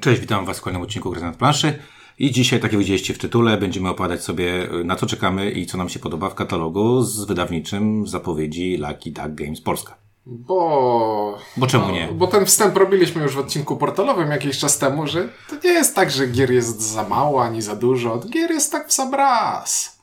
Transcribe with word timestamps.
Cześć, 0.00 0.20
witam 0.20 0.46
Was 0.46 0.58
w 0.58 0.62
kolejnym 0.62 0.82
odcinku 0.82 1.10
Gry 1.10 1.20
na 1.20 1.32
planszy. 1.32 1.78
I 2.18 2.30
dzisiaj, 2.30 2.60
tak 2.60 2.72
jak 2.72 2.78
widzieliście 2.78 3.14
w 3.14 3.18
tytule, 3.18 3.56
będziemy 3.56 3.88
opowiadać 3.88 4.22
sobie 4.22 4.68
na 4.84 4.96
co 4.96 5.06
czekamy 5.06 5.50
i 5.50 5.66
co 5.66 5.78
nam 5.78 5.88
się 5.88 5.98
podoba 5.98 6.30
w 6.30 6.34
katalogu 6.34 7.02
z 7.02 7.24
wydawniczym 7.24 8.06
zapowiedzi 8.06 8.76
Lucky 8.76 9.10
Duck 9.10 9.28
Games 9.28 9.60
Polska. 9.60 9.96
Bo... 10.26 11.38
Bo 11.56 11.66
czemu 11.66 11.90
nie? 11.90 12.08
Bo 12.12 12.26
ten 12.26 12.46
wstęp 12.46 12.76
robiliśmy 12.76 13.22
już 13.22 13.34
w 13.34 13.38
odcinku 13.38 13.76
portalowym 13.76 14.30
jakiś 14.30 14.58
czas 14.58 14.78
temu, 14.78 15.06
że 15.06 15.28
to 15.50 15.56
nie 15.64 15.70
jest 15.70 15.94
tak, 15.94 16.10
że 16.10 16.26
gier 16.26 16.50
jest 16.50 16.82
za 16.82 17.08
mało 17.08 17.42
ani 17.42 17.62
za 17.62 17.76
dużo. 17.76 18.20
Gier 18.30 18.50
jest 18.50 18.72
tak 18.72 18.88
w 18.88 18.92
sam 18.92 19.14
raz. 19.14 19.97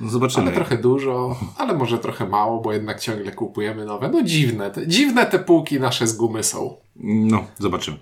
No 0.00 0.10
zobaczymy. 0.10 0.46
Ale 0.46 0.54
trochę 0.54 0.78
dużo, 0.78 1.36
ale 1.56 1.74
może 1.74 1.98
trochę 1.98 2.28
mało, 2.28 2.60
bo 2.60 2.72
jednak 2.72 3.00
ciągle 3.00 3.32
kupujemy 3.32 3.84
nowe. 3.84 4.08
No 4.08 4.22
dziwne. 4.22 4.70
Te, 4.70 4.86
dziwne 4.86 5.26
te 5.26 5.38
półki 5.38 5.80
nasze 5.80 6.06
z 6.06 6.16
gumy 6.16 6.42
są. 6.42 6.76
No, 7.04 7.44
zobaczymy. 7.58 7.96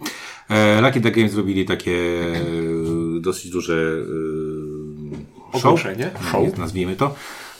E, 0.48 0.80
Lucky 0.80 1.00
Duck 1.00 1.16
Games 1.16 1.32
zrobili 1.32 1.64
takie 1.64 1.92
e, 1.96 3.20
dosyć 3.20 3.50
duże 3.50 3.74
e, 5.52 5.52
show, 5.52 5.64
Ogłoszenie. 5.66 6.10
show, 6.30 6.58
nazwijmy 6.58 6.96
to. 6.96 7.14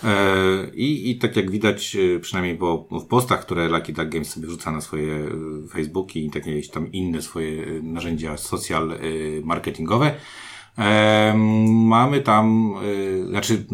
E, 0.05 0.71
I, 0.75 1.11
I 1.11 1.19
tak 1.19 1.37
jak 1.37 1.51
widać, 1.51 1.97
e, 1.97 2.21
przynajmniej 2.21 2.57
po, 2.57 2.89
w 2.91 3.05
postach, 3.05 3.41
które 3.41 3.69
Lucky 3.69 3.93
Duck 3.93 4.09
Games 4.09 4.31
sobie 4.31 4.47
wrzuca 4.47 4.71
na 4.71 4.81
swoje 4.81 5.15
e, 5.15 5.69
Facebooki 5.69 6.27
i 6.27 6.31
takie 6.31 6.63
tam 6.63 6.93
inne 6.93 7.23
swoje 7.23 7.83
narzędzia 7.83 8.37
social 8.37 8.99
marketingowe, 9.45 10.15
mamy 11.67 12.21
tam, 12.21 12.75
znaczy 13.29 13.67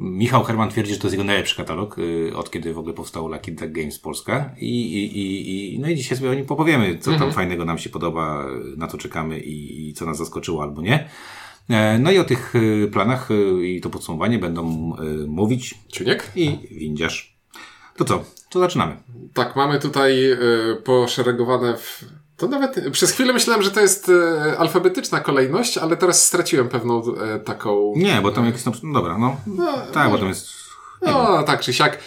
Michał 0.00 0.44
Herman 0.44 0.68
twierdzi, 0.70 0.92
że 0.92 0.98
to 0.98 1.06
jest 1.06 1.14
jego 1.14 1.24
najlepszy 1.24 1.56
katalog, 1.56 1.98
y, 1.98 2.32
od 2.36 2.50
kiedy 2.50 2.74
w 2.74 2.78
ogóle 2.78 2.94
powstał 2.94 3.28
Lucky 3.28 3.52
Duck 3.52 3.72
Games 3.72 3.98
Polska. 3.98 4.54
I, 4.60 4.92
i, 4.92 5.74
i, 5.74 5.78
no 5.78 5.88
i 5.88 5.94
dzisiaj 5.94 6.18
sobie 6.18 6.30
o 6.30 6.34
nim 6.34 6.46
popowiemy, 6.46 6.98
co 6.98 7.18
tam 7.18 7.32
fajnego 7.32 7.64
nam 7.64 7.78
się 7.78 7.90
podoba, 7.90 8.46
na 8.76 8.86
co 8.86 8.98
czekamy 8.98 9.40
i, 9.40 9.88
i 9.88 9.94
co 9.94 10.06
nas 10.06 10.18
zaskoczyło 10.18 10.62
albo 10.62 10.82
nie. 10.82 11.08
E, 11.68 11.98
No 11.98 12.10
i 12.10 12.18
o 12.18 12.24
tych 12.24 12.54
y, 12.54 12.88
planach 12.92 13.30
y, 13.30 13.68
i 13.68 13.80
to 13.80 13.90
podsumowanie 13.90 14.38
będą 14.38 14.62
mówić 15.26 15.74
Ciuniek? 15.88 16.30
i 16.36 16.58
windziarz. 16.70 17.36
To 17.96 18.04
co? 18.04 18.24
To 18.50 18.60
zaczynamy. 18.60 18.96
Tak, 19.34 19.56
mamy 19.56 19.80
tutaj 19.80 20.16
poszeregowane 20.84 21.76
w... 21.76 22.04
To 22.40 22.48
nawet 22.48 22.90
przez 22.92 23.12
chwilę 23.12 23.32
myślałem, 23.32 23.62
że 23.62 23.70
to 23.70 23.80
jest 23.80 24.08
y, 24.08 24.58
alfabetyczna 24.58 25.20
kolejność, 25.20 25.78
ale 25.78 25.96
teraz 25.96 26.24
straciłem 26.24 26.68
pewną 26.68 27.02
y, 27.36 27.40
taką... 27.40 27.92
Nie, 27.96 28.20
bo 28.22 28.30
tam 28.32 28.46
jakieś. 28.46 28.64
No 28.64 28.92
dobra, 28.92 29.18
no. 29.18 29.36
No, 29.46 29.72
Tak, 29.92 30.10
bo 30.10 30.18
tam 30.18 30.28
jest... 30.28 30.46
No, 31.02 31.42
tak 31.42 31.60
czy 31.60 31.72
siak. 31.72 31.98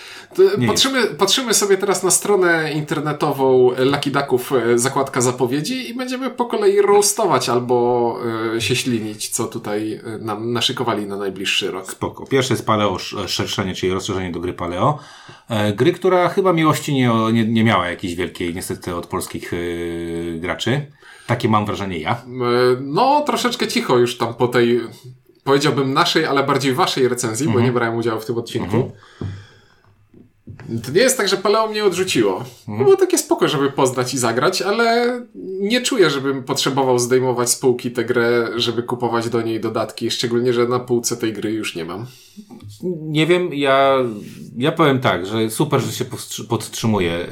Patrzymy, 0.67 1.05
patrzymy 1.07 1.53
sobie 1.53 1.77
teraz 1.77 2.03
na 2.03 2.11
stronę 2.11 2.73
internetową 2.73 3.71
Lucky 3.77 4.11
Ducków, 4.11 4.51
e, 4.51 4.79
zakładka 4.79 5.21
zapowiedzi 5.21 5.89
i 5.89 5.93
będziemy 5.93 6.29
po 6.29 6.45
kolei 6.45 6.81
roastować 6.81 7.49
albo 7.49 8.17
e, 8.55 8.61
się 8.61 8.75
ślinić, 8.75 9.29
co 9.29 9.47
tutaj 9.47 9.93
e, 9.93 10.17
nam 10.17 10.53
naszykowali 10.53 11.05
na 11.05 11.17
najbliższy 11.17 11.71
rok. 11.71 11.91
Spoko. 11.91 12.25
Pierwsze 12.25 12.53
jest 12.53 12.65
Paleo 12.65 12.95
sz- 12.95 13.29
szerszenie, 13.29 13.75
czyli 13.75 13.93
rozszerzenie 13.93 14.31
do 14.31 14.39
gry 14.39 14.53
Paleo. 14.53 14.99
Gry, 15.75 15.93
która 15.93 16.29
chyba 16.29 16.53
miłości 16.53 16.93
nie, 16.93 17.11
nie, 17.33 17.45
nie 17.47 17.63
miała 17.63 17.89
jakiejś 17.89 18.15
wielkiej, 18.15 18.53
niestety, 18.55 18.95
od 18.95 19.07
polskich 19.07 19.51
graczy. 20.39 20.85
Takie 21.27 21.49
mam 21.49 21.65
wrażenie 21.65 21.99
ja. 21.99 22.21
No, 22.81 23.21
troszeczkę 23.25 23.67
cicho 23.67 23.97
już 23.97 24.17
tam 24.17 24.33
po 24.33 24.47
tej, 24.47 24.81
powiedziałbym 25.43 25.93
naszej, 25.93 26.25
ale 26.25 26.43
bardziej 26.43 26.73
waszej 26.73 27.07
recenzji, 27.07 27.47
bo 27.47 27.59
nie 27.59 27.71
brałem 27.71 27.95
udziału 27.95 28.19
w 28.19 28.25
tym 28.25 28.37
odcinku. 28.37 28.91
To 30.85 30.91
nie 30.91 31.01
jest 31.01 31.17
tak, 31.17 31.27
że 31.27 31.37
Paleo 31.37 31.67
mnie 31.67 31.85
odrzuciło. 31.85 32.43
No 32.67 32.77
Było 32.77 32.97
takie 32.97 33.17
spoko, 33.17 33.47
żeby 33.47 33.71
poznać 33.71 34.13
i 34.13 34.17
zagrać, 34.17 34.61
ale 34.61 35.21
nie 35.59 35.81
czuję, 35.81 36.09
żebym 36.09 36.43
potrzebował 36.43 36.99
zdejmować 36.99 37.49
z 37.49 37.55
półki 37.55 37.91
tę 37.91 38.05
grę, 38.05 38.49
żeby 38.55 38.83
kupować 38.83 39.29
do 39.29 39.41
niej 39.41 39.59
dodatki, 39.59 40.11
szczególnie, 40.11 40.53
że 40.53 40.67
na 40.67 40.79
półce 40.79 41.17
tej 41.17 41.33
gry 41.33 41.51
już 41.51 41.75
nie 41.75 41.85
mam. 41.85 42.05
Nie 43.01 43.27
wiem, 43.27 43.53
ja, 43.53 43.97
ja 44.57 44.71
powiem 44.71 44.99
tak, 44.99 45.25
że 45.25 45.49
super, 45.49 45.81
że 45.81 45.91
się 45.91 46.05
podtrzymuje, 46.49 47.27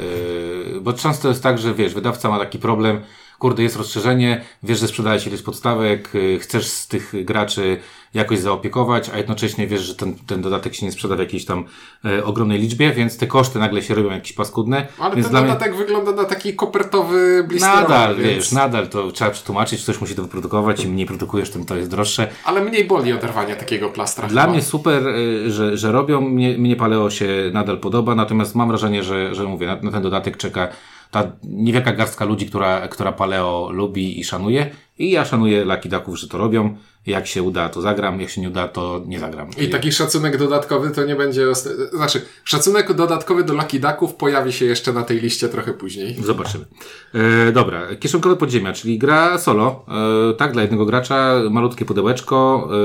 yy, 0.74 0.81
bo 0.81 0.94
często 0.94 1.30
jest 1.30 1.44
tak, 1.44 1.59
że 1.59 1.74
wiesz, 1.74 1.94
wydawca 1.94 2.30
ma 2.30 2.40
taki 2.40 2.59
problem, 2.59 3.02
kurde, 3.40 3.64
jest 3.64 3.75
rozszerzenie, 3.75 4.41
wiesz, 4.64 4.80
że 4.80 4.88
sprzedaje 4.88 5.19
się 5.19 5.30
ileś 5.30 5.41
podstawek, 5.41 6.09
yy, 6.14 6.40
chcesz 6.40 6.68
z 6.68 6.88
tych 6.88 7.25
graczy 7.25 7.80
jakoś 8.13 8.39
zaopiekować, 8.39 9.09
a 9.13 9.17
jednocześnie 9.17 9.67
wiesz, 9.67 9.81
że 9.81 9.95
ten, 9.95 10.16
ten 10.27 10.41
dodatek 10.41 10.75
się 10.75 10.85
nie 10.85 10.91
sprzeda 10.91 11.16
w 11.16 11.19
jakiejś 11.19 11.45
tam 11.45 11.66
yy, 12.03 12.25
ogromnej 12.25 12.59
liczbie, 12.59 12.91
więc 12.91 13.17
te 13.17 13.27
koszty 13.27 13.59
nagle 13.59 13.81
się 13.81 13.95
robią 13.95 14.11
jakieś 14.11 14.33
paskudne. 14.33 14.88
Ale 14.99 15.16
więc 15.16 15.27
ten 15.27 15.35
mnie 15.35 15.47
dodatek 15.47 15.75
wygląda 15.75 16.11
na 16.11 16.23
taki 16.23 16.55
kopertowy 16.55 17.44
blisterowy, 17.47 17.81
nadal, 17.81 18.16
więc... 18.16 18.27
wiesz, 18.27 18.51
nadal 18.51 18.88
to 18.88 19.11
trzeba 19.11 19.31
przetłumaczyć, 19.31 19.83
ktoś 19.83 20.01
musi 20.01 20.16
to 20.16 20.22
wyprodukować, 20.22 20.83
im 20.83 20.91
mniej 20.91 21.05
produkujesz, 21.05 21.49
tym 21.49 21.66
to 21.66 21.75
jest 21.75 21.89
droższe. 21.89 22.27
Ale 22.45 22.61
mniej 22.61 22.85
boli 22.85 23.13
oderwanie 23.13 23.55
takiego 23.55 23.89
plastra. 23.89 24.28
Dla 24.28 24.41
chyba. 24.41 24.53
mnie 24.53 24.61
super, 24.61 25.07
y, 25.07 25.51
że, 25.51 25.78
że 25.78 25.91
robią. 25.91 26.22
Mnie, 26.22 26.57
mnie 26.57 26.75
Paleo 26.75 27.09
się 27.09 27.28
nadal 27.53 27.79
podoba, 27.79 28.16
natomiast 28.16 28.55
mam 28.55 28.67
wrażenie, 28.67 29.03
że, 29.03 29.35
że 29.35 29.43
mówię, 29.43 29.67
na, 29.67 29.75
na 29.75 29.91
ten 29.91 30.01
dodatek 30.01 30.38
czeka 30.38 30.67
ta 31.11 31.31
niewielka 31.44 31.94
garstka 31.94 32.25
ludzi, 32.25 32.45
która, 32.45 32.88
która 32.88 33.11
Paleo 33.11 33.69
lubi 33.72 34.19
i 34.19 34.23
szanuje. 34.23 34.69
I 34.99 35.11
ja 35.11 35.25
szanuję 35.25 35.66
Lucky 35.66 35.89
Ducków, 35.89 36.19
że 36.19 36.27
to 36.27 36.38
robią. 36.38 36.75
Jak 37.05 37.27
się 37.27 37.44
uda, 37.44 37.69
to 37.69 37.81
zagram, 37.81 38.22
jak 38.22 38.29
się 38.29 38.41
nie 38.41 38.49
uda, 38.49 38.67
to 38.67 39.01
nie 39.07 39.19
zagram. 39.19 39.49
I 39.57 39.69
taki 39.69 39.91
szacunek 39.91 40.38
dodatkowy 40.38 40.91
to 40.91 41.05
nie 41.05 41.16
będzie. 41.16 41.45
Znaczy, 41.94 42.22
szacunek 42.44 42.94
dodatkowy 42.94 43.44
do 43.44 43.53
Lucky 43.53 43.79
Ducków 43.79 44.16
pojawi 44.16 44.53
się 44.53 44.66
jeszcze 44.66 44.94
na 44.94 45.03
tej 45.03 45.22
liście 45.22 45.49
trochę 45.49 45.73
później. 45.73 46.16
Zobaczymy. 46.23 46.66
E, 47.13 47.51
dobra, 47.51 47.95
kieszonkowe 47.95 48.35
podziemia, 48.35 48.73
czyli 48.73 48.97
gra 48.97 49.38
solo, 49.38 49.85
e, 50.31 50.33
tak, 50.33 50.51
dla 50.51 50.61
jednego 50.61 50.85
gracza, 50.85 51.41
malutkie 51.49 51.85
pudełeczko. 51.85 52.69
E, 52.72 52.75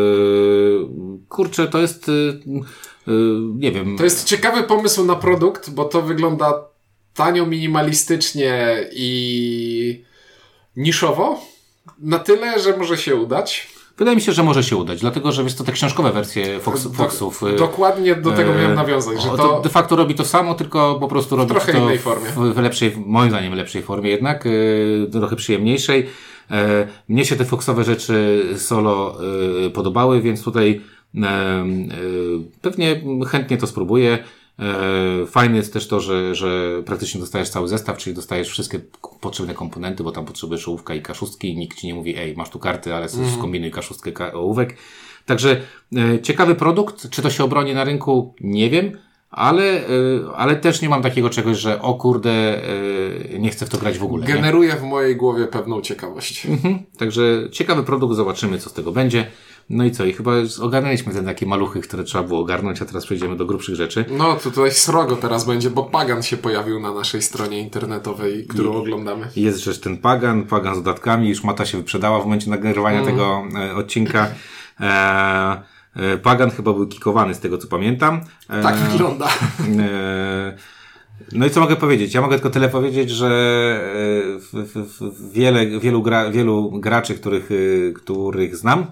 kurczę, 1.28 1.68
to 1.68 1.78
jest, 1.78 2.08
e, 2.08 2.12
e, 2.12 3.12
nie 3.54 3.72
wiem. 3.72 3.98
To 3.98 4.04
jest 4.04 4.24
ciekawy 4.24 4.62
pomysł 4.62 5.04
na 5.04 5.14
produkt, 5.14 5.70
bo 5.70 5.84
to 5.84 6.02
wygląda 6.02 6.75
tanio, 7.16 7.46
minimalistycznie 7.46 8.76
i 8.92 10.04
niszowo. 10.76 11.40
Na 11.98 12.18
tyle, 12.18 12.60
że 12.60 12.76
może 12.76 12.98
się 12.98 13.16
udać. 13.16 13.68
Wydaje 13.98 14.16
mi 14.16 14.22
się, 14.22 14.32
że 14.32 14.42
może 14.42 14.62
się 14.64 14.76
udać, 14.76 15.00
dlatego 15.00 15.32
że 15.32 15.42
jest 15.42 15.58
to 15.58 15.64
te 15.64 15.72
książkowe 15.72 16.12
wersje 16.12 16.60
Fox, 16.60 16.82
Do- 16.82 16.90
Foxów. 16.90 17.42
e, 17.42 17.56
Dokładnie 17.56 18.14
do 18.14 18.32
tego 18.32 18.54
miałem 18.54 18.74
nawiązać, 18.74 19.22
że 19.22 19.32
o, 19.32 19.36
to. 19.36 19.60
de 19.60 19.68
facto 19.68 19.96
robi 19.96 20.14
to 20.14 20.24
samo, 20.24 20.54
tylko 20.54 20.96
po 21.00 21.08
prostu 21.08 21.36
robi 21.36 21.50
trochę 21.50 21.72
to 21.72 21.78
innej 21.78 21.98
w- 21.98 22.02
formie. 22.02 22.30
W, 22.54 22.58
lepszej, 22.58 22.92
moim 23.06 23.30
zdaniem 23.30 23.54
lepszej 23.54 23.82
formie 23.82 24.10
jednak, 24.10 24.44
e, 24.46 24.50
trochę 25.10 25.36
przyjemniejszej. 25.36 26.06
E, 26.50 26.86
mnie 27.08 27.24
się 27.24 27.36
te 27.36 27.44
Foxowe 27.44 27.84
rzeczy 27.84 28.44
solo 28.58 29.18
podobały, 29.74 30.20
więc 30.20 30.42
tutaj 30.42 30.80
pewnie 32.62 33.00
chętnie 33.28 33.56
to 33.56 33.66
spróbuję. 33.66 34.18
E, 34.58 35.26
Fajne 35.26 35.56
jest 35.56 35.72
też 35.72 35.88
to, 35.88 36.00
że, 36.00 36.34
że 36.34 36.82
praktycznie 36.86 37.20
dostajesz 37.20 37.48
cały 37.48 37.68
zestaw, 37.68 37.98
czyli 37.98 38.16
dostajesz 38.16 38.48
wszystkie 38.48 38.80
potrzebne 39.20 39.54
komponenty, 39.54 40.04
bo 40.04 40.12
tam 40.12 40.24
potrzebujesz 40.24 40.68
ołówka 40.68 40.94
i 40.94 41.02
kaszustki 41.02 41.48
i 41.48 41.56
nikt 41.56 41.78
ci 41.78 41.86
nie 41.86 41.94
mówi, 41.94 42.16
ej, 42.16 42.36
masz 42.36 42.50
tu 42.50 42.58
karty, 42.58 42.94
ale 42.94 43.06
mm. 43.06 43.30
skombinuj 43.30 43.70
kaszustkę, 43.70 44.12
ka- 44.12 44.32
ołówek. 44.32 44.76
Także 45.26 45.60
e, 45.96 46.22
ciekawy 46.22 46.54
produkt, 46.54 47.10
czy 47.10 47.22
to 47.22 47.30
się 47.30 47.44
obroni 47.44 47.74
na 47.74 47.84
rynku, 47.84 48.34
nie 48.40 48.70
wiem, 48.70 48.98
ale, 49.30 49.64
e, 49.64 49.86
ale 50.36 50.56
też 50.56 50.82
nie 50.82 50.88
mam 50.88 51.02
takiego 51.02 51.30
czegoś, 51.30 51.58
że 51.58 51.82
o 51.82 51.94
kurde, 51.94 52.60
nie 53.38 53.50
chcę 53.50 53.66
w 53.66 53.68
to 53.68 53.78
grać 53.78 53.98
w 53.98 54.04
ogóle. 54.04 54.26
Nie? 54.26 54.34
Generuje 54.34 54.76
w 54.76 54.82
mojej 54.82 55.16
głowie 55.16 55.46
pewną 55.46 55.80
ciekawość. 55.80 56.46
Mhm. 56.46 56.78
Także 56.98 57.22
ciekawy 57.52 57.82
produkt, 57.82 58.16
zobaczymy 58.16 58.58
co 58.58 58.70
z 58.70 58.72
tego 58.72 58.92
będzie. 58.92 59.26
No 59.70 59.84
i 59.84 59.90
co, 59.90 60.04
i 60.04 60.12
chyba 60.12 60.32
ogarnęliśmy 60.60 61.12
te 61.12 61.22
takie 61.22 61.46
maluchy, 61.46 61.80
które 61.80 62.04
trzeba 62.04 62.24
było 62.24 62.40
ogarnąć, 62.40 62.82
a 62.82 62.84
teraz 62.84 63.04
przejdziemy 63.04 63.36
do 63.36 63.46
grubszych 63.46 63.74
rzeczy. 63.74 64.04
No, 64.10 64.34
to 64.34 64.40
tutaj 64.50 64.72
srogo 64.72 65.16
teraz 65.16 65.44
będzie, 65.44 65.70
bo 65.70 65.84
Pagan 65.84 66.22
się 66.22 66.36
pojawił 66.36 66.80
na 66.80 66.94
naszej 66.94 67.22
stronie 67.22 67.60
internetowej, 67.60 68.46
którą 68.46 68.72
oglądamy. 68.74 69.28
Jest 69.36 69.64
rzecz 69.64 69.80
ten 69.80 69.98
Pagan, 69.98 70.42
Pagan 70.42 70.74
z 70.74 70.78
dodatkami, 70.78 71.28
już 71.28 71.44
Mata 71.44 71.66
się 71.66 71.78
wyprzedała 71.78 72.20
w 72.20 72.24
momencie 72.24 72.50
nagrywania 72.50 73.04
tego 73.04 73.42
e, 73.56 73.74
odcinka. 73.74 74.28
E, 74.80 75.62
e, 75.96 76.18
Pagan 76.18 76.50
chyba 76.50 76.72
był 76.72 76.86
kikowany 76.86 77.34
z 77.34 77.40
tego 77.40 77.58
co 77.58 77.68
pamiętam. 77.68 78.20
E, 78.50 78.62
Tak 78.62 78.76
wygląda. 78.76 79.28
e, 79.78 80.56
no 81.32 81.46
i 81.46 81.50
co 81.50 81.60
mogę 81.60 81.76
powiedzieć? 81.76 82.14
Ja 82.14 82.20
mogę 82.20 82.36
tylko 82.36 82.50
tyle 82.50 82.68
powiedzieć, 82.68 83.10
że 83.10 83.28
w, 84.40 84.72
w, 84.74 85.00
w 85.00 85.32
wiele, 85.32 85.66
wielu, 85.80 86.02
gra, 86.02 86.30
wielu 86.30 86.70
graczy, 86.80 87.14
których, 87.14 87.48
których 87.94 88.56
znam, 88.56 88.86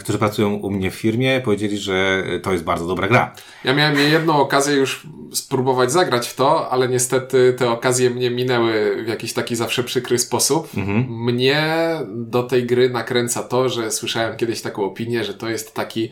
którzy 0.00 0.18
pracują 0.18 0.54
u 0.54 0.70
mnie 0.70 0.90
w 0.90 0.94
firmie, 0.94 1.40
powiedzieli, 1.44 1.78
że 1.78 2.24
to 2.42 2.52
jest 2.52 2.64
bardzo 2.64 2.86
dobra 2.86 3.08
gra. 3.08 3.34
Ja 3.64 3.74
miałem 3.74 3.98
jedną 3.98 4.40
okazję 4.40 4.74
już 4.74 5.06
spróbować 5.32 5.92
zagrać 5.92 6.28
w 6.28 6.34
to, 6.34 6.70
ale 6.70 6.88
niestety 6.88 7.54
te 7.58 7.70
okazje 7.70 8.10
mnie 8.10 8.30
minęły 8.30 9.04
w 9.04 9.08
jakiś 9.08 9.32
taki 9.32 9.56
zawsze 9.56 9.84
przykry 9.84 10.18
sposób. 10.18 10.70
Mnie 11.08 11.66
do 12.08 12.42
tej 12.42 12.66
gry 12.66 12.90
nakręca 12.90 13.42
to, 13.42 13.68
że 13.68 13.90
słyszałem 13.90 14.36
kiedyś 14.36 14.62
taką 14.62 14.84
opinię, 14.84 15.24
że 15.24 15.34
to 15.34 15.48
jest 15.48 15.74
taki 15.74 16.10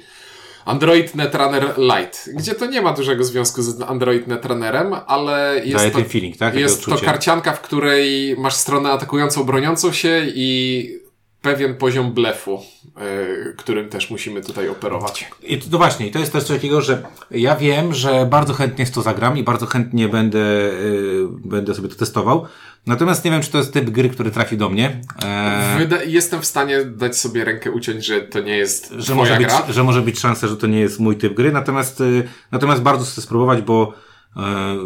Android 0.65 1.15
Netrunner 1.15 1.75
Lite, 1.79 2.19
gdzie 2.35 2.55
to 2.55 2.67
nie 2.67 2.83
ma 2.83 2.93
dużego 2.93 3.25
związku 3.25 3.63
z 3.63 3.83
Android 3.83 4.27
Netrunnerem, 4.27 4.95
ale 5.07 5.61
jest 5.65 5.77
Daje 5.77 5.91
to, 5.91 5.99
ten 5.99 6.09
feeling, 6.09 6.37
tak? 6.37 6.55
Jest 6.55 6.85
to 6.85 6.97
karcianka, 6.97 7.53
w 7.53 7.61
której 7.61 8.37
masz 8.39 8.55
stronę 8.55 8.91
atakującą, 8.91 9.45
broniącą 9.45 9.93
się 9.93 10.23
i 10.35 11.02
pewien 11.43 11.75
poziom 11.75 12.13
blefu, 12.13 12.61
yy, 12.97 13.55
którym 13.57 13.89
też 13.89 14.11
musimy 14.11 14.41
tutaj 14.41 14.69
operować. 14.69 15.31
I 15.43 15.59
to, 15.59 15.67
no 15.73 15.79
właśnie, 15.79 16.11
to 16.11 16.19
jest 16.19 16.33
też 16.33 16.45
coś 16.45 16.57
takiego, 16.57 16.81
że 16.81 17.03
ja 17.31 17.57
wiem, 17.57 17.95
że 17.95 18.27
bardzo 18.27 18.55
chętnie 18.55 18.87
z 18.87 18.91
to 18.91 19.03
zagram 19.03 19.39
i 19.39 19.43
bardzo 19.43 19.67
chętnie 19.67 20.09
będę, 20.09 20.39
yy, 20.39 21.29
będę 21.45 21.75
sobie 21.75 21.89
to 21.89 21.95
testował. 21.95 22.47
Natomiast 22.87 23.25
nie 23.25 23.31
wiem, 23.31 23.43
czy 23.43 23.51
to 23.51 23.59
jest 23.59 23.73
typ 23.73 23.91
gry, 23.91 24.09
który 24.09 24.31
trafi 24.31 24.57
do 24.57 24.69
mnie. 24.69 25.01
Eee, 25.23 25.79
Wyda 25.79 26.03
jestem 26.03 26.41
w 26.43 26.47
stanie 26.47 26.85
dać 26.85 27.19
sobie 27.19 27.45
rękę 27.45 27.71
uciąć, 27.71 28.07
że 28.07 28.21
to 28.21 28.41
nie 28.41 28.57
jest 28.57 28.95
że 28.99 29.15
może 29.15 29.39
gra. 29.39 29.63
być, 29.63 29.75
Że 29.75 29.85
może 29.85 30.03
być 30.03 30.21
szansa, 30.21 30.49
że 30.49 30.57
to 30.57 30.67
nie 30.67 30.81
jest 30.81 31.01
mój 31.01 31.17
typ 31.17 31.35
gry. 31.35 31.53
Natomiast, 31.53 32.01
yy, 32.01 32.29
natomiast 32.53 32.83
bardzo 32.83 33.05
chcę 33.05 33.23
spróbować, 33.23 33.63
bo 33.63 33.93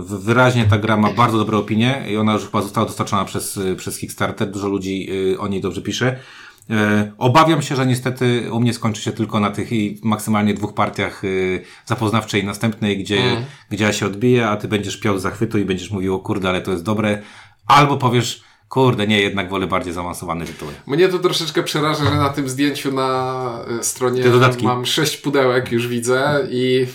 Wyraźnie 0.06 0.64
ta 0.64 0.78
gra 0.78 0.96
ma 0.96 1.12
bardzo 1.12 1.38
dobre 1.38 1.58
opinie 1.58 2.04
i 2.10 2.16
ona 2.16 2.32
już 2.32 2.44
chyba 2.44 2.62
została 2.62 2.86
dostarczona 2.86 3.24
przez, 3.24 3.60
przez 3.76 3.98
Kickstarter. 3.98 4.50
Dużo 4.50 4.68
ludzi 4.68 5.08
o 5.38 5.48
niej 5.48 5.60
dobrze 5.60 5.82
pisze. 5.82 6.18
E, 6.70 7.12
obawiam 7.18 7.62
się, 7.62 7.76
że 7.76 7.86
niestety 7.86 8.52
u 8.52 8.60
mnie 8.60 8.74
skończy 8.74 9.02
się 9.02 9.12
tylko 9.12 9.40
na 9.40 9.50
tych 9.50 9.68
maksymalnie 10.02 10.54
dwóch 10.54 10.74
partiach 10.74 11.22
e, 11.24 11.28
zapoznawczej 11.86 12.42
i 12.42 12.46
następnej, 12.46 12.98
gdzie, 12.98 13.18
mm. 13.18 13.44
gdzie 13.70 13.84
ja 13.84 13.92
się 13.92 14.06
odbiję, 14.06 14.48
a 14.48 14.56
ty 14.56 14.68
będziesz 14.68 14.96
piał 14.96 15.18
zachwytu 15.18 15.58
i 15.58 15.64
będziesz 15.64 15.90
mówił, 15.90 16.14
o 16.14 16.18
kurde, 16.18 16.48
ale 16.48 16.60
to 16.60 16.70
jest 16.70 16.84
dobre. 16.84 17.22
Albo 17.66 17.96
powiesz, 17.96 18.42
kurde, 18.68 19.06
nie, 19.06 19.20
jednak 19.20 19.50
wolę 19.50 19.66
bardziej 19.66 19.92
zaawansowane 19.92 20.44
tytuły. 20.46 20.72
Mnie 20.86 21.08
to 21.08 21.18
troszeczkę 21.18 21.62
przeraża, 21.62 22.04
że 22.04 22.16
na 22.16 22.28
tym 22.28 22.48
zdjęciu 22.48 22.92
na 22.92 23.60
e, 23.80 23.82
stronie 23.82 24.22
mam 24.62 24.86
sześć 24.86 25.16
pudełek, 25.16 25.72
już 25.72 25.88
widzę 25.88 26.46
i 26.50 26.86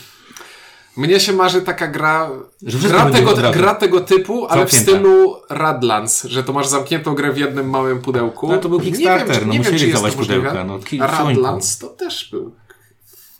mnie 0.98 1.20
się 1.20 1.34
marzy 1.34 1.62
taka 1.62 1.88
gra, 1.88 2.30
gra 2.62 3.12
tego, 3.12 3.34
gra 3.54 3.76
tego 3.76 4.02
typu, 4.02 4.46
ale 4.46 4.66
w 4.66 4.74
stylu 4.74 5.36
Radlands, 5.50 6.24
że 6.24 6.44
to 6.44 6.54
masz 6.54 6.68
zamkniętą 6.68 7.16
grę 7.16 7.32
w 7.32 7.38
jednym 7.38 7.70
małym 7.70 8.02
pudełku. 8.02 8.48
No 8.48 8.58
to 8.58 8.70
był 8.70 8.80
Kickstarter, 8.80 9.28
nie 9.28 9.36
wiem, 9.36 9.48
no 9.48 9.54
nie 9.54 9.60
musieli 9.60 9.80
wiem, 9.80 9.94
dawać 9.94 10.16
pudełka. 10.16 10.64
No, 10.64 10.80
Radlands 11.00 11.78
to 11.78 11.88
też 11.88 12.30
był 12.32 12.56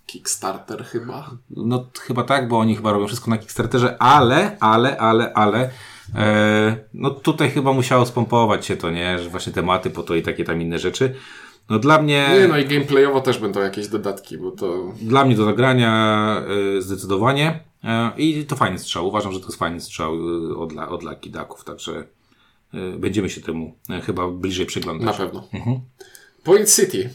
Kickstarter 0.06 0.86
chyba. 0.86 1.32
No 1.50 1.86
chyba 2.00 2.24
tak, 2.24 2.48
bo 2.48 2.60
oni 2.60 2.76
chyba 2.76 2.92
robią 2.92 3.08
wszystko 3.08 3.30
na 3.30 3.38
Kickstarterze, 3.38 4.02
ale, 4.02 4.58
ale, 4.60 4.98
ale, 4.98 5.34
ale 5.34 5.70
e, 6.16 6.78
no 6.94 7.10
tutaj 7.10 7.52
chyba 7.52 7.74
musiało 7.74 8.06
spompować 8.06 8.66
się 8.66 8.78
to, 8.78 8.90
nie? 8.90 9.20
Że 9.20 9.30
właśnie 9.30 9.54
tematy 9.54 9.90
po 9.90 10.04
to 10.04 10.16
i 10.16 10.22
takie 10.22 10.44
tam 10.44 10.62
inne 10.62 10.80
rzeczy. 10.80 11.16
No 11.70 11.80
dla 11.80 12.02
mnie... 12.02 12.30
Nie, 12.34 12.48
no 12.48 12.58
i 12.58 12.66
gameplayowo 12.66 13.22
też 13.22 13.38
będą 13.38 13.60
jakieś 13.60 13.88
dodatki, 13.88 14.38
bo 14.38 14.52
to... 14.52 14.94
Dla 15.02 15.26
mnie 15.26 15.36
do 15.36 15.46
zagrania 15.46 16.44
y, 16.78 16.82
zdecydowanie 16.82 17.60
y, 17.84 18.22
i 18.22 18.46
to 18.46 18.56
fajny 18.56 18.80
strzał. 18.80 19.08
Uważam, 19.08 19.34
że 19.34 19.40
to 19.40 19.46
jest 19.46 19.60
fajny 19.60 19.82
strzał 19.82 20.16
y, 20.16 20.58
od, 20.58 20.74
od 20.78 21.04
Lucky 21.04 21.30
Ducków, 21.30 21.64
także 21.64 22.08
będziemy 22.98 23.30
się 23.30 23.42
temu 23.42 23.76
chyba 24.04 24.28
bliżej 24.28 24.66
przyglądać. 24.66 25.06
Na 25.06 25.14
pewno. 25.14 25.48
Mhm. 25.54 25.80
Point 26.44 26.76
City. 26.76 27.10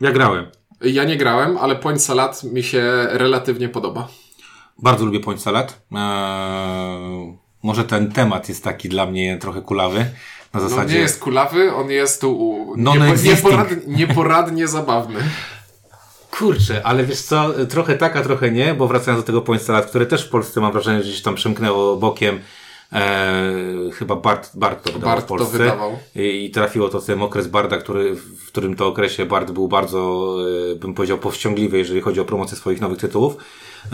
Ja 0.00 0.12
grałem. 0.12 0.46
Ja 0.80 1.04
nie 1.04 1.16
grałem, 1.16 1.58
ale 1.58 1.76
Point 1.76 2.02
Salad 2.02 2.44
mi 2.44 2.62
się 2.62 2.82
relatywnie 3.10 3.68
podoba. 3.68 4.08
Bardzo 4.82 5.04
lubię 5.04 5.20
Point 5.20 5.42
Salad. 5.42 5.82
Eee, 5.92 7.38
może 7.62 7.84
ten 7.84 8.12
temat 8.12 8.48
jest 8.48 8.64
taki 8.64 8.88
dla 8.88 9.06
mnie 9.06 9.38
trochę 9.38 9.62
kulawy. 9.62 10.06
Na 10.54 10.60
zasadzie... 10.60 10.92
No 10.92 10.94
nie 10.94 10.98
jest 10.98 11.20
kulawy, 11.20 11.74
on 11.74 11.90
jest 11.90 12.20
tu 12.20 12.64
no, 12.76 12.94
niepo, 12.94 13.22
nieporadnie, 13.22 13.76
nieporadnie 13.86 14.68
zabawny. 14.68 15.20
Kurczę, 16.30 16.80
ale 16.84 17.04
wiesz 17.04 17.20
co, 17.20 17.50
trochę 17.68 17.96
tak, 17.96 18.16
a 18.16 18.22
trochę 18.22 18.50
nie, 18.50 18.74
bo 18.74 18.88
wracając 18.88 19.22
do 19.22 19.26
tego 19.26 19.40
Point 19.40 19.62
Salad, 19.62 19.86
które 19.86 20.06
też 20.06 20.26
w 20.26 20.28
Polsce 20.28 20.60
mam 20.60 20.72
wrażenie, 20.72 21.02
że 21.02 21.08
gdzieś 21.08 21.22
tam 21.22 21.34
przemknęło 21.34 21.96
bokiem, 21.96 22.40
e, 22.92 23.52
chyba 23.92 24.16
Bart, 24.16 24.50
Bart 24.54 24.84
to 24.84 24.92
wydawał 24.92 25.14
Bart 25.14 25.24
w 25.24 25.28
Polsce. 25.28 25.52
To 25.52 25.58
wydawał. 25.58 25.98
I, 26.16 26.44
I, 26.44 26.50
trafiło 26.50 26.88
to 26.88 27.00
ten 27.00 27.22
okres 27.22 27.46
Barda, 27.46 27.78
który, 27.78 28.14
w 28.14 28.46
którym 28.46 28.76
to 28.76 28.86
okresie 28.86 29.26
Bart 29.26 29.50
był 29.50 29.68
bardzo, 29.68 30.34
e, 30.72 30.76
bym 30.76 30.94
powiedział, 30.94 31.18
powściągliwy, 31.18 31.78
jeżeli 31.78 32.00
chodzi 32.00 32.20
o 32.20 32.24
promocję 32.24 32.56
swoich 32.56 32.80
nowych 32.80 32.98
tytułów 32.98 33.36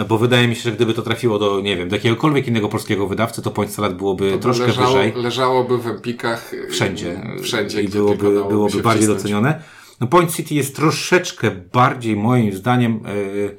bo 0.08 0.18
wydaje 0.18 0.48
mi 0.48 0.56
się, 0.56 0.62
że 0.62 0.72
gdyby 0.72 0.94
to 0.94 1.02
trafiło 1.02 1.38
do, 1.38 1.60
nie 1.60 1.76
wiem, 1.76 1.88
do 1.88 1.96
jakiegokolwiek 1.96 2.48
innego 2.48 2.68
polskiego 2.68 3.06
wydawcy, 3.06 3.42
to 3.42 3.50
Point 3.50 3.72
Salad 3.72 3.96
byłoby 3.96 4.32
to 4.32 4.38
troszkę 4.38 4.66
leżało, 4.66 4.86
wyżej. 4.88 5.12
Leżałoby 5.16 5.78
w 5.78 5.86
Empikach. 5.86 6.54
Y, 6.54 6.68
wszędzie. 6.70 7.20
Wszędzie. 7.42 7.82
I 7.82 7.88
byłoby, 7.88 8.44
byłoby 8.48 8.82
bardziej 8.82 9.02
wcisnąć. 9.02 9.22
docenione. 9.22 9.62
No 10.00 10.06
Point 10.06 10.34
City 10.34 10.54
jest 10.54 10.76
troszeczkę 10.76 11.50
bardziej, 11.50 12.16
moim 12.16 12.52
zdaniem, 12.52 13.00
yy, 13.34 13.56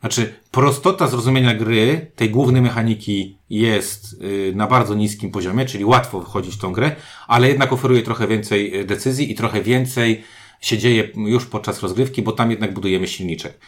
znaczy, 0.00 0.34
prostota 0.50 1.06
zrozumienia 1.08 1.54
gry, 1.54 2.10
tej 2.16 2.30
głównej 2.30 2.62
mechaniki 2.62 3.38
jest 3.50 4.20
yy, 4.22 4.52
na 4.54 4.66
bardzo 4.66 4.94
niskim 4.94 5.30
poziomie, 5.30 5.66
czyli 5.66 5.84
łatwo 5.84 6.20
wchodzić 6.20 6.54
w 6.54 6.58
tą 6.58 6.72
grę, 6.72 6.96
ale 7.28 7.48
jednak 7.48 7.72
oferuje 7.72 8.02
trochę 8.02 8.26
więcej 8.26 8.80
y, 8.80 8.84
decyzji 8.84 9.32
i 9.32 9.34
trochę 9.34 9.62
więcej 9.62 10.24
się 10.60 10.78
dzieje 10.78 11.08
już 11.16 11.46
podczas 11.46 11.82
rozgrywki, 11.82 12.22
bo 12.22 12.32
tam 12.32 12.50
jednak 12.50 12.74
budujemy 12.74 13.08
silniczek. 13.08 13.58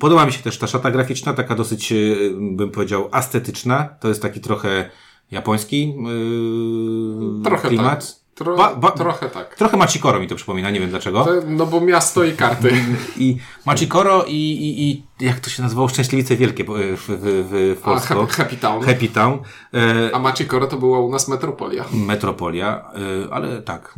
Podoba 0.00 0.26
mi 0.26 0.32
się 0.32 0.42
też 0.42 0.58
ta 0.58 0.66
szata 0.66 0.90
graficzna, 0.90 1.34
taka 1.34 1.54
dosyć, 1.54 1.92
e, 1.92 1.96
bym 2.40 2.70
powiedział, 2.70 3.08
estetyczna. 3.12 3.88
To 4.00 4.08
jest 4.08 4.22
taki 4.22 4.40
trochę 4.40 4.90
japoński 5.30 5.88
yy, 5.88 7.42
trochę 7.44 7.68
klimat. 7.68 8.06
Tak. 8.06 8.23
Tro, 8.34 8.56
ba, 8.56 8.74
ba, 8.74 8.90
trochę 8.90 9.30
tak. 9.30 9.54
Trochę 9.54 9.76
Machikoro 9.76 10.20
mi 10.20 10.28
to 10.28 10.34
przypomina, 10.34 10.70
nie 10.70 10.80
wiem 10.80 10.90
dlaczego. 10.90 11.26
No 11.46 11.66
bo 11.66 11.80
miasto 11.80 12.24
i 12.24 12.32
karty. 12.32 12.70
I 13.16 13.38
Machikoro 13.66 14.24
i, 14.24 14.32
i, 14.32 14.90
i 14.90 15.02
jak 15.20 15.40
to 15.40 15.50
się 15.50 15.62
nazywało? 15.62 15.88
Szczęśliwice 15.88 16.36
Wielkie 16.36 16.64
w, 16.64 16.68
w, 16.68 17.06
w, 17.08 17.76
w 17.78 17.82
Polsce. 17.82 18.14
A, 18.14 18.26
Happy 18.26 18.56
Town. 18.56 18.82
Happy 18.82 19.08
Town. 19.08 19.38
E, 19.74 20.10
A 20.14 20.18
Machikoro 20.18 20.66
to 20.66 20.76
była 20.76 21.00
u 21.00 21.10
nas 21.10 21.28
Metropolia. 21.28 21.84
Metropolia, 21.92 22.84
e, 22.94 23.32
ale 23.32 23.62
tak, 23.62 23.94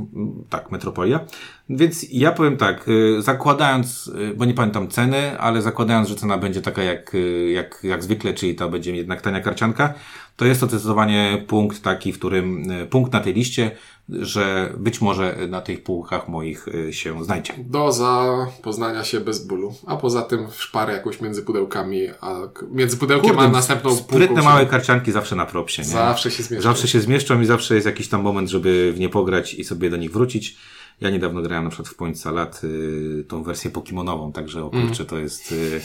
tak, 0.50 0.70
Metropolia. 0.70 1.20
Więc 1.68 2.06
ja 2.12 2.32
powiem 2.32 2.56
tak, 2.56 2.86
e, 3.18 3.22
zakładając, 3.22 4.10
bo 4.36 4.44
nie 4.44 4.54
pamiętam 4.54 4.88
ceny, 4.88 5.40
ale 5.40 5.62
zakładając, 5.62 6.08
że 6.08 6.14
cena 6.14 6.38
będzie 6.38 6.62
taka 6.62 6.82
jak, 6.82 7.12
jak, 7.52 7.78
jak 7.82 8.04
zwykle, 8.04 8.34
czyli 8.34 8.54
to 8.54 8.68
będzie 8.68 8.96
jednak 8.96 9.20
tania 9.20 9.40
karcianka, 9.40 9.94
to 10.36 10.44
jest 10.44 10.60
to 10.60 10.66
zdecydowanie 10.66 11.44
punkt 11.48 11.82
taki, 11.82 12.12
w 12.12 12.18
którym, 12.18 12.68
punkt 12.90 13.12
na 13.12 13.20
tej 13.20 13.34
liście, 13.34 13.70
że 14.08 14.72
być 14.76 15.00
może 15.00 15.36
na 15.48 15.60
tych 15.60 15.82
półkach 15.82 16.28
moich 16.28 16.68
y, 16.68 16.92
się 16.92 17.24
znajdzie. 17.24 17.52
Doza 17.58 18.46
poznania 18.62 19.04
się 19.04 19.20
bez 19.20 19.46
bólu. 19.46 19.74
A 19.86 19.96
poza 19.96 20.22
tym 20.22 20.46
szparę 20.50 20.92
jakąś 20.92 21.20
między 21.20 21.42
pudełkami, 21.42 22.00
a 22.20 22.36
między 22.70 22.96
pudełkiem 22.96 23.30
Kurde, 23.30 23.48
a 23.48 23.50
następną. 23.50 23.96
Sprytne 23.96 24.42
się... 24.42 24.48
małe 24.48 24.66
karcianki 24.66 25.12
zawsze 25.12 25.36
na 25.36 25.46
propsie. 25.46 25.82
Nie? 25.82 25.88
Zawsze 25.88 26.30
się 26.30 26.42
zmieszczą. 26.42 26.68
Zawsze 26.68 26.88
się 26.88 27.00
zmieszczą 27.00 27.40
i 27.40 27.46
zawsze 27.46 27.74
jest 27.74 27.86
jakiś 27.86 28.08
tam 28.08 28.22
moment, 28.22 28.50
żeby 28.50 28.92
w 28.92 29.00
nie 29.00 29.08
pograć 29.08 29.54
i 29.54 29.64
sobie 29.64 29.90
do 29.90 29.96
nich 29.96 30.12
wrócić. 30.12 30.56
Ja 31.00 31.10
niedawno 31.10 31.42
grałem 31.42 31.64
na 31.64 31.70
przykład 31.70 31.88
w 31.88 31.94
Point 31.94 32.20
Salad 32.20 32.60
y, 32.64 33.24
tą 33.28 33.42
wersję 33.42 33.70
pokimonową, 33.70 34.32
także 34.32 34.64
o 34.64 34.70
kurczę, 34.70 35.02
mm. 35.02 35.06
to 35.06 35.18
jest 35.18 35.52
y, 35.52 35.80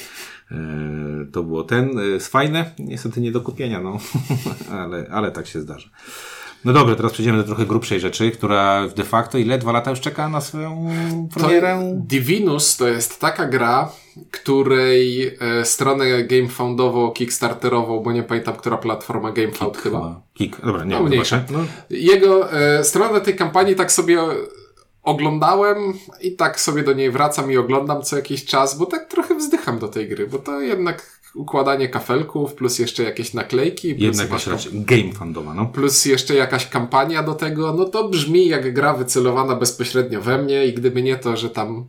y, 0.52 0.56
to 1.32 1.44
było 1.44 1.64
ten, 1.64 2.00
y, 2.00 2.20
fajne, 2.20 2.72
niestety 2.80 3.22
nie 3.22 3.32
do 3.32 3.42
kupienia, 3.42 3.82
no, 3.82 3.98
ale, 4.80 5.08
ale 5.12 5.32
tak 5.32 5.48
się 5.48 5.62
zdarza. 5.62 5.90
No 6.66 6.74
dobra, 6.74 6.96
teraz 6.96 7.12
przejdziemy 7.12 7.38
do 7.38 7.44
trochę 7.44 7.66
grubszej 7.66 8.00
rzeczy, 8.00 8.32
która 8.32 8.88
de 8.88 9.04
facto 9.04 9.38
ile? 9.38 9.58
Dwa 9.58 9.72
lata 9.72 9.90
już 9.90 10.00
czeka 10.00 10.30
na 10.30 10.42
swoją 10.42 10.90
premierę? 11.34 11.80
To 11.80 12.06
Divinus 12.08 12.78
to 12.78 12.88
jest 12.88 13.20
taka 13.20 13.48
gra, 13.48 13.92
której 14.32 15.28
e, 15.40 15.66
stronę 15.66 16.24
GameFoundową, 16.24 17.12
Kickstarterową, 17.12 18.00
bo 18.00 18.12
nie 18.12 18.24
pamiętam, 18.24 18.56
która 18.56 18.78
platforma 18.78 19.32
GameFound 19.32 19.74
Kick, 19.74 19.84
chyba. 19.84 20.22
Kick, 20.34 20.66
dobra, 20.66 20.84
nie 20.84 21.00
no. 21.00 21.10
No. 21.52 21.66
Jego 21.90 22.54
e, 22.54 22.84
stronę 22.84 23.22
tej 23.22 23.36
kampanii 23.36 23.76
tak 23.76 23.92
sobie 23.92 24.20
oglądałem 25.04 25.94
i 26.22 26.36
tak 26.36 26.60
sobie 26.60 26.84
do 26.84 26.94
niej 26.94 27.12
wracam 27.12 27.52
i 27.52 27.58
oglądam 27.58 28.02
co 28.02 28.16
jakiś 28.16 28.46
czas, 28.46 28.78
bo 28.78 28.86
tak 28.86 29.10
trochę 29.10 29.36
wzdycham 29.36 29.80
do 29.80 29.88
tej 29.88 30.10
gry, 30.10 30.28
bo 30.28 30.40
to 30.40 30.62
jednak 30.62 31.22
układanie 31.36 31.90
kafelków, 31.90 32.54
plus 32.54 32.80
jeszcze 32.80 33.04
jakieś 33.04 33.34
naklejki. 33.34 33.96
Plus 33.96 34.04
Jednak 34.04 34.30
jakaś 34.30 34.48
raczej 34.48 34.72
game 34.82 35.14
fandowa, 35.14 35.54
no. 35.54 35.66
Plus 35.66 36.06
jeszcze 36.06 36.36
jakaś 36.36 36.70
kampania 36.70 37.24
do 37.24 37.34
tego, 37.34 37.74
no 37.74 37.86
to 37.86 38.10
brzmi 38.10 38.48
jak 38.48 38.74
gra 38.74 38.94
wycelowana 38.94 39.56
bezpośrednio 39.56 40.22
we 40.22 40.38
mnie 40.38 40.66
i 40.66 40.74
gdyby 40.74 41.04
nie 41.04 41.18
to, 41.18 41.38
że 41.38 41.50
tam 41.50 41.86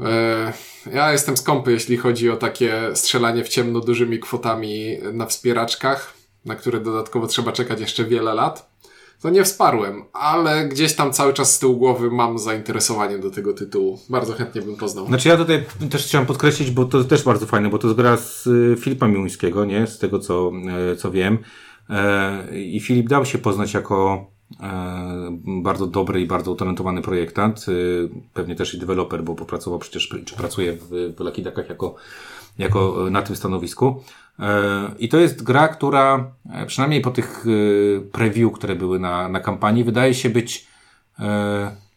e, 0.00 0.52
ja 0.92 1.12
jestem 1.12 1.36
skąpy, 1.36 1.72
jeśli 1.72 1.96
chodzi 1.96 2.30
o 2.30 2.36
takie 2.36 2.90
strzelanie 2.94 3.44
w 3.44 3.48
ciemno 3.48 3.80
dużymi 3.80 4.18
kwotami 4.18 4.98
na 5.12 5.26
wspieraczkach, 5.26 6.14
na 6.44 6.54
które 6.54 6.80
dodatkowo 6.80 7.26
trzeba 7.26 7.52
czekać 7.52 7.80
jeszcze 7.80 8.04
wiele 8.04 8.34
lat 8.34 8.73
to 9.20 9.30
nie 9.30 9.44
wsparłem, 9.44 10.04
ale 10.12 10.68
gdzieś 10.68 10.94
tam 10.94 11.12
cały 11.12 11.32
czas 11.32 11.54
z 11.54 11.58
tyłu 11.58 11.76
głowy 11.76 12.10
mam 12.10 12.38
zainteresowanie 12.38 13.18
do 13.18 13.30
tego 13.30 13.52
tytułu. 13.52 13.98
Bardzo 14.08 14.32
chętnie 14.32 14.62
bym 14.62 14.76
poznał. 14.76 15.06
Znaczy 15.06 15.28
ja 15.28 15.36
tutaj 15.36 15.64
też 15.90 16.06
chciałem 16.06 16.26
podkreślić, 16.26 16.70
bo 16.70 16.84
to 16.84 17.04
też 17.04 17.22
bardzo 17.22 17.46
fajne, 17.46 17.70
bo 17.70 17.78
to 17.78 17.86
jest 17.86 17.98
gra 17.98 18.16
z 18.16 18.46
y, 18.46 18.76
Filipa 18.80 19.08
Miłuńskiego, 19.08 19.64
nie? 19.64 19.86
Z 19.86 19.98
tego 19.98 20.18
co, 20.18 20.52
e, 20.92 20.96
co 20.96 21.10
wiem. 21.10 21.38
E, 21.90 22.58
I 22.58 22.80
Filip 22.80 23.08
dał 23.08 23.24
się 23.24 23.38
poznać 23.38 23.74
jako 23.74 24.26
e, 24.60 25.38
bardzo 25.62 25.86
dobry 25.86 26.20
i 26.20 26.26
bardzo 26.26 26.52
utalentowany 26.52 27.02
projektant. 27.02 27.66
Pewnie 28.34 28.54
też 28.54 28.74
i 28.74 28.78
deweloper, 28.78 29.22
bo 29.22 29.34
popracował 29.34 29.78
przecież, 29.78 30.08
czy 30.24 30.36
pracuje 30.36 30.72
w, 30.72 31.14
w 31.16 31.20
Lucky 31.20 31.42
Duckach 31.42 31.68
jako, 31.68 31.94
jako 32.58 33.06
na 33.10 33.22
tym 33.22 33.36
stanowisku. 33.36 34.02
E, 34.38 34.94
I 34.98 35.08
to 35.08 35.18
jest 35.18 35.42
gra, 35.42 35.68
która 35.68 36.30
e, 36.52 36.66
przynajmniej 36.66 37.00
po 37.00 37.10
tych 37.10 37.44
e, 37.46 38.00
preview, 38.00 38.52
które 38.52 38.74
były 38.74 38.98
na, 38.98 39.28
na 39.28 39.40
kampanii, 39.40 39.84
wydaje 39.84 40.14
się 40.14 40.30
być 40.30 40.66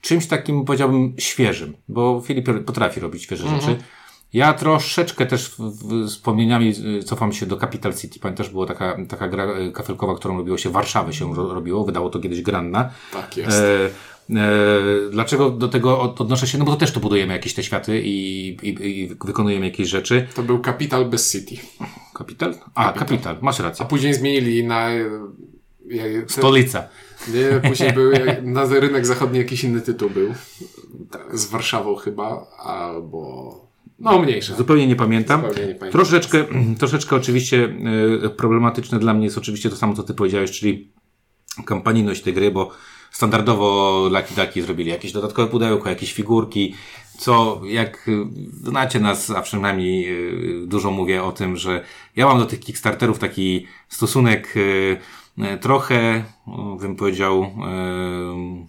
czymś 0.02 0.28
takim, 0.28 0.66
powiedziałbym, 0.66 1.14
świeżym, 1.18 1.74
bo 1.88 2.22
Filip 2.26 2.66
potrafi 2.66 3.00
robić 3.00 3.24
świeże 3.24 3.48
rzeczy. 3.50 3.78
Ja 4.34 4.54
troszeczkę 4.54 5.26
też 5.26 5.56
wspomnieniami 6.08 6.74
cofam 7.06 7.34
się 7.34 7.46
do 7.46 7.58
Capital 7.58 7.94
City. 7.94 8.20
Pamiętasz, 8.20 8.50
była 8.50 8.66
taka, 8.66 8.98
taka 9.10 9.28
gra 9.28 9.48
kafelkowa, 9.74 10.16
którą 10.16 10.38
robiło 10.38 10.58
się 10.58 10.70
Warszawy 10.70 11.14
się 11.14 11.36
ro, 11.36 11.54
robiło, 11.54 11.86
wydało 11.86 12.10
to 12.10 12.20
kiedyś 12.20 12.42
Granna. 12.42 12.90
Tak 13.14 13.38
jest. 13.38 13.58
E, 13.58 13.86
e, 14.36 14.40
dlaczego 15.12 15.50
do 15.50 15.68
tego 15.68 16.00
od- 16.02 16.22
odnoszę 16.22 16.48
się? 16.48 16.58
No 16.58 16.66
bo 16.66 16.72
to 16.72 16.78
też 16.78 16.92
tu 16.92 17.00
budujemy 17.00 17.34
jakieś 17.34 17.54
te 17.54 17.64
światy 17.64 18.02
i, 18.06 18.48
i, 18.64 19.02
i 19.02 19.08
wykonujemy 19.08 19.66
jakieś 19.66 19.90
rzeczy. 19.90 20.28
To 20.36 20.44
był 20.44 20.60
Capital 20.60 21.06
bez 21.06 21.32
City. 21.32 21.56
Kapital? 22.18 22.56
A, 22.76 22.94
Kapital, 22.94 23.38
masz 23.42 23.60
A 23.60 23.64
rację. 23.64 23.86
później 23.86 24.14
zmienili 24.14 24.64
na... 24.68 24.90
e, 24.90 25.04
Stolica. 26.28 26.88
Nie, 27.34 27.70
później 27.70 27.94
był 27.94 28.12
jak- 28.12 28.44
na 28.44 28.66
rynek 28.66 29.06
zachodni 29.06 29.38
jakiś 29.38 29.64
inny 29.64 29.82
tytuł 29.82 30.10
był. 30.10 30.34
Z 31.34 31.46
Warszawą 31.46 31.96
chyba, 31.96 32.46
albo... 32.64 33.68
No 34.00 34.20
mniejsza. 34.22 34.56
Zupełnie 34.56 34.88
nie 34.88 34.96
pamiętam. 34.96 35.42
Zupełnie 35.42 35.68
nie 35.68 35.76
pamiętam. 35.76 35.92
Troszeczkę, 36.02 36.46
troszeczkę 36.80 37.16
oczywiście 37.16 37.76
e, 38.26 38.30
problematyczne 38.30 39.00
dla 39.00 39.14
mnie 39.14 39.26
jest 39.26 39.38
oczywiście 39.38 39.70
to 39.70 39.76
samo, 39.76 39.94
co 39.94 40.04
ty 40.04 40.14
powiedziałeś, 40.14 40.52
czyli 40.52 40.92
kampanijność 41.66 42.22
tej 42.22 42.34
gry, 42.34 42.52
bo 42.52 42.72
standardowo 43.12 44.00
Lucky 44.12 44.36
Ducky 44.36 44.62
zrobili 44.62 44.90
jakieś 44.90 45.12
dodatkowe 45.12 45.52
pudełko, 45.52 45.90
jakieś 45.90 46.14
figurki, 46.14 46.76
co 47.18 47.62
jak 47.66 48.08
y, 48.08 48.26
znacie 48.64 49.00
nas, 49.00 49.30
a 49.30 49.42
przynajmniej 49.42 50.10
y, 50.64 50.68
dużo 50.68 50.92
mówię 50.92 51.24
o 51.24 51.32
tym, 51.32 51.58
że 51.58 51.84
ja 52.16 52.26
mam 52.26 52.40
do 52.40 52.46
tych 52.46 52.60
Kickstarterów 52.60 53.20
taki 53.20 53.68
stosunek 53.90 54.54
y, 54.58 54.98
trochę, 55.62 56.24
o, 56.46 56.76
bym 56.76 56.96
powiedział, 56.96 57.44
y, 57.44 58.68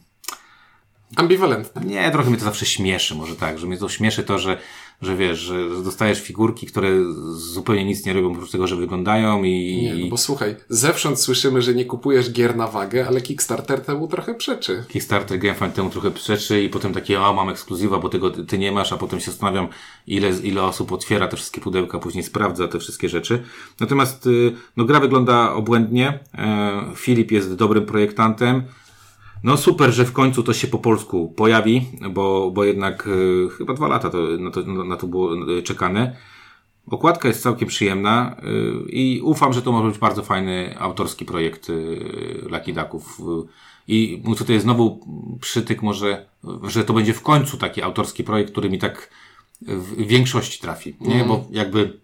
Ambiwalentne. 1.17 1.85
nie, 1.85 2.11
trochę 2.11 2.31
mnie 2.31 2.38
to 2.38 2.45
zawsze 2.45 2.67
śmieszy, 2.67 3.14
może 3.14 3.37
tak, 3.37 3.59
że 3.59 3.67
mnie 3.67 3.78
to 3.78 3.88
śmieszy 3.88 4.25
to, 4.25 4.38
że, 4.38 4.59
że 5.02 5.17
wiesz, 5.17 5.38
że 5.38 5.55
dostajesz 5.85 6.21
figurki, 6.23 6.67
które 6.67 6.88
zupełnie 7.35 7.85
nic 7.85 8.07
nie 8.07 8.12
robią 8.12 8.33
oprócz 8.33 8.50
tego, 8.50 8.67
że 8.67 8.76
wyglądają 8.76 9.45
i... 9.45 9.81
Nie, 9.83 9.95
no 10.05 10.11
bo 10.11 10.17
słuchaj, 10.17 10.57
zewsząd 10.69 11.21
słyszymy, 11.21 11.62
że 11.62 11.75
nie 11.75 11.85
kupujesz 11.85 12.33
gier 12.33 12.57
na 12.57 12.67
wagę, 12.67 13.07
ale 13.09 13.21
Kickstarter 13.21 13.81
temu 13.81 14.09
trochę 14.09 14.35
przeczy. 14.35 14.85
Kickstarter 14.88 15.38
Game 15.38 15.55
Fan 15.55 15.73
temu 15.73 15.90
trochę 15.90 16.11
przeczy 16.11 16.62
i 16.62 16.69
potem 16.69 16.93
takie, 16.95 17.21
a 17.21 17.33
mam 17.33 17.49
ekskluzywa, 17.49 17.99
bo 17.99 18.09
tego 18.09 18.31
ty- 18.31 18.47
ty 18.47 18.59
nie 18.59 18.73
masz, 18.73 18.93
a 18.93 18.97
potem 18.97 19.21
się 19.21 19.31
zastanawiam, 19.31 19.69
ile, 20.07 20.31
ile 20.31 20.62
osób 20.62 20.93
otwiera 20.93 21.28
te 21.28 21.37
wszystkie 21.37 21.61
pudełka, 21.61 21.99
później 21.99 22.25
sprawdza 22.25 22.69
te 22.69 22.78
wszystkie 22.78 23.09
rzeczy. 23.09 23.43
Natomiast, 23.81 24.26
y, 24.26 24.52
no 24.76 24.85
gra 24.85 25.00
wygląda 25.00 25.52
obłędnie, 25.55 26.19
e, 26.35 26.83
Filip 26.97 27.31
jest 27.31 27.55
dobrym 27.55 27.87
projektantem, 27.87 28.62
no 29.42 29.57
super, 29.57 29.92
że 29.92 30.04
w 30.04 30.12
końcu 30.12 30.42
to 30.42 30.52
się 30.52 30.66
po 30.66 30.78
polsku 30.78 31.28
pojawi, 31.37 31.87
bo, 32.11 32.50
bo 32.50 32.64
jednak 32.64 33.07
y, 33.07 33.49
chyba 33.59 33.75
dwa 33.75 33.88
lata 33.88 34.11
to, 34.11 34.18
na, 34.38 34.50
to, 34.50 34.62
na 34.62 34.97
to 34.97 35.07
było 35.07 35.50
y, 35.59 35.62
czekane. 35.62 36.16
Okładka 36.90 37.28
jest 37.28 37.42
całkiem 37.42 37.68
przyjemna 37.68 38.37
y, 38.87 38.90
i 38.90 39.21
ufam, 39.21 39.52
że 39.52 39.62
to 39.62 39.73
może 39.73 39.88
być 39.88 39.99
bardzo 39.99 40.23
fajny 40.23 40.78
autorski 40.78 41.25
projekt 41.25 41.71
y, 41.71 42.45
Lucky 42.50 42.73
Ducków. 42.73 43.21
Y, 43.21 43.23
I 43.88 44.23
mój 44.25 44.37
tutaj 44.37 44.61
znowu 44.61 45.00
przytyk 45.40 45.83
może, 45.83 46.26
że 46.62 46.85
to 46.85 46.92
będzie 46.92 47.14
w 47.14 47.23
końcu 47.23 47.57
taki 47.57 47.83
autorski 47.83 48.25
projekt, 48.25 48.50
który 48.50 48.71
mi 48.71 48.78
tak 48.78 49.11
w 49.62 50.07
większości 50.07 50.61
trafi. 50.61 50.97
Nie, 51.00 51.25
bo 51.25 51.45
jakby 51.50 52.00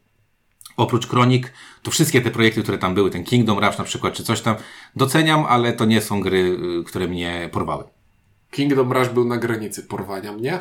oprócz 0.77 1.07
Kronik, 1.07 1.53
to 1.83 1.91
wszystkie 1.91 2.21
te 2.21 2.31
projekty, 2.31 2.63
które 2.63 2.79
tam 2.79 2.95
były, 2.95 3.11
ten 3.11 3.25
Kingdom 3.25 3.59
Rush 3.59 3.79
na 3.79 3.85
przykład, 3.85 4.15
czy 4.15 4.25
coś 4.25 4.41
tam, 4.41 4.57
doceniam, 4.97 5.45
ale 5.49 5.73
to 5.73 5.85
nie 5.85 6.01
są 6.01 6.21
gry, 6.21 6.59
y, 6.81 6.85
które 6.85 7.09
mnie 7.09 7.49
porwały. 7.53 7.85
Kingdom 8.51 8.93
Rush 8.93 9.09
był 9.09 9.25
na 9.25 9.37
granicy 9.37 9.83
porwania 9.83 10.33
mnie, 10.33 10.59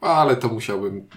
ale 0.00 0.36
to 0.36 0.48
musiałbym 0.48 1.08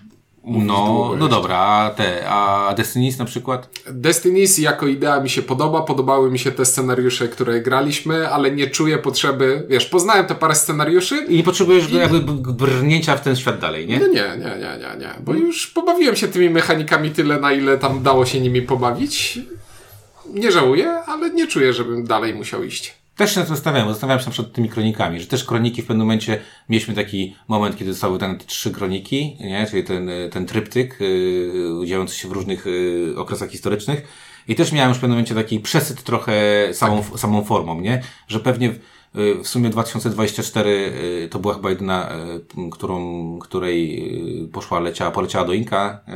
mówić 0.43 0.67
No, 0.67 0.75
długo 0.85 1.15
no 1.19 1.27
dobra, 1.27 1.57
a 1.57 1.89
te, 1.89 2.29
a 2.29 2.73
Destiny's 2.77 3.19
na 3.19 3.25
przykład? 3.25 3.69
Destiny's 3.87 4.61
jako 4.61 4.87
idea 4.87 5.19
mi 5.19 5.29
się 5.29 5.41
podoba, 5.41 5.81
podobały 5.81 6.31
mi 6.31 6.39
się 6.39 6.51
te 6.51 6.65
scenariusze, 6.65 7.27
które 7.27 7.61
graliśmy, 7.61 8.29
ale 8.29 8.51
nie 8.51 8.67
czuję 8.69 8.97
potrzeby, 8.97 9.65
wiesz, 9.69 9.85
poznałem 9.85 10.25
te 10.25 10.35
parę 10.35 10.55
scenariuszy 10.55 11.25
I 11.29 11.37
nie 11.37 11.43
potrzebujesz 11.43 11.91
jakby 11.91 12.19
b- 12.19 12.53
brnięcia 12.53 13.17
w 13.17 13.21
ten 13.21 13.35
świat 13.35 13.59
dalej, 13.59 13.87
nie? 13.87 13.99
No 13.99 14.07
nie, 14.07 14.13
nie, 14.13 14.37
nie, 14.37 14.77
nie, 14.79 14.97
nie, 14.99 15.09
bo 15.25 15.33
już 15.33 15.67
pobawiłem 15.67 16.15
się 16.15 16.27
tymi 16.27 16.49
mechanikami 16.49 17.11
tyle, 17.11 17.39
na 17.39 17.51
ile 17.53 17.77
tam 17.77 18.03
dało 18.03 18.25
się 18.25 18.39
nimi 18.41 18.61
pobawić. 18.61 19.39
Nie 20.33 20.51
żałuję, 20.51 20.89
ale 21.07 21.29
nie 21.29 21.47
czuję, 21.47 21.73
żebym 21.73 22.03
dalej 22.05 22.33
musiał 22.33 22.63
iść. 22.63 23.00
Też 23.15 23.33
się 23.33 23.39
nad 23.39 23.47
tym 23.47 23.55
zastanawiałem, 23.55 23.93
zastanawiałem 23.93 24.19
się 24.19 24.25
na 24.25 24.31
przykład 24.31 24.55
tymi 24.55 24.69
kronikami, 24.69 25.19
że 25.19 25.27
też 25.27 25.43
kroniki 25.43 25.81
w 25.81 25.85
pewnym 25.85 26.07
momencie 26.07 26.39
mieliśmy 26.69 26.93
taki 26.93 27.35
moment, 27.47 27.77
kiedy 27.77 27.93
zostały 27.93 28.13
wydane 28.13 28.35
te 28.35 28.45
trzy 28.45 28.71
kroniki, 28.71 29.37
nie? 29.39 29.67
czyli 29.69 29.83
ten, 29.83 30.09
y, 30.09 30.29
ten 30.33 30.45
tryptyk 30.45 30.97
yy, 30.99 31.87
dziejący 31.87 32.15
się 32.15 32.27
w 32.27 32.31
różnych 32.31 32.65
yy, 32.65 33.13
okresach 33.17 33.49
historycznych 33.49 34.07
i 34.47 34.55
też 34.55 34.71
miałem 34.71 34.89
już 34.89 34.97
w 34.97 35.01
pewnym 35.01 35.15
momencie 35.15 35.35
taki 35.35 35.59
przesyt 35.59 36.03
trochę 36.03 36.33
samą, 36.73 37.03
samą 37.03 37.43
formą, 37.43 37.81
nie? 37.81 38.01
Że 38.27 38.39
pewnie 38.39 38.69
w, 38.69 38.79
yy, 39.15 39.43
w 39.43 39.47
sumie 39.47 39.69
2024 39.69 40.69
yy, 40.69 41.29
to 41.29 41.39
była 41.39 41.53
chyba 41.53 41.69
jedyna, 41.69 42.09
yy, 42.57 42.69
którą, 42.69 43.39
której 43.39 44.11
poszła, 44.53 44.79
leciała, 44.79 45.11
poleciała 45.11 45.45
do 45.45 45.53
Inka 45.53 45.99
yy, 46.07 46.13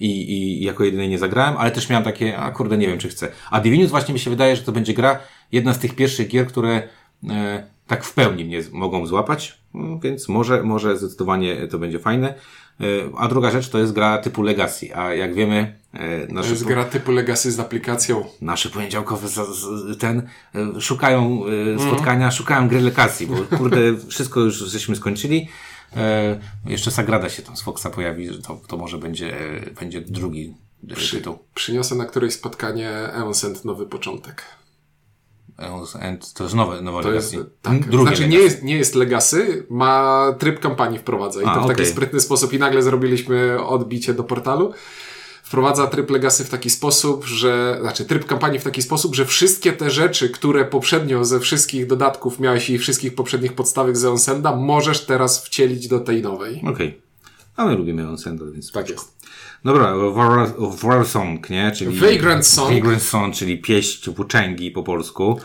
i, 0.00 0.32
i 0.32 0.64
jako 0.64 0.84
jedynej 0.84 1.08
nie 1.08 1.18
zagrałem, 1.18 1.56
ale 1.56 1.70
też 1.70 1.88
miałem 1.88 2.04
takie, 2.04 2.38
a 2.38 2.50
kurde, 2.50 2.78
nie 2.78 2.86
wiem 2.86 2.98
czy 2.98 3.08
chcę. 3.08 3.28
A 3.50 3.60
Divinius 3.60 3.90
właśnie 3.90 4.14
mi 4.14 4.20
się 4.20 4.30
wydaje, 4.30 4.56
że 4.56 4.62
to 4.62 4.72
będzie 4.72 4.94
gra, 4.94 5.18
jedna 5.52 5.74
z 5.74 5.78
tych 5.78 5.94
pierwszych 5.94 6.28
gier, 6.28 6.46
które 6.46 6.82
e, 7.28 7.66
tak 7.86 8.04
w 8.04 8.14
pełni 8.14 8.44
mnie 8.44 8.62
z- 8.62 8.72
mogą 8.72 9.06
złapać, 9.06 9.58
Mm, 9.74 10.00
więc 10.00 10.28
może, 10.28 10.62
może 10.62 10.98
zdecydowanie 10.98 11.68
to 11.68 11.78
będzie 11.78 11.98
fajne. 11.98 12.28
E, 12.80 12.84
a 13.18 13.28
druga 13.28 13.50
rzecz 13.50 13.68
to 13.68 13.78
jest 13.78 13.92
gra 13.92 14.18
typu 14.18 14.42
Legacy, 14.42 14.96
a 14.96 15.14
jak 15.14 15.34
wiemy, 15.34 15.78
e, 15.92 16.26
To 16.26 16.34
nasze, 16.34 16.50
jest 16.50 16.64
gra 16.64 16.84
typu 16.84 17.12
Legacy 17.12 17.52
z 17.52 17.60
aplikacją. 17.60 18.24
nasze 18.40 18.68
poniedziałkowe 18.70 19.28
za- 19.28 19.44
z- 19.52 19.98
ten 19.98 20.28
e, 20.76 20.80
szukają 20.80 21.42
e, 21.76 21.78
spotkania, 21.80 22.30
szukają 22.30 22.68
gry 22.68 22.80
Legacy, 22.80 23.26
bo 23.26 23.34
kurde, 23.58 23.78
wszystko 24.08 24.40
już 24.40 24.58
żeśmy 24.58 24.96
skończyli. 24.96 25.48
E, 25.96 26.40
jeszcze 26.66 26.90
Sagrada 26.90 27.28
się 27.28 27.42
tam 27.42 27.56
z 27.56 27.62
Foxa 27.62 27.86
pojawi, 27.94 28.32
że 28.32 28.42
to, 28.42 28.60
to 28.68 28.76
może 28.76 28.98
będzie, 28.98 29.40
e, 29.40 29.70
będzie 29.80 30.00
drugi 30.00 30.54
e, 30.90 30.94
tytuł. 31.10 31.38
Przyniosę 31.54 31.94
na 31.94 32.04
którejś 32.04 32.34
spotkanie 32.34 32.90
Eonsend 32.90 33.64
nowy 33.64 33.86
początek. 33.86 34.42
To 36.34 36.44
jest 36.44 36.54
nowe, 36.54 36.80
nowe 36.80 37.02
To 37.02 37.12
jest, 37.12 37.32
Legacy. 37.32 37.50
tak, 37.62 37.88
Drugie 37.88 38.06
znaczy 38.16 38.28
nie 38.28 38.38
Legacy. 38.38 38.44
jest, 38.54 38.62
nie 38.62 38.76
jest 38.76 38.94
Legacy, 38.94 39.66
ma 39.70 40.24
tryb 40.38 40.60
kampanii 40.60 40.98
wprowadza 40.98 41.42
i 41.42 41.44
A, 41.44 41.54
to 41.54 41.60
w 41.60 41.62
taki 41.62 41.72
okej. 41.72 41.86
sprytny 41.92 42.20
sposób 42.20 42.52
i 42.52 42.58
nagle 42.58 42.82
zrobiliśmy 42.82 43.64
odbicie 43.66 44.14
do 44.14 44.24
portalu. 44.24 44.72
Wprowadza 45.42 45.86
tryb 45.86 46.10
Legacy 46.10 46.44
w 46.44 46.50
taki 46.50 46.70
sposób, 46.70 47.24
że, 47.24 47.78
znaczy 47.80 48.04
tryb 48.04 48.26
kampanii 48.26 48.58
w 48.60 48.64
taki 48.64 48.82
sposób, 48.82 49.14
że 49.14 49.26
wszystkie 49.26 49.72
te 49.72 49.90
rzeczy, 49.90 50.30
które 50.30 50.64
poprzednio 50.64 51.24
ze 51.24 51.40
wszystkich 51.40 51.86
dodatków 51.86 52.40
miałeś 52.40 52.70
i 52.70 52.78
wszystkich 52.78 53.14
poprzednich 53.14 53.52
podstawek 53.52 53.96
z 53.96 54.04
Eonsenda, 54.04 54.56
możesz 54.56 55.04
teraz 55.06 55.44
wcielić 55.46 55.88
do 55.88 56.00
tej 56.00 56.22
nowej. 56.22 56.62
Okej. 56.66 57.00
A 57.56 57.66
my 57.66 57.74
lubimy 57.76 58.08
Onsenda, 58.08 58.44
więc 58.54 58.72
Tak 58.72 58.88
jest. 58.90 59.15
Dobra, 59.64 59.96
War, 59.96 60.48
War 60.82 61.06
Song, 61.06 61.50
nie? 61.50 61.72
Czyli 61.76 62.00
Vagrant 62.00 62.46
Song. 62.46 62.74
Vagrant 62.74 63.02
Song, 63.02 63.34
czyli 63.34 63.58
pieść 63.58 64.10
włóczęgi 64.10 64.70
po 64.70 64.82
polsku. 64.82 65.40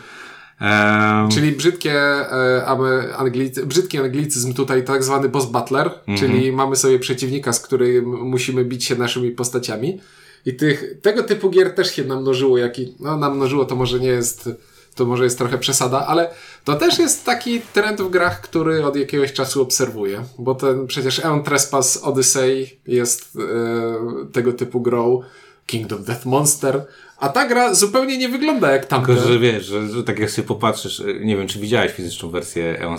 Ehm, 0.60 1.30
Czyli 1.30 1.52
brzydkie, 1.52 1.92
e, 2.00 2.64
aby 2.66 3.16
anglicy, 3.16 3.66
brzydki 3.66 3.98
anglicyzm 3.98 4.54
tutaj, 4.54 4.84
tak 4.84 5.04
zwany 5.04 5.28
boss 5.28 5.46
battler, 5.46 5.90
czyli 6.18 6.52
mamy 6.52 6.76
sobie 6.76 6.98
przeciwnika, 6.98 7.52
z 7.52 7.60
którym 7.60 8.04
musimy 8.04 8.64
bić 8.64 8.84
się 8.84 8.96
naszymi 8.96 9.30
postaciami. 9.30 10.00
I 10.46 10.54
tych, 10.54 11.00
tego 11.02 11.22
typu 11.22 11.50
gier 11.50 11.74
też 11.74 11.94
się 11.96 12.04
namnożyło, 12.04 12.58
jak 12.58 12.78
i, 12.78 12.94
no 13.00 13.16
namnożyło 13.16 13.64
to 13.64 13.76
może 13.76 14.00
nie 14.00 14.08
jest, 14.08 14.50
to 14.94 15.04
może 15.04 15.24
jest 15.24 15.38
trochę 15.38 15.58
przesada, 15.58 16.06
ale 16.06 16.30
to 16.64 16.74
też 16.74 16.98
jest 16.98 17.24
taki 17.24 17.60
trend 17.60 18.00
w 18.00 18.10
grach, 18.10 18.40
który 18.40 18.84
od 18.86 18.96
jakiegoś 18.96 19.32
czasu 19.32 19.62
obserwuję, 19.62 20.24
bo 20.38 20.54
ten 20.54 20.86
przecież 20.86 21.18
Eon 21.18 21.42
Trespass 21.42 21.96
Odyssey 21.96 22.80
jest 22.86 23.36
e, 23.36 24.32
tego 24.32 24.52
typu 24.52 24.80
grą, 24.80 25.22
Kingdom 25.66 26.04
Death 26.04 26.26
Monster, 26.26 26.86
a 27.22 27.28
ta 27.28 27.46
gra 27.46 27.74
zupełnie 27.74 28.18
nie 28.18 28.28
wygląda 28.28 28.72
jak 28.72 28.86
tamte. 28.86 29.06
tylko, 29.06 29.28
że 29.28 29.38
wiesz, 29.38 29.66
że, 29.66 29.88
że 29.88 30.04
tak 30.04 30.18
jak 30.18 30.30
sobie 30.30 30.48
popatrzysz, 30.48 31.00
e, 31.00 31.04
nie 31.20 31.36
wiem, 31.36 31.46
czy 31.46 31.58
widziałeś 31.58 31.92
fizyczną 31.92 32.30
wersję 32.30 32.80
Eon 32.80 32.98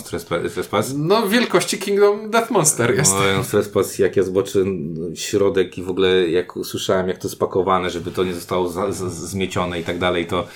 Trespass? 0.53 0.94
No, 0.98 1.27
wielkości 1.27 1.77
Kingdom 1.77 2.30
Death 2.30 2.51
Monster 2.51 2.96
jest. 2.96 3.13
No, 3.13 3.25
Eon 3.25 3.44
Trespass, 3.44 4.00
jak 4.00 4.15
ja 4.15 4.24
zobaczę 4.24 4.60
środek 5.15 5.77
i 5.77 5.84
w 5.84 5.89
ogóle 5.89 6.30
jak 6.30 6.56
usłyszałem, 6.56 7.08
jak 7.08 7.18
to 7.18 7.30
spakowane, 7.30 7.89
żeby 7.89 8.12
to 8.12 8.24
nie 8.24 8.34
zostało 8.34 8.70
za, 8.70 8.92
z, 8.92 9.13
zmiecione 9.13 9.80
i 9.80 9.84
tak 9.84 10.00
dalej, 10.00 10.25
to 10.25 10.48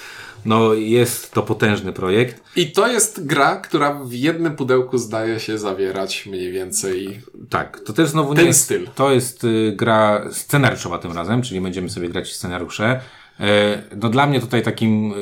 no 0.46 0.74
jest 0.74 1.32
to 1.32 1.44
potężny 1.44 1.94
projekt. 1.94 2.44
I 2.56 2.72
to 2.72 2.88
jest 2.88 3.26
gra, 3.26 3.56
która 3.56 3.94
w 3.94 4.14
jednym 4.14 4.56
pudełku 4.56 4.98
zdaje 4.98 5.40
się 5.40 5.58
zawierać 5.58 6.26
mniej 6.26 6.52
więcej. 6.52 7.22
Tak, 7.50 7.80
to 7.80 7.94
też 7.94 8.10
znowu 8.10 8.36
Ten 8.36 8.44
nie 8.44 8.48
jest, 8.48 8.62
styl. 8.62 8.88
To 8.96 9.12
jest 9.12 9.44
y, 9.44 9.74
gra 9.76 10.26
scenariuszowa 10.32 10.98
tym 10.98 11.12
razem, 11.12 11.42
czyli 11.42 11.62
będziemy 11.62 11.90
sobie 11.90 12.10
grać 12.10 12.34
scenariusze. 12.34 13.02
E, 13.40 13.84
no 14.02 14.10
dla 14.10 14.28
mnie 14.28 14.40
tutaj 14.42 14.62
takim 14.64 15.14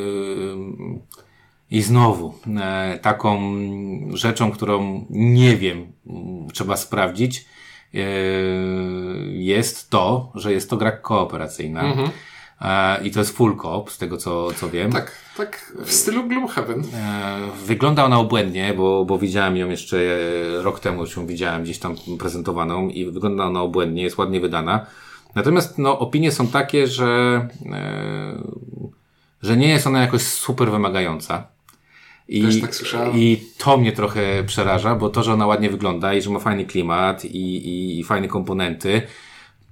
I 1.71 1.81
znowu, 1.81 2.33
e, 2.61 2.99
taką 3.01 3.39
rzeczą, 4.13 4.51
którą 4.51 5.05
nie 5.09 5.57
wiem, 5.57 5.77
m, 6.07 6.47
trzeba 6.53 6.77
sprawdzić, 6.77 7.45
e, 7.93 7.97
jest 9.31 9.89
to, 9.89 10.31
że 10.35 10.53
jest 10.53 10.69
to 10.69 10.77
gra 10.77 10.91
kooperacyjna. 10.91 11.83
E, 12.61 13.03
I 13.03 13.11
to 13.11 13.19
jest 13.19 13.37
full 13.37 13.55
coop, 13.57 13.91
z 13.91 13.97
tego 13.97 14.17
co, 14.17 14.51
co 14.51 14.69
wiem. 14.69 14.91
Tak, 14.91 15.11
tak 15.37 15.73
w 15.85 15.91
stylu 15.91 16.23
Gloomhaven. 16.27 16.79
E, 16.93 17.39
Wygląda 17.65 18.05
ona 18.05 18.19
obłędnie, 18.19 18.73
bo, 18.73 19.05
bo 19.05 19.17
widziałem 19.17 19.57
ją 19.57 19.69
jeszcze 19.69 19.97
e, 19.97 20.63
rok 20.63 20.79
temu, 20.79 21.01
już 21.01 21.17
ją 21.17 21.25
widziałem 21.27 21.63
gdzieś 21.63 21.79
tam 21.79 21.95
prezentowaną 22.19 22.89
i 22.89 23.05
wygląda 23.05 23.45
ona 23.45 23.61
obłędnie, 23.61 24.03
jest 24.03 24.17
ładnie 24.17 24.39
wydana. 24.39 24.85
Natomiast 25.35 25.77
no, 25.77 25.99
opinie 25.99 26.31
są 26.31 26.47
takie, 26.47 26.87
że, 26.87 27.47
e, 27.71 28.43
że 29.41 29.57
nie 29.57 29.67
jest 29.67 29.87
ona 29.87 30.01
jakoś 30.01 30.21
super 30.21 30.71
wymagająca. 30.71 31.47
I, 32.27 32.61
tak. 32.61 33.15
I 33.15 33.43
to 33.57 33.77
mnie 33.77 33.91
trochę 33.91 34.43
przeraża, 34.43 34.95
bo 34.95 35.09
to, 35.09 35.23
że 35.23 35.33
ona 35.33 35.47
ładnie 35.47 35.69
wygląda 35.69 36.13
i 36.13 36.21
że 36.21 36.29
ma 36.29 36.39
fajny 36.39 36.65
klimat 36.65 37.25
i, 37.25 37.67
i, 37.67 37.99
i 37.99 38.03
fajne 38.03 38.27
komponenty, 38.27 39.01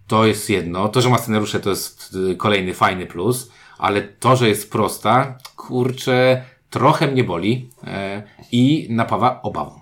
to 0.08 0.25
jest 0.25 0.50
jedno. 0.50 0.89
To, 0.89 1.01
że 1.01 1.10
ma 1.10 1.17
scenariusze, 1.17 1.60
to 1.60 1.70
jest 1.70 2.15
y, 2.32 2.36
kolejny 2.36 2.74
fajny 2.74 3.05
plus, 3.05 3.51
ale 3.77 4.01
to, 4.01 4.36
że 4.36 4.50
jest 4.50 4.72
prosta, 4.72 5.38
kurczę, 5.55 6.43
trochę 6.70 7.08
mnie 7.08 7.24
boli 7.24 7.70
e, 7.84 8.24
i 8.51 8.88
napawa 8.89 9.41
obawą. 9.41 9.79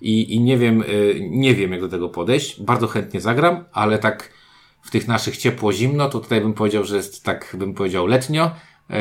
I, 0.00 0.34
I 0.34 0.40
nie 0.40 0.58
wiem, 0.58 0.82
y, 0.82 1.28
nie 1.30 1.54
wiem, 1.54 1.72
jak 1.72 1.80
do 1.80 1.88
tego 1.88 2.08
podejść. 2.08 2.62
Bardzo 2.62 2.86
chętnie 2.86 3.20
zagram, 3.20 3.64
ale 3.72 3.98
tak 3.98 4.30
w 4.88 4.90
tych 4.90 5.08
naszych 5.08 5.36
ciepło-zimno, 5.36 6.08
to 6.08 6.20
tutaj 6.20 6.40
bym 6.40 6.54
powiedział, 6.54 6.84
że 6.84 6.96
jest 6.96 7.24
tak, 7.24 7.56
bym 7.58 7.74
powiedział 7.74 8.06
letnio. 8.06 8.50
E, 8.90 9.00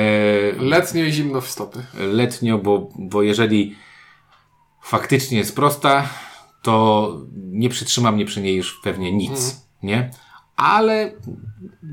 Letnio 0.60 1.04
i 1.06 1.12
zimno 1.12 1.42
w 1.42 1.50
stopy. 1.50 1.86
letnio, 1.94 2.58
bo, 2.58 2.90
bo 3.00 3.24
jeżeli 3.24 3.76
faktycznie 4.84 5.38
jest 5.38 5.56
prosta, 5.56 6.10
to 6.62 7.12
nie 7.36 7.70
przytrzyma 7.70 8.12
mnie 8.12 8.26
przy 8.26 8.42
niej 8.42 8.56
już 8.56 8.80
pewnie 8.84 9.12
nic, 9.12 9.62
nie? 9.84 10.12
Ale 10.58 11.12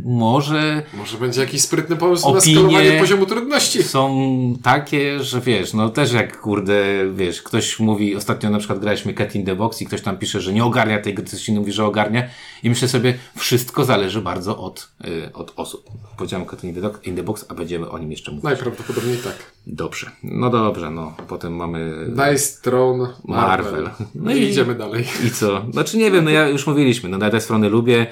może 0.05 0.83
Może 0.95 1.19
będzie 1.19 1.41
jakiś 1.41 1.61
sprytny 1.63 1.97
pomysł 1.97 2.35
na 2.35 2.41
skalowanie 2.41 3.01
poziomu 3.01 3.27
trudności. 3.27 3.83
są 3.83 4.35
takie, 4.63 5.23
że 5.23 5.41
wiesz, 5.41 5.75
no 5.75 5.89
też 5.89 6.13
jak 6.13 6.41
kurde, 6.41 6.83
wiesz, 7.15 7.43
ktoś 7.43 7.81
mówi, 7.81 8.17
ostatnio 8.17 8.51
na 8.51 8.59
przykład 8.59 8.79
graliśmy 8.81 9.15
Cat 9.15 9.35
in 9.35 9.45
the 9.45 9.57
Box 9.57 9.83
i 9.83 9.87
ktoś 9.87 10.03
tam 10.03 10.17
pisze, 10.19 10.41
że 10.41 10.53
nie 10.53 10.65
ogarnia 10.65 10.99
tej 10.99 11.15
gry, 11.15 11.25
ktoś 11.25 11.49
inny 11.49 11.61
mówi, 11.61 11.73
że 11.73 11.85
ogarnia 11.85 12.23
i 12.63 12.69
myślę 12.71 12.89
sobie, 12.89 13.15
wszystko 13.37 13.85
zależy 13.85 14.21
bardzo 14.23 14.59
od, 14.59 14.89
y, 15.05 15.33
od 15.33 15.53
osób. 15.57 15.85
Powiedziałem 16.17 16.47
Cat 16.47 16.65
in 16.65 16.75
the, 16.75 16.81
Doc- 16.81 16.99
in 17.09 17.17
the 17.17 17.23
Box, 17.23 17.45
a 17.49 17.55
będziemy 17.55 17.91
o 17.91 17.99
nim 17.99 18.11
jeszcze 18.11 18.31
mówić. 18.31 18.45
Najprawdopodobniej 18.45 19.17
tak. 19.17 19.53
Dobrze. 19.67 20.11
No 20.23 20.51
dobrze, 20.51 20.91
no. 20.91 21.15
Potem 21.29 21.57
mamy 21.57 22.07
Dice 22.09 22.63
Throne 22.63 23.09
Marvel. 23.25 23.83
Marvel. 23.83 23.91
No 24.15 24.33
i 24.35 24.43
idziemy 24.43 24.75
dalej. 24.75 25.05
I 25.27 25.31
co? 25.31 25.63
Znaczy 25.73 25.99
nie 25.99 26.11
wiem, 26.11 26.25
no 26.25 26.31
ja 26.31 26.49
już 26.49 26.67
mówiliśmy, 26.67 27.09
no 27.09 27.19
na 27.19 27.31
tej 27.31 27.41
strony 27.41 27.69
lubię, 27.69 28.07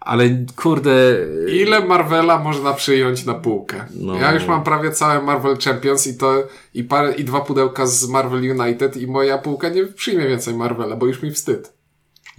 ale 0.00 0.44
kurde, 0.56 1.16
Ile 1.48 1.80
Marvela 1.80 2.38
można 2.38 2.72
przyjąć 2.72 3.24
na 3.24 3.34
półkę? 3.34 3.84
No. 3.94 4.14
Ja 4.14 4.32
już 4.32 4.46
mam 4.46 4.64
prawie 4.64 4.90
całe 4.90 5.22
Marvel 5.22 5.56
Champions 5.58 6.06
i 6.06 6.18
to 6.18 6.34
i, 6.74 6.84
parę, 6.84 7.14
i 7.14 7.24
dwa 7.24 7.40
pudełka 7.40 7.86
z 7.86 8.08
Marvel 8.08 8.60
United 8.60 8.96
i 8.96 9.06
moja 9.06 9.38
półka 9.38 9.68
nie 9.68 9.86
przyjmie 9.86 10.28
więcej 10.28 10.54
Marvela, 10.54 10.96
bo 10.96 11.06
już 11.06 11.22
mi 11.22 11.30
wstyd. 11.30 11.72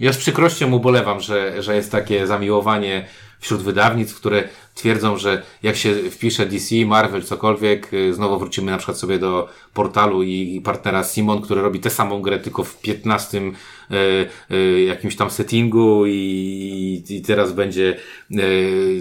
ja 0.00 0.12
z 0.12 0.16
przykrością 0.16 0.72
ubolewam, 0.72 1.20
że, 1.20 1.62
że 1.62 1.76
jest 1.76 1.92
takie 1.92 2.26
zamiłowanie 2.26 3.06
wśród 3.40 3.62
wydawnictw, 3.62 4.16
które 4.16 4.48
twierdzą, 4.80 5.16
że 5.16 5.42
jak 5.62 5.76
się 5.76 5.94
wpisze 5.94 6.46
DC, 6.46 6.74
Marvel, 6.86 7.22
cokolwiek, 7.22 7.94
y, 7.94 8.14
znowu 8.14 8.38
wrócimy 8.38 8.70
na 8.70 8.78
przykład 8.78 8.98
sobie 8.98 9.18
do 9.18 9.48
portalu 9.74 10.22
i 10.22 10.60
partnera 10.64 11.04
Simon, 11.04 11.42
który 11.42 11.62
robi 11.62 11.80
tę 11.80 11.90
samą 11.90 12.22
grę, 12.22 12.38
tylko 12.38 12.64
w 12.64 12.80
15 12.80 13.38
y, 13.40 14.54
y, 14.54 14.84
jakimś 14.84 15.16
tam 15.16 15.30
settingu 15.30 16.06
i, 16.06 17.02
i 17.10 17.22
teraz 17.22 17.52
będzie 17.52 17.96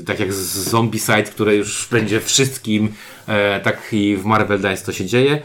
tak 0.06 0.20
jak 0.20 0.34
z 0.34 0.70
Zombicide, 0.70 1.24
które 1.24 1.56
już 1.56 1.88
będzie 1.92 2.20
wszystkim, 2.20 2.90
tak 3.64 3.88
i 3.92 4.16
w 4.16 4.26
Marvel 4.26 4.60
Dice 4.60 4.86
to 4.86 4.92
się 4.92 5.06
dzieje. 5.06 5.42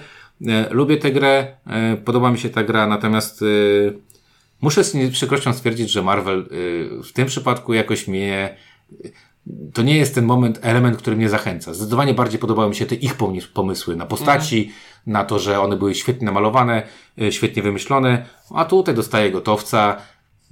Lubię 0.70 0.96
tę 0.96 1.12
grę, 1.12 1.56
podoba 2.04 2.30
mi 2.30 2.38
się 2.38 2.50
ta 2.50 2.64
gra, 2.64 2.86
natomiast 2.86 3.44
Muszę 4.60 4.84
z 4.84 5.12
przykrością 5.12 5.52
stwierdzić, 5.52 5.90
że 5.90 6.02
Marvel 6.02 6.48
w 7.04 7.12
tym 7.12 7.26
przypadku 7.26 7.74
jakoś 7.74 8.08
mnie. 8.08 8.56
To 9.74 9.82
nie 9.82 9.96
jest 9.96 10.14
ten 10.14 10.24
moment, 10.24 10.58
element, 10.62 10.96
który 10.96 11.16
mnie 11.16 11.28
zachęca. 11.28 11.74
Zdecydowanie 11.74 12.14
bardziej 12.14 12.38
podobały 12.38 12.68
mi 12.68 12.74
się 12.76 12.86
te 12.86 12.94
ich 12.94 13.16
pomys- 13.16 13.52
pomysły 13.52 13.96
na 13.96 14.06
postaci, 14.06 14.70
na 15.06 15.24
to, 15.24 15.38
że 15.38 15.60
one 15.60 15.76
były 15.76 15.94
świetnie 15.94 16.24
namalowane, 16.26 16.82
y, 17.22 17.32
świetnie 17.32 17.62
wymyślone, 17.62 18.26
a 18.54 18.64
tutaj 18.64 18.94
dostaję 18.94 19.30
gotowca. 19.30 19.96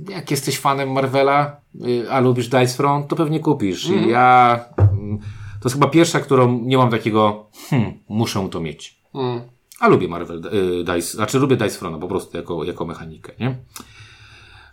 Jak 0.08 0.30
jesteś 0.30 0.58
fanem 0.58 0.92
Marvela, 0.92 1.56
y, 1.86 2.10
a 2.10 2.20
lubisz 2.20 2.48
Dice 2.48 2.76
Front, 2.76 3.08
to 3.08 3.16
pewnie 3.16 3.40
kupisz. 3.40 3.88
I 3.88 4.08
Ja. 4.08 4.64
mm, 4.78 5.18
To 5.60 5.68
jest 5.68 5.74
chyba 5.76 5.86
pierwsza, 5.88 6.20
którą 6.20 6.60
nie 6.62 6.78
mam 6.78 6.90
takiego, 6.90 7.46
hmm, 7.70 7.92
muszę 8.08 8.48
to 8.50 8.60
mieć. 8.60 8.98
Mm. 9.14 9.40
A 9.80 9.88
lubię 9.88 10.08
Marvel 10.08 10.42
y, 10.46 10.84
Dice, 10.84 11.16
znaczy 11.16 11.38
lubię 11.38 11.56
Dice 11.56 11.78
Frona 11.78 11.98
po 11.98 12.08
prostu 12.08 12.36
jako, 12.36 12.64
jako 12.64 12.84
mechanikę, 12.86 13.32
nie? 13.40 13.56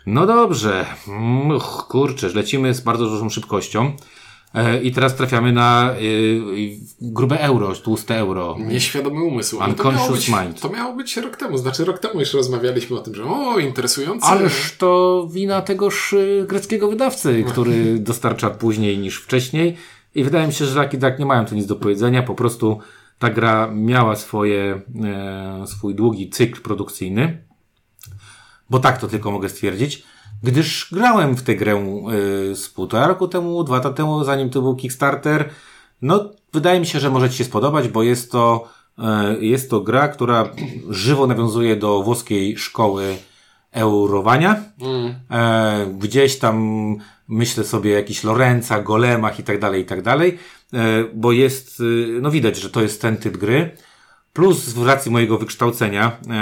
No 0.06 0.26
dobrze. 0.26 0.86
Mm, 1.08 1.52
uch, 1.52 1.88
Kurczę, 1.90 2.30
lecimy 2.36 2.74
z 2.74 2.82
bardzo 2.82 3.06
dużą 3.06 3.30
szybkością. 3.30 3.94
E, 4.54 4.82
I 4.82 4.92
teraz 4.92 5.16
trafiamy 5.16 5.54
na 5.54 5.94
y, 5.94 6.04
y, 6.04 6.78
grube 7.02 7.40
euro, 7.40 7.76
tłuste 7.76 8.18
euro. 8.18 8.58
Nieświadomy 8.60 9.24
umysł. 9.24 9.60
Ale 9.60 9.74
to 9.74 9.92
miało, 9.92 10.12
być, 10.12 10.30
mind. 10.30 10.62
to 10.62 10.70
miało 10.70 10.96
być 10.96 11.18
rok 11.18 11.38
temu. 11.38 11.58
Znaczy 11.58 11.86
rok 11.86 12.00
temu 12.00 12.20
jeszcze 12.20 12.38
rozmawialiśmy 12.38 12.98
o 12.98 13.00
tym, 13.00 13.16
że 13.16 13.24
o, 13.24 13.60
interesujące. 13.60 14.28
Ależ 14.28 14.76
to 14.78 15.28
wina 15.32 15.62
tegoż 15.62 16.14
y, 16.14 16.46
greckiego 16.50 16.90
wydawcy, 16.90 17.44
który 17.48 17.96
dostarcza 18.10 18.50
później 18.50 18.98
niż 18.98 19.22
wcześniej. 19.22 19.78
I 20.16 20.24
wydaje 20.24 20.48
mi 20.48 20.54
się, 20.54 20.66
że 20.66 20.84
Lucky 20.84 20.98
Duck 20.98 21.20
nie 21.20 21.26
mają 21.26 21.46
tu 21.46 21.56
nic 21.56 21.66
do 21.66 21.76
powiedzenia. 21.76 22.24
Po 22.24 22.36
prostu 22.36 22.80
ta 23.20 23.30
gra 23.30 23.72
miała 23.74 24.16
swoje, 24.16 24.82
e, 25.04 25.68
swój 25.68 25.96
długi 25.96 26.30
cykl 26.30 26.62
produkcyjny. 26.62 27.49
Bo 28.70 28.80
tak 28.80 28.98
to 28.98 29.08
tylko 29.08 29.32
mogę 29.32 29.50
stwierdzić. 29.50 30.04
Gdyż 30.44 30.90
grałem 30.92 31.36
w 31.36 31.44
tę 31.44 31.56
grę 31.56 31.74
y, 32.52 32.56
z 32.56 32.70
półtora 32.70 33.08
roku 33.08 33.28
temu, 33.28 33.64
dwa 33.64 33.76
lata 33.76 33.94
temu, 33.94 34.24
zanim 34.24 34.50
to 34.50 34.62
był 34.62 34.76
Kickstarter. 34.76 35.50
No, 36.02 36.30
wydaje 36.54 36.80
mi 36.80 36.86
się, 36.86 37.00
że 37.00 37.10
może 37.10 37.30
Ci 37.30 37.38
się 37.38 37.44
spodobać, 37.44 37.88
bo 37.88 38.04
jest 38.04 38.32
to, 38.32 38.68
e, 38.98 39.36
jest 39.40 39.70
to 39.70 39.82
gra, 39.82 40.08
która 40.08 40.50
żywo 40.90 41.28
nawiązuje 41.28 41.76
do 41.76 42.04
włoskiej 42.04 42.58
szkoły 42.58 43.18
eurowania. 43.72 44.64
E, 45.32 45.86
gdzieś 46.00 46.40
tam 46.40 46.96
myślę 47.28 47.64
sobie 47.64 47.94
o 47.94 47.98
jakichś 47.98 48.24
Lorenza, 48.24 48.82
Golemach 48.82 49.40
i 49.40 49.44
tak 49.44 49.60
dalej, 49.60 49.82
i 49.82 49.86
tak 49.86 50.02
dalej, 50.02 50.38
e, 50.74 51.04
bo 51.14 51.32
jest, 51.32 51.80
y, 51.80 52.20
no 52.22 52.32
widać, 52.32 52.60
że 52.60 52.70
to 52.70 52.82
jest 52.82 53.02
ten 53.02 53.18
typ 53.18 53.38
gry. 53.38 53.72
Plus 54.34 54.64
z 54.64 54.78
racji 54.78 55.12
mojego 55.12 55.38
wykształcenia, 55.38 56.18
e, 56.28 56.34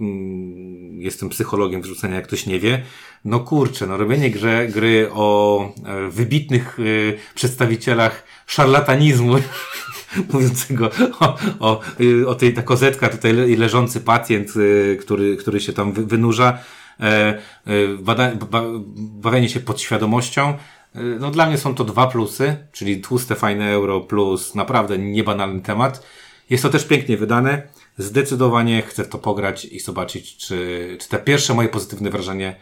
mm, 0.00 1.02
jestem 1.02 1.28
psychologiem 1.28 1.82
wyrzucenia, 1.82 2.14
jak 2.14 2.26
ktoś 2.26 2.46
nie 2.46 2.60
wie, 2.60 2.82
no 3.24 3.40
kurczę, 3.40 3.86
no 3.86 3.96
robienie 3.96 4.30
grze, 4.30 4.68
gry 4.68 5.08
o 5.12 5.60
e, 5.84 6.08
wybitnych 6.08 6.78
e, 6.80 7.34
przedstawicielach 7.34 8.24
szarlatanizmu, 8.46 9.34
mówiącego 10.32 10.90
o, 11.20 11.38
o, 11.60 11.80
y, 12.00 12.28
o 12.28 12.34
tej 12.34 12.54
ta 12.54 12.62
kozetka 12.62 13.08
tutaj 13.08 13.32
le, 13.32 13.46
leżący 13.46 14.00
pacjent, 14.00 14.56
y, 14.56 14.98
który, 15.00 15.36
który 15.36 15.60
się 15.60 15.72
tam 15.72 15.92
wy, 15.92 16.06
wynurza, 16.06 16.58
e, 17.00 17.38
e, 17.66 17.88
bada, 18.00 18.34
ba, 18.50 18.62
bawienie 18.96 19.48
się 19.48 19.60
podświadomością, 19.60 20.48
e, 20.94 21.02
no 21.02 21.30
dla 21.30 21.46
mnie 21.46 21.58
są 21.58 21.74
to 21.74 21.84
dwa 21.84 22.06
plusy, 22.06 22.56
czyli 22.72 23.00
tłuste, 23.00 23.34
fajne 23.34 23.72
euro 23.72 24.00
plus 24.00 24.54
naprawdę 24.54 24.98
niebanalny 24.98 25.60
temat. 25.60 26.06
Jest 26.50 26.62
to 26.62 26.70
też 26.70 26.84
pięknie 26.84 27.16
wydane. 27.16 27.62
Zdecydowanie 27.98 28.82
chcę 28.82 29.04
w 29.04 29.08
to 29.08 29.18
pograć 29.18 29.64
i 29.64 29.80
zobaczyć, 29.80 30.36
czy, 30.36 30.88
czy 31.00 31.08
te 31.08 31.18
pierwsze 31.18 31.54
moje 31.54 31.68
pozytywne 31.68 32.10
wrażenie 32.10 32.56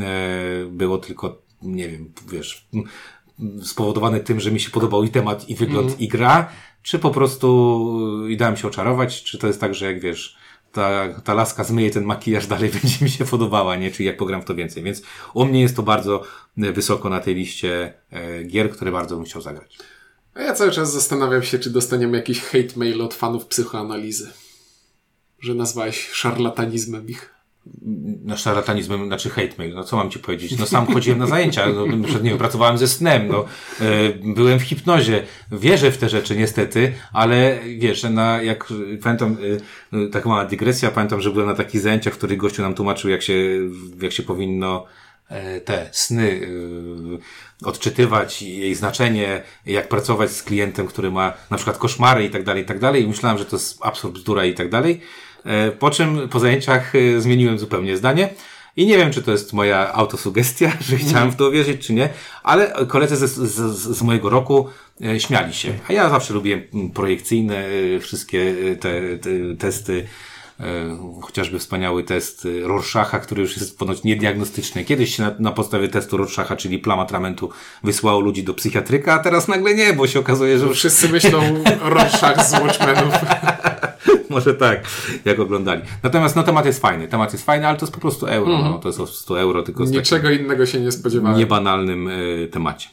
e, 0.00 0.06
było 0.70 0.98
tylko, 0.98 1.38
nie 1.62 1.88
wiem, 1.88 2.12
wiesz, 2.32 2.68
spowodowane 3.62 4.20
tym, 4.20 4.40
że 4.40 4.50
mi 4.50 4.60
się 4.60 4.70
podobał 4.70 5.04
i 5.04 5.08
temat, 5.08 5.48
i 5.48 5.54
wygląd, 5.54 6.00
i 6.00 6.08
gra, 6.08 6.48
czy 6.82 6.98
po 6.98 7.10
prostu 7.10 8.28
i 8.28 8.36
dałem 8.36 8.56
się 8.56 8.68
oczarować, 8.68 9.22
czy 9.22 9.38
to 9.38 9.46
jest 9.46 9.60
tak, 9.60 9.74
że 9.74 9.86
jak 9.86 10.00
wiesz, 10.00 10.36
ta, 10.72 11.08
ta 11.24 11.34
laska 11.34 11.64
zmyje 11.64 11.90
ten 11.90 12.04
makijaż 12.04 12.46
dalej, 12.46 12.70
będzie 12.82 13.04
mi 13.04 13.10
się 13.10 13.24
podobała, 13.24 13.76
nie? 13.76 13.90
Czyli 13.90 14.06
jak 14.06 14.16
pogram 14.16 14.42
w 14.42 14.44
to 14.44 14.54
więcej. 14.54 14.82
Więc 14.82 15.02
u 15.34 15.44
mnie 15.44 15.60
jest 15.60 15.76
to 15.76 15.82
bardzo 15.82 16.22
e, 16.58 16.72
wysoko 16.72 17.08
na 17.08 17.20
tej 17.20 17.34
liście 17.34 17.94
e, 18.10 18.44
gier, 18.44 18.70
które 18.70 18.92
bardzo 18.92 19.16
bym 19.16 19.24
chciał 19.24 19.42
zagrać. 19.42 19.78
A 20.34 20.42
ja 20.42 20.54
cały 20.54 20.70
czas 20.70 20.92
zastanawiam 20.92 21.42
się, 21.42 21.58
czy 21.58 21.70
dostaniemy 21.70 22.16
jakiś 22.16 22.40
hate 22.40 22.76
mail 22.76 23.02
od 23.02 23.14
fanów 23.14 23.46
psychoanalizy. 23.46 24.30
Że 25.40 25.54
nazwałeś 25.54 26.08
szarlatanizmem 26.10 27.08
ich. 27.08 27.34
no, 28.24 28.36
szarlatanizmem, 28.36 29.06
znaczy 29.06 29.30
hate 29.30 29.54
mail, 29.58 29.74
no 29.74 29.84
co 29.84 29.96
mam 29.96 30.10
ci 30.10 30.18
powiedzieć? 30.18 30.58
No 30.58 30.66
sam 30.66 30.86
chodziłem 30.86 31.18
na 31.18 31.26
zajęcia, 31.26 31.66
no, 31.66 32.06
przed 32.08 32.24
nim 32.24 32.38
pracowałem 32.38 32.78
ze 32.78 32.88
snem, 32.88 33.28
no, 33.28 33.44
e, 33.80 34.12
byłem 34.34 34.58
w 34.58 34.62
hipnozie, 34.62 35.22
wierzę 35.52 35.90
w 35.90 35.98
te 35.98 36.08
rzeczy 36.08 36.36
niestety, 36.36 36.92
ale 37.12 37.58
wiesz, 37.78 38.02
na, 38.02 38.42
jak 38.42 38.72
pamiętam, 39.02 39.36
e, 39.92 40.08
taka 40.08 40.28
mała 40.28 40.44
dygresja, 40.44 40.90
pamiętam, 40.90 41.20
że 41.20 41.30
byłem 41.30 41.46
na 41.46 41.54
takich 41.54 41.80
zajęciach, 41.80 42.14
w 42.14 42.18
których 42.18 42.38
gościu 42.38 42.62
nam 42.62 42.74
tłumaczył, 42.74 43.10
jak 43.10 43.22
się, 43.22 43.34
jak 44.02 44.12
się 44.12 44.22
powinno 44.22 44.86
te 45.64 45.88
sny 45.92 46.40
e, 47.62 47.66
odczytywać, 47.68 48.42
jej 48.42 48.74
znaczenie, 48.74 49.42
jak 49.66 49.88
pracować 49.88 50.30
z 50.30 50.42
klientem, 50.42 50.86
który 50.86 51.10
ma 51.10 51.32
na 51.50 51.56
przykład 51.56 51.78
koszmary 51.78 52.24
i 52.24 52.30
tak 52.30 52.44
dalej, 52.44 52.62
i 52.62 52.66
tak 52.66 52.78
dalej. 52.78 53.08
Myślałem, 53.08 53.38
że 53.38 53.44
to 53.44 53.56
jest 53.56 53.78
absurd, 53.82 54.14
bzdura 54.14 54.44
i 54.44 54.54
tak 54.54 54.70
dalej. 54.70 55.00
E, 55.44 55.70
po 55.70 55.90
czym 55.90 56.28
po 56.28 56.40
zajęciach 56.40 56.94
e, 56.94 57.20
zmieniłem 57.20 57.58
zupełnie 57.58 57.96
zdanie. 57.96 58.28
I 58.76 58.86
nie 58.86 58.96
wiem, 58.96 59.12
czy 59.12 59.22
to 59.22 59.30
jest 59.30 59.52
moja 59.52 59.92
autosugestia, 59.92 60.72
że 60.88 60.96
chciałem 60.96 61.30
w 61.30 61.36
to 61.36 61.50
wierzyć, 61.50 61.86
czy 61.86 61.92
nie, 61.92 62.08
ale 62.42 62.86
koledzy 62.88 63.16
z, 63.16 63.34
z, 63.34 63.96
z 63.96 64.02
mojego 64.02 64.30
roku 64.30 64.68
e, 65.04 65.20
śmiali 65.20 65.54
się. 65.54 65.78
A 65.88 65.92
ja 65.92 66.10
zawsze 66.10 66.34
lubiłem 66.34 66.62
projekcyjne 66.94 67.64
wszystkie 68.00 68.54
te, 68.80 69.18
te 69.18 69.30
testy, 69.58 70.06
chociażby 71.22 71.58
wspaniały 71.58 72.04
test 72.04 72.48
Rorschacha, 72.62 73.18
który 73.18 73.42
już 73.42 73.56
jest 73.56 73.78
ponoć 73.78 74.04
niediagnostyczny. 74.04 74.84
Kiedyś 74.84 75.16
się 75.16 75.22
na, 75.22 75.34
na 75.38 75.52
podstawie 75.52 75.88
testu 75.88 76.16
Rorschacha, 76.16 76.56
czyli 76.56 76.78
plama 76.78 77.02
atramentu, 77.02 77.50
wysłało 77.84 78.20
ludzi 78.20 78.44
do 78.44 78.54
psychiatryka, 78.54 79.12
a 79.12 79.18
teraz 79.18 79.48
nagle 79.48 79.74
nie, 79.74 79.92
bo 79.92 80.06
się 80.06 80.20
okazuje, 80.20 80.58
że... 80.58 80.68
Wszyscy 80.68 81.08
myślą 81.08 81.40
Rorschach 81.94 82.46
z 82.46 82.52
Watchmenów. 82.52 83.14
Może 84.30 84.54
tak, 84.54 84.84
jak 85.24 85.40
oglądali. 85.40 85.82
Natomiast 86.02 86.36
no 86.36 86.42
temat 86.42 86.66
jest 86.66 86.80
fajny, 86.80 87.08
temat 87.08 87.32
jest 87.32 87.44
fajny, 87.44 87.68
ale 87.68 87.78
to 87.78 87.86
jest 87.86 87.94
po 87.94 88.00
prostu 88.00 88.26
euro, 88.26 88.54
mm. 88.54 88.70
no, 88.70 88.78
to 88.78 88.88
jest 88.88 88.98
po 88.98 89.04
prostu 89.04 89.36
euro, 89.36 89.62
tylko 89.62 89.86
z 89.86 89.90
Niczego 89.90 90.30
innego 90.30 90.66
się 90.66 90.80
nie 90.80 90.92
spodziewałem. 90.92 91.38
Niebanalnym 91.38 92.08
y, 92.08 92.48
temacie. 92.52 92.88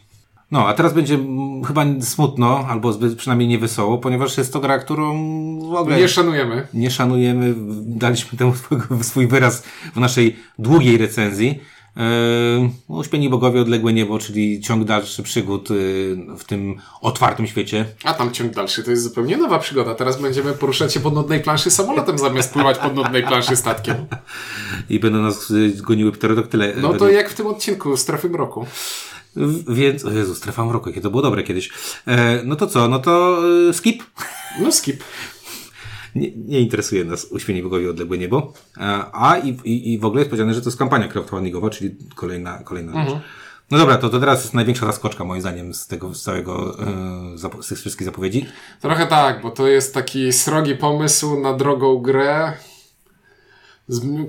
No, 0.51 0.67
a 0.67 0.73
teraz 0.73 0.93
będzie 0.93 1.19
chyba 1.67 1.85
smutno, 2.01 2.65
albo 2.69 2.93
zbyt, 2.93 3.15
przynajmniej 3.15 3.49
niewesoło, 3.49 3.97
ponieważ 3.97 4.37
jest 4.37 4.53
to 4.53 4.59
gra, 4.59 4.79
którą 4.79 5.13
w 5.59 5.73
ogóle... 5.75 5.97
Nie 5.97 6.07
szanujemy. 6.07 6.67
Nie 6.73 6.91
szanujemy. 6.91 7.53
Daliśmy 7.85 8.37
temu 8.37 8.53
swój 9.01 9.27
wyraz 9.27 9.63
w 9.95 9.99
naszej 9.99 10.35
długiej 10.59 10.97
recenzji. 10.97 11.59
Yy, 11.95 12.69
Uśpieni 12.87 13.29
bogowie, 13.29 13.61
odległe 13.61 13.93
niebo, 13.93 14.19
czyli 14.19 14.61
ciąg 14.61 14.83
dalszy 14.83 15.23
przygód 15.23 15.69
yy, 15.69 16.37
w 16.37 16.43
tym 16.43 16.75
otwartym 17.01 17.47
świecie. 17.47 17.85
A 18.03 18.13
tam 18.13 18.31
ciąg 18.31 18.53
dalszy 18.53 18.83
to 18.83 18.91
jest 18.91 19.03
zupełnie 19.03 19.37
nowa 19.37 19.59
przygoda. 19.59 19.95
Teraz 19.95 20.21
będziemy 20.21 20.53
poruszać 20.53 20.93
się 20.93 20.99
po 20.99 21.09
nudnej 21.09 21.39
planszy 21.39 21.71
samolotem 21.71 22.17
zamiast 22.17 22.53
pływać 22.53 22.77
po 22.77 22.89
nudnej 22.89 23.23
planszy 23.23 23.55
statkiem. 23.55 23.95
I 24.89 24.99
będą 24.99 25.21
nas 25.21 25.49
yy, 25.49 25.73
goniły 25.81 26.11
pterodoktyle. 26.11 26.73
No 26.81 26.93
to 26.93 27.09
jak 27.09 27.29
w 27.29 27.33
tym 27.33 27.47
odcinku 27.47 27.97
Strefy 27.97 28.29
Mroku. 28.29 28.65
Więc, 29.69 30.05
o 30.05 30.11
Jezu, 30.11 30.35
Strefa 30.35 30.65
Mroku, 30.65 30.89
jakie 30.89 31.01
to 31.01 31.09
było 31.09 31.21
dobre 31.21 31.43
kiedyś. 31.43 31.69
E, 32.07 32.43
no 32.43 32.55
to 32.55 32.67
co, 32.67 32.87
no 32.87 32.99
to 32.99 33.41
e, 33.69 33.73
skip? 33.73 34.03
No 34.61 34.71
skip 34.71 35.03
nie, 36.15 36.31
nie 36.35 36.59
interesuje 36.59 37.05
nas 37.05 37.25
uśpieni 37.25 37.63
bogowie 37.63 37.89
odległe 37.89 38.17
niebo. 38.17 38.53
A 39.13 39.37
i, 39.43 39.49
i, 39.49 39.93
i 39.93 39.99
w 39.99 40.05
ogóle 40.05 40.21
jest 40.21 40.29
powiedziane, 40.29 40.53
że 40.53 40.61
to 40.61 40.69
jest 40.69 40.79
kampania 40.79 41.07
crowdfundingowa, 41.07 41.69
czyli 41.69 41.95
kolejna, 42.15 42.57
kolejna 42.57 42.91
mhm. 42.91 43.09
rzecz. 43.09 43.19
No 43.71 43.77
dobra, 43.77 43.97
to, 43.97 44.09
to 44.09 44.19
teraz 44.19 44.41
jest 44.41 44.53
największa 44.53 44.85
zaskoczka 44.85 45.23
moim 45.23 45.41
zdaniem 45.41 45.73
z 45.73 45.87
tego 45.87 46.15
z 46.15 46.23
całego, 46.23 46.77
yy, 47.31 47.63
z 47.63 47.67
tych 47.67 47.77
wszystkich 47.77 48.05
zapowiedzi. 48.05 48.45
Trochę 48.81 49.07
tak, 49.07 49.41
bo 49.41 49.51
to 49.51 49.67
jest 49.67 49.93
taki 49.93 50.33
srogi 50.33 50.75
pomysł 50.75 51.39
na 51.39 51.53
drogą 51.53 51.97
grę, 51.97 52.53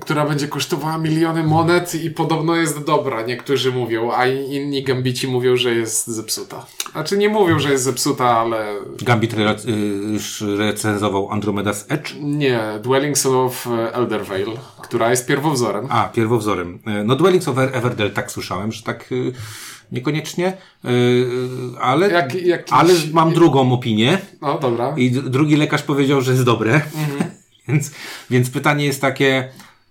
która 0.01 0.25
będzie 0.25 0.47
kosztowała 0.47 0.97
miliony 0.97 1.43
monet 1.43 1.95
i 1.95 2.11
podobno 2.11 2.55
jest 2.55 2.83
dobra, 2.83 3.21
niektórzy 3.21 3.71
mówią, 3.71 4.11
a 4.11 4.27
inni 4.27 4.83
gambici 4.83 5.27
mówią, 5.27 5.55
że 5.55 5.75
jest 5.75 6.07
zepsuta. 6.07 6.65
Znaczy 6.91 7.17
nie 7.17 7.29
mówią, 7.29 7.59
że 7.59 7.71
jest 7.71 7.83
zepsuta, 7.83 8.25
ale... 8.25 8.75
Gambit 9.01 9.33
re 9.33 9.55
już 10.11 10.41
recenzował 10.41 11.29
Andromeda's 11.29 11.85
Edge? 11.89 12.15
Nie, 12.21 12.59
Dwellings 12.81 13.25
of 13.25 13.67
Elder 13.91 14.25
Vale, 14.25 14.57
która 14.81 15.09
jest 15.09 15.27
pierwowzorem. 15.27 15.87
A, 15.89 16.09
pierwowzorem. 16.09 16.79
E, 16.85 17.03
no 17.03 17.15
Dwellings 17.15 17.47
of 17.47 17.57
Everdell 17.57 18.11
tak 18.11 18.31
słyszałem, 18.31 18.71
że 18.71 18.83
tak 18.83 19.09
e, 19.11 19.15
niekoniecznie, 19.91 20.57
ale, 21.81 22.09
jak, 22.11 22.35
jakiś... 22.35 22.73
ale 22.73 22.93
mam 23.13 23.33
drugą 23.33 23.73
opinię. 23.73 24.17
No, 24.41 24.59
dobra. 24.59 24.93
I 24.97 25.11
drugi 25.11 25.55
lekarz 25.55 25.83
powiedział, 25.83 26.21
że 26.21 26.31
jest 26.31 26.43
dobre. 26.43 26.73
Mhm. 26.73 27.32
Więc, 27.67 27.91
więc 28.29 28.49
pytanie 28.49 28.85
jest 28.85 29.01
takie, 29.01 29.49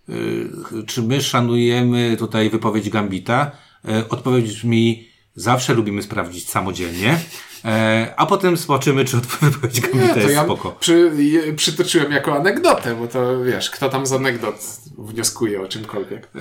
y, 0.09 0.51
czy 0.87 1.03
my 1.03 1.23
szanujemy 1.23 2.17
tutaj 2.19 2.51
wypowiedź 2.51 2.91
Gambita? 2.91 3.51
Y, 3.89 4.09
odpowiedź 4.09 4.53
brzmi, 4.53 5.09
zawsze 5.35 5.75
lubimy 5.75 6.03
sprawdzić 6.03 6.51
samodzielnie. 6.51 7.19
E, 7.65 8.15
a 8.17 8.27
potem 8.27 8.57
zobaczymy, 8.57 9.05
czy 9.05 9.17
wypowiedź 9.41 9.81
Gambita 9.81 10.21
jest 10.21 10.35
ja 10.35 10.45
spoko. 10.45 10.77
Przy, 10.81 11.13
przytoczyłem 11.57 12.13
jako 12.13 12.37
anegdotę, 12.37 12.95
bo 12.95 13.07
to 13.07 13.45
wiesz, 13.45 13.71
kto 13.71 13.89
tam 13.89 14.07
z 14.07 14.13
anegdot 14.13 14.55
wnioskuje 14.99 15.63
o 15.63 15.69
czymkolwiek. 15.69 16.25
E, 16.35 16.39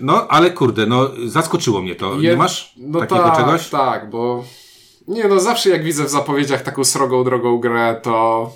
no, 0.00 0.28
ale 0.28 0.50
kurde, 0.50 0.86
no 0.86 1.10
zaskoczyło 1.26 1.82
mnie 1.82 1.94
to. 1.94 2.20
Je, 2.20 2.30
nie 2.30 2.36
masz 2.36 2.74
no 2.76 3.00
takiego 3.00 3.22
tak, 3.22 3.36
czegoś? 3.36 3.68
Tak, 3.68 4.10
bo 4.10 4.44
nie 5.08 5.28
no, 5.28 5.40
zawsze 5.40 5.70
jak 5.70 5.84
widzę 5.84 6.04
w 6.04 6.10
zapowiedziach 6.10 6.62
taką 6.62 6.84
srogą 6.84 7.24
drogą 7.24 7.58
grę, 7.58 8.00
to 8.02 8.52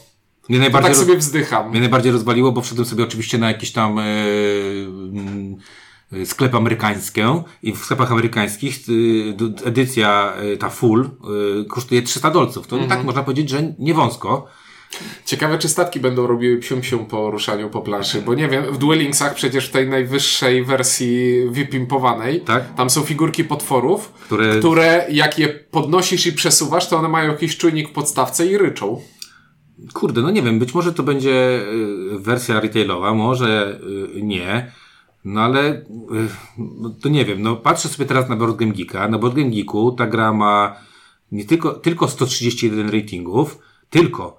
mnie 0.49 0.59
najbardziej 0.59 0.93
tak 0.93 1.01
sobie 1.01 1.17
wzdycham. 1.17 1.71
Mnie 1.71 1.81
najbardziej 1.81 2.13
rozwaliło, 2.13 2.53
bo 2.53 2.63
wszedłem 2.63 2.87
sobie 2.87 3.05
oczywiście 3.05 3.39
na 3.39 3.49
jakiś 3.49 3.73
tam 3.73 3.97
yy, 3.97 5.59
yy, 6.13 6.27
sklep 6.27 6.55
amerykański 6.55 7.21
i 7.63 7.73
w 7.73 7.79
sklepach 7.79 8.13
amerykańskich 8.13 8.89
yy, 8.89 9.35
edycja 9.65 10.33
ta 10.59 10.71
full 10.71 11.11
kosztuje 11.69 12.03
300 12.03 12.31
dolców. 12.31 12.67
To 12.67 12.77
mm 12.77 12.89
-hmm. 12.89 12.91
tak 12.91 13.05
można 13.05 13.23
powiedzieć, 13.23 13.51
że 13.51 13.75
nie 13.79 13.95
wąsko. 13.95 14.49
Ciekawe, 15.25 15.59
czy 15.59 15.69
statki 15.69 16.01
będą 16.01 16.27
robiły 16.27 16.59
psium-psium 16.59 17.07
po 17.07 17.31
ruszaniu 17.31 17.71
po 17.71 17.81
planszy, 17.81 18.23
bo 18.23 18.35
nie 18.35 18.49
wiem, 18.49 18.65
w 18.75 18.79
Duelingsach 18.79 19.35
przecież 19.35 19.69
w 19.69 19.71
tej 19.71 19.89
najwyższej 19.89 20.65
wersji 20.65 21.43
wypimpowanej, 21.51 22.41
tak? 22.41 22.75
tam 22.75 22.91
są 22.91 23.03
figurki 23.03 23.45
potworów, 23.45 24.13
które... 24.13 24.59
które 24.59 25.07
jak 25.11 25.39
je 25.39 25.49
podnosisz 25.49 26.27
i 26.27 26.33
przesuwasz, 26.33 26.89
to 26.89 26.97
one 26.97 27.09
mają 27.09 27.31
jakiś 27.31 27.57
czujnik 27.57 27.89
w 27.89 27.93
podstawce 27.93 28.47
i 28.47 28.59
ryczą. 28.59 29.01
Kurde, 29.93 30.23
no 30.23 30.31
nie 30.31 30.43
wiem, 30.43 30.59
być 30.59 30.75
może 30.75 30.93
to 30.93 31.03
będzie 31.03 31.63
y, 32.15 32.19
wersja 32.19 32.61
retailowa, 32.61 33.15
może 33.15 33.81
y, 34.17 34.23
nie. 34.23 34.73
No 35.25 35.41
ale 35.41 35.73
y, 35.73 35.85
to 37.03 37.09
nie 37.09 37.25
wiem, 37.25 37.43
no 37.43 37.57
patrzę 37.57 37.89
sobie 37.89 38.07
teraz 38.07 38.29
na 38.29 38.37
Board 38.37 38.57
Game 38.57 38.73
Geeka. 38.73 39.09
Na 39.09 39.19
Board 39.19 39.35
Game 39.35 39.51
Geeku 39.51 39.93
ta 39.93 40.07
gra 40.07 40.33
ma 40.33 40.77
nie 41.33 41.45
tylko, 41.45 41.73
tylko 41.73 42.09
131 42.09 42.91
ratingów, 42.91 43.59
tylko 43.91 44.39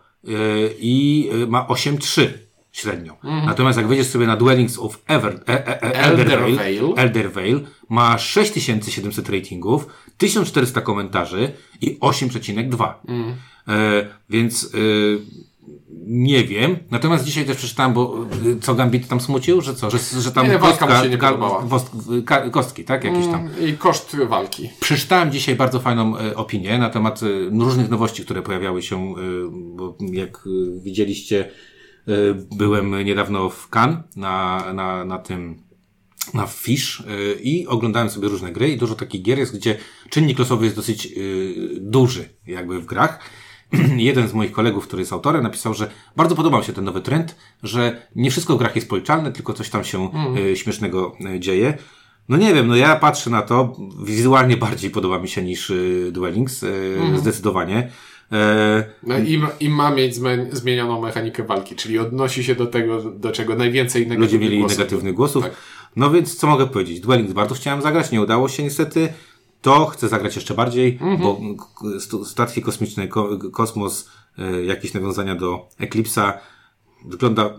i 0.80 1.30
ma 1.48 1.68
8,3 1.68 2.28
średnio. 2.78 3.14
Mhm. 3.24 3.46
Natomiast 3.46 3.78
jak 3.78 3.88
wejdziesz 3.88 4.08
sobie 4.08 4.28
na 4.28 4.38
Dwellings 4.38 4.80
of 4.80 5.02
Ever, 5.08 5.34
e, 5.48 5.68
e, 5.68 5.82
e, 5.84 5.94
Elder, 5.94 6.32
Elder, 6.32 6.40
Vale, 6.40 6.96
Elder 6.96 7.32
Vale, 7.32 7.60
ma 7.90 8.18
6700 8.18 9.30
ratingów, 9.30 9.88
1400 10.18 10.82
komentarzy 10.82 11.52
i 11.82 12.00
8,2. 12.00 12.94
Mhm. 13.08 13.36
E, 13.68 14.08
więc 14.30 14.74
e, 14.74 14.78
nie 16.08 16.44
wiem. 16.44 16.78
Natomiast 16.92 17.26
dzisiaj 17.26 17.46
też 17.46 17.58
przeczytałem, 17.58 17.94
bo 17.94 18.26
e, 18.58 18.60
co 18.62 18.76
Gambit 18.76 19.08
tam 19.08 19.22
smucił, 19.22 19.62
że 19.62 19.76
co, 19.76 19.90
że, 19.90 20.22
że 20.22 20.32
tam 20.32 20.48
nie, 20.48 20.60
kostka, 20.60 21.04
się 21.04 21.10
nie 21.10 21.18
kostki, 22.52 22.84
tak? 22.84 23.04
Jakieś 23.04 23.26
tam. 23.26 23.40
Mm, 23.40 23.68
I 23.68 23.78
koszt 23.78 24.18
walki. 24.28 24.70
Przeczytałem 24.80 25.32
dzisiaj 25.32 25.56
bardzo 25.56 25.80
fajną 25.80 26.18
e, 26.18 26.36
opinię 26.36 26.78
na 26.78 26.90
temat 26.90 27.24
e, 27.24 27.26
różnych 27.60 27.90
nowości, 27.90 28.26
które 28.26 28.42
pojawiały 28.42 28.82
się, 28.82 28.96
e, 28.96 29.14
bo 29.52 29.98
jak 30.12 30.40
widzieliście, 30.82 31.52
byłem 32.56 33.06
niedawno 33.06 33.50
w 33.50 33.70
Cannes 33.70 33.98
na, 34.16 34.64
na, 34.74 35.06
na 35.06 35.20
tym 35.20 35.67
na 36.34 36.48
Fish 36.48 37.04
i 37.44 37.68
oglądałem 37.68 38.10
sobie 38.10 38.28
różne 38.28 38.52
gry 38.52 38.70
i 38.70 38.78
dużo 38.78 38.96
takich 38.96 39.22
gier 39.22 39.40
jest, 39.40 39.58
gdzie 39.58 39.78
czynnik 40.10 40.40
losowy 40.40 40.66
jest 40.66 40.76
dosyć 40.76 41.10
duży 41.80 42.30
jakby 42.48 42.82
w 42.82 42.86
grach 42.86 43.20
jeden 43.98 44.28
z 44.28 44.34
moich 44.34 44.52
kolegów, 44.52 44.88
który 44.88 45.02
jest 45.02 45.14
autorem, 45.14 45.44
napisał, 45.44 45.74
że 45.74 45.92
bardzo 46.16 46.36
podobał 46.36 46.64
się 46.64 46.74
ten 46.74 46.84
nowy 46.84 47.02
trend, 47.02 47.36
że 47.64 48.02
nie 48.16 48.32
wszystko 48.32 48.56
w 48.56 48.60
grach 48.60 48.76
jest 48.76 48.90
policzalne, 48.90 49.32
tylko 49.32 49.54
coś 49.54 49.70
tam 49.70 49.84
się 49.84 50.12
mm. 50.14 50.56
śmiesznego 50.56 51.16
e, 51.26 51.40
dzieje. 51.40 51.78
No 52.30 52.38
nie 52.38 52.54
wiem, 52.54 52.68
no 52.68 52.76
ja 52.76 52.96
patrzę 52.96 53.30
na 53.30 53.42
to, 53.42 53.76
wizualnie 54.04 54.58
bardziej 54.68 54.92
podoba 54.92 55.20
mi 55.20 55.28
się 55.28 55.44
niż 55.44 55.70
y, 55.70 56.10
Dwellings, 56.12 56.64
mm. 56.64 57.18
zdecydowanie. 57.18 57.92
No 59.04 59.20
i, 59.20 59.42
i 59.60 59.70
ma 59.70 59.92
mieć 59.92 60.16
zmienioną 60.52 61.02
mechanikę 61.02 61.44
walki, 61.44 61.76
czyli 61.76 62.00
odnosi 62.00 62.44
się 62.44 62.56
do 62.56 62.66
tego, 62.66 63.12
do 63.12 63.32
czego 63.32 63.56
najwięcej 63.56 64.02
negatywnych 64.02 64.32
Ludzie 64.32 64.46
mieli 64.46 64.60
głosów. 64.60 64.78
negatywnych 64.78 65.14
głosów. 65.14 65.44
Tak. 65.44 65.56
No 65.96 66.12
więc 66.12 66.36
co 66.36 66.48
mogę 66.48 66.68
powiedzieć? 66.68 67.00
Dwellings 67.00 67.34
bardzo 67.34 67.56
chciałem 67.56 67.82
zagrać, 67.82 68.12
nie 68.12 68.22
udało 68.22 68.50
się 68.50 68.64
niestety 68.64 69.14
to 69.62 69.86
chcę 69.86 70.08
zagrać 70.08 70.36
jeszcze 70.36 70.54
bardziej, 70.54 71.00
mm 71.02 71.18
-hmm. 71.18 71.56
bo 72.12 72.26
statki 72.26 72.62
kosmiczne, 72.62 73.08
kosmos, 73.54 74.10
e, 74.38 74.64
jakieś 74.64 74.94
nawiązania 74.94 75.36
do 75.36 75.70
Eclipse'a 75.80 76.34
wygląda 77.06 77.58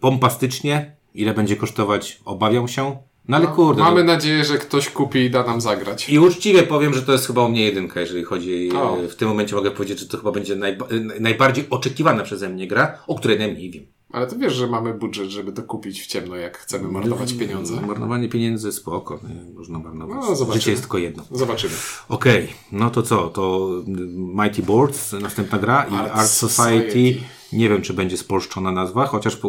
pompastycznie 0.00 0.96
Ile 1.16 1.34
będzie 1.34 1.56
kosztować? 1.56 2.20
Obawiam 2.24 2.68
się. 2.68 2.96
No 3.28 3.36
ale 3.36 3.46
kurde. 3.46 3.82
Mamy 3.82 4.04
no. 4.04 4.12
nadzieję, 4.12 4.44
że 4.44 4.58
ktoś 4.58 4.90
kupi 4.90 5.18
i 5.18 5.30
da 5.30 5.42
nam 5.42 5.60
zagrać. 5.60 6.08
I 6.08 6.18
uczciwie 6.18 6.62
powiem, 6.62 6.94
że 6.94 7.02
to 7.02 7.12
jest 7.12 7.26
chyba 7.26 7.44
u 7.44 7.48
mnie 7.48 7.64
jedynka, 7.64 8.00
jeżeli 8.00 8.24
chodzi. 8.24 8.72
O. 8.72 8.98
e, 8.98 9.08
W 9.08 9.16
tym 9.16 9.28
momencie 9.28 9.56
mogę 9.56 9.70
powiedzieć, 9.70 9.98
że 10.00 10.06
to 10.06 10.16
chyba 10.16 10.32
będzie 10.32 10.56
najba- 10.56 10.86
e, 11.16 11.20
najbardziej 11.20 11.66
oczekiwana 11.70 12.22
przeze 12.22 12.48
mnie 12.48 12.68
gra, 12.68 12.98
o 13.06 13.14
której 13.14 13.38
najmniej 13.38 13.70
wiem. 13.70 13.86
Ale 14.12 14.26
ty 14.26 14.38
wiesz, 14.38 14.54
że 14.54 14.66
mamy 14.66 14.94
budżet, 14.94 15.28
żeby 15.28 15.52
to 15.52 15.62
kupić 15.62 16.02
w 16.02 16.06
ciemno, 16.06 16.36
jak 16.36 16.58
chcemy 16.58 16.88
marnować 16.88 17.32
pieniądze. 17.32 17.80
Marnowanie 17.80 18.28
pieniędzy 18.28 18.72
spoko, 18.72 19.20
nie, 19.28 19.54
można 19.54 19.78
marnować. 19.78 20.16
No, 20.16 20.36
zobaczymy. 20.36 20.60
Życie 20.60 20.70
jest 20.70 20.82
tylko 20.82 20.98
jedno. 20.98 21.24
Zobaczymy. 21.30 21.74
Okej, 22.08 22.48
no 22.72 22.90
to 22.90 23.02
co? 23.02 23.28
To 23.28 23.70
Mighty 24.16 24.62
Boards, 24.62 25.12
następna 25.12 25.58
gra 25.58 25.84
i 25.84 25.94
Art 25.94 26.12
Art, 26.14 26.30
Society. 26.30 26.90
Society. 26.90 27.36
Nie 27.52 27.68
wiem, 27.68 27.82
czy 27.82 27.94
będzie 27.94 28.16
spolszczona 28.16 28.72
nazwa, 28.72 29.06
chociaż 29.06 29.40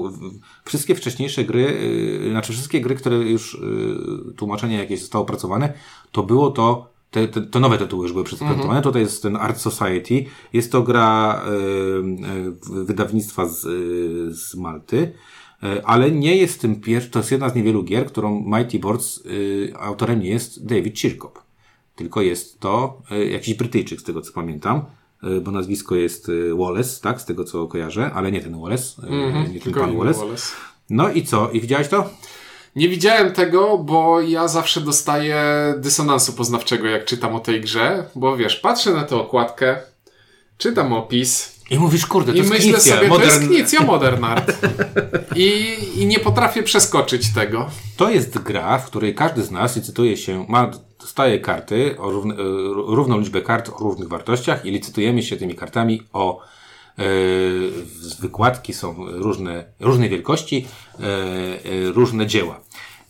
wszystkie 0.65 0.95
wcześniejsze 0.95 1.43
gry, 1.43 1.61
yy, 2.21 2.31
znaczy 2.31 2.53
wszystkie 2.53 2.81
gry, 2.81 2.95
które 2.95 3.17
już 3.17 3.57
yy, 4.27 4.33
tłumaczenie 4.33 4.77
jakieś 4.77 4.99
zostało 4.99 5.23
opracowane, 5.23 5.73
to 6.11 6.23
było 6.23 6.51
to, 6.51 6.96
te, 7.11 7.27
te, 7.27 7.41
te 7.41 7.59
nowe 7.59 7.77
tytuły 7.77 8.03
już 8.03 8.13
były 8.13 8.25
przedstawione. 8.25 8.81
Tutaj 8.81 9.01
jest 9.01 9.23
ten 9.23 9.35
Art 9.35 9.57
Society. 9.57 10.25
Jest 10.53 10.71
to 10.71 10.81
gra 10.81 11.41
yy, 12.71 12.85
wydawnictwa 12.85 13.47
z, 13.47 13.63
yy, 13.63 14.33
z 14.33 14.55
Malty. 14.55 15.13
Ale 15.83 16.11
nie 16.11 16.35
jest 16.35 16.61
tym 16.61 16.81
pierwszy, 16.81 17.09
to 17.09 17.19
jest 17.19 17.31
jedna 17.31 17.49
z 17.49 17.55
niewielu 17.55 17.83
gier, 17.83 18.05
którą 18.05 18.43
Mighty 18.57 18.79
Boards 18.79 19.23
autorem 19.79 20.19
nie 20.19 20.29
jest 20.29 20.65
David 20.65 20.99
Chirkop 20.99 21.47
tylko 21.97 22.21
jest 22.21 22.59
to 22.59 23.01
y, 23.11 23.25
jakiś 23.25 23.53
Brytyjczyk, 23.53 24.01
z 24.01 24.03
tego 24.03 24.21
co 24.21 24.33
pamiętam, 24.33 24.81
y, 25.23 25.41
bo 25.41 25.51
nazwisko 25.51 25.95
jest 25.95 26.29
y, 26.29 26.55
Wallace, 26.55 27.01
tak, 27.01 27.21
z 27.21 27.25
tego 27.25 27.43
co 27.43 27.67
kojarzę, 27.67 28.11
ale 28.13 28.31
nie 28.31 28.41
ten 28.41 28.61
Wallace, 28.61 29.07
y, 29.47 29.53
nie 29.53 29.59
ten 29.59 29.73
pan 29.73 29.97
Wallace. 29.97 30.19
Wallace. 30.19 30.47
No 30.89 31.11
i 31.11 31.23
co? 31.23 31.51
I 31.51 31.61
widziałeś 31.61 31.87
to? 31.87 32.09
Nie 32.77 32.89
widziałem 32.89 33.33
tego, 33.33 33.77
bo 33.77 34.21
ja 34.21 34.47
zawsze 34.47 34.81
dostaję 34.81 35.43
dysonansu 35.77 36.33
poznawczego, 36.33 36.87
jak 36.87 37.05
czytam 37.05 37.35
o 37.35 37.39
tej 37.39 37.61
grze, 37.61 38.05
bo 38.15 38.37
wiesz, 38.37 38.55
patrzę 38.55 38.93
na 38.93 39.03
tę 39.03 39.15
okładkę, 39.15 39.77
czytam 40.57 40.93
opis 40.93 41.61
I 41.69 41.79
mówisz, 41.79 42.05
kurde, 42.05 42.31
to 42.31 42.35
i 42.35 42.37
jest 42.37 42.49
myślę 42.49 42.73
Knicja, 42.73 42.95
sobie, 42.95 43.07
to 43.07 43.13
modern... 43.13 43.29
jest 43.29 43.47
Knicja 43.47 43.81
Modern 43.81 44.23
Art. 44.23 44.51
I, 45.35 45.77
I 45.95 46.05
nie 46.05 46.19
potrafię 46.19 46.63
przeskoczyć 46.63 47.33
tego. 47.33 47.69
To 47.97 48.09
jest 48.09 48.39
gra, 48.39 48.77
w 48.77 48.85
której 48.85 49.15
każdy 49.15 49.43
z 49.43 49.51
nas 49.51 49.75
licytuje 49.75 50.17
się, 50.17 50.45
ma, 50.49 50.71
dostaje 50.99 51.39
karty, 51.39 51.95
o 51.99 52.11
równe, 52.11 52.33
y, 52.33 52.37
równą 52.73 53.19
liczbę 53.19 53.41
kart 53.41 53.69
o 53.69 53.77
różnych 53.79 54.07
wartościach 54.07 54.65
i 54.65 54.71
licytujemy 54.71 55.23
się 55.23 55.37
tymi 55.37 55.55
kartami 55.55 56.01
o 56.13 56.41
z 57.99 58.21
wykładki 58.21 58.73
są 58.73 58.95
różne, 59.07 59.65
różnej 59.79 60.09
wielkości, 60.09 60.67
y, 60.99 61.69
y, 61.69 61.91
różne 61.91 62.27
dzieła. 62.27 62.59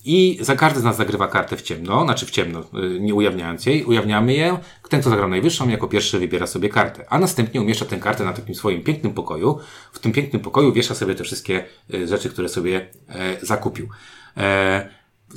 I 0.07 0.37
za 0.41 0.55
każdy 0.55 0.79
z 0.79 0.83
nas 0.83 0.97
zagrywa 0.97 1.27
kartę 1.27 1.57
w 1.57 1.61
ciemno, 1.61 2.03
znaczy 2.03 2.25
w 2.25 2.31
ciemno, 2.31 2.59
y, 2.59 2.99
nie 2.99 3.15
ujawniając 3.15 3.65
jej, 3.65 3.83
ujawniamy 3.83 4.33
ją. 4.33 4.57
Ten, 4.89 5.01
kto 5.01 5.09
zagrał 5.09 5.29
najwyższą, 5.29 5.69
jako 5.69 5.87
pierwszy 5.87 6.19
wybiera 6.19 6.47
sobie 6.47 6.69
kartę, 6.69 7.05
a 7.09 7.19
następnie 7.19 7.61
umieszcza 7.61 7.85
tę 7.85 7.97
kartę 7.97 8.23
na 8.25 8.33
takim 8.33 8.55
swoim 8.55 8.83
pięknym 8.83 9.13
pokoju. 9.13 9.59
W 9.91 9.99
tym 9.99 10.11
pięknym 10.11 10.41
pokoju 10.41 10.73
wiesza 10.73 10.95
sobie 10.95 11.15
te 11.15 11.23
wszystkie 11.23 11.65
y, 11.93 12.07
rzeczy, 12.07 12.29
które 12.29 12.49
sobie 12.49 12.87
e, 13.09 13.45
zakupił. 13.45 13.89
E, 14.37 14.89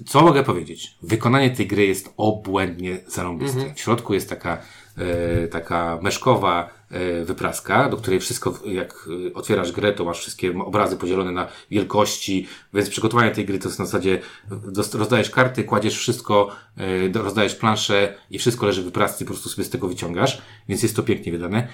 co 0.07 0.23
mogę 0.23 0.43
powiedzieć? 0.43 0.97
Wykonanie 1.03 1.51
tej 1.51 1.67
gry 1.67 1.87
jest 1.87 2.13
obłędnie 2.17 2.99
zarąbiste. 3.09 3.75
W 3.75 3.81
środku 3.81 4.15
jest 4.15 4.29
taka, 4.29 4.63
e, 4.99 5.49
taka 5.49 5.99
meszkowa 6.03 6.80
wypraska, 7.25 7.89
do 7.89 7.97
której 7.97 8.21
wszystko, 8.21 8.59
jak 8.67 9.09
e, 9.29 9.35
otwierasz 9.35 9.73
grę, 9.73 9.93
to 9.93 10.05
masz 10.05 10.19
wszystkie 10.19 10.59
obrazy 10.59 10.97
podzielone 10.97 11.33
na 11.33 11.49
wielkości, 11.71 12.47
więc 12.75 12.91
przygotowanie 12.91 13.31
tej 13.31 13.47
gry 13.47 13.59
to 13.59 13.69
jest 13.69 13.79
na 13.79 13.85
zasadzie 13.85 14.21
rozdajesz 14.95 15.31
karty, 15.31 15.65
kładziesz 15.65 15.99
wszystko, 15.99 16.51
e, 17.15 17.23
rozdajesz 17.23 17.55
planszę 17.55 18.15
i 18.31 18.39
wszystko 18.39 18.67
leży 18.67 18.83
w 18.83 18.85
wyprasce 18.85 19.25
i 19.25 19.27
po 19.27 19.33
prostu 19.33 19.49
sobie 19.49 19.65
z 19.65 19.71
tego 19.71 19.89
wyciągasz, 19.89 20.43
więc 20.69 20.83
jest 20.83 20.97
to 20.97 21.03
pięknie 21.03 21.33
wydane. 21.33 21.69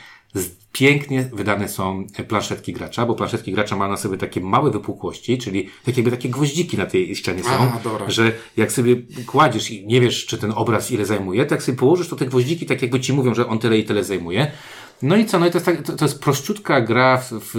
Pięknie 0.73 1.31
wydane 1.33 1.69
są 1.69 2.07
e, 2.19 2.25
planszetki 2.25 2.73
gracza, 2.73 3.07
bo 3.07 3.15
planszetki 3.15 3.53
gracza 3.53 3.77
ma 3.77 3.89
na 3.89 3.97
sobie 3.97 4.19
takie 4.19 4.41
małe 4.41 4.71
wypukłości, 4.71 5.39
czyli 5.39 5.69
tak 5.85 5.97
jakby 5.97 6.11
takie 6.11 6.29
gwoździki 6.29 6.77
na 6.77 6.87
tej 6.87 7.17
ścianie 7.17 7.43
są, 7.45 7.73
że 8.09 8.33
jak 8.57 8.73
sobie 8.73 8.97
kładziesz 9.27 9.71
i 9.71 9.87
nie 9.87 10.01
wiesz, 10.01 10.27
czy 10.27 10.39
ten 10.39 10.53
obraz 10.57 10.91
ile 10.91 11.07
zajmuje, 11.07 11.47
to 11.47 11.55
jak 11.55 11.63
sobie 11.63 11.79
położysz, 11.79 12.09
to 12.09 12.17
te 12.17 12.27
gwoździki 12.27 12.67
tak 12.67 12.83
jakby 12.83 13.01
ci 13.01 13.13
mówią, 13.13 13.35
że 13.35 13.49
on 13.49 13.59
tyle 13.59 13.79
i 13.79 13.85
tyle 13.85 14.05
zajmuje. 14.05 14.53
No 15.03 15.17
i 15.17 15.27
co? 15.27 15.39
No 15.39 15.47
i 15.47 15.51
to 15.51 15.57
jest, 15.57 15.67
tak, 15.67 15.83
to, 15.83 15.93
to 15.93 16.05
jest 16.05 16.21
prościutka 16.21 16.81
gra 16.81 17.17
w, 17.19 17.33
w, 17.33 17.55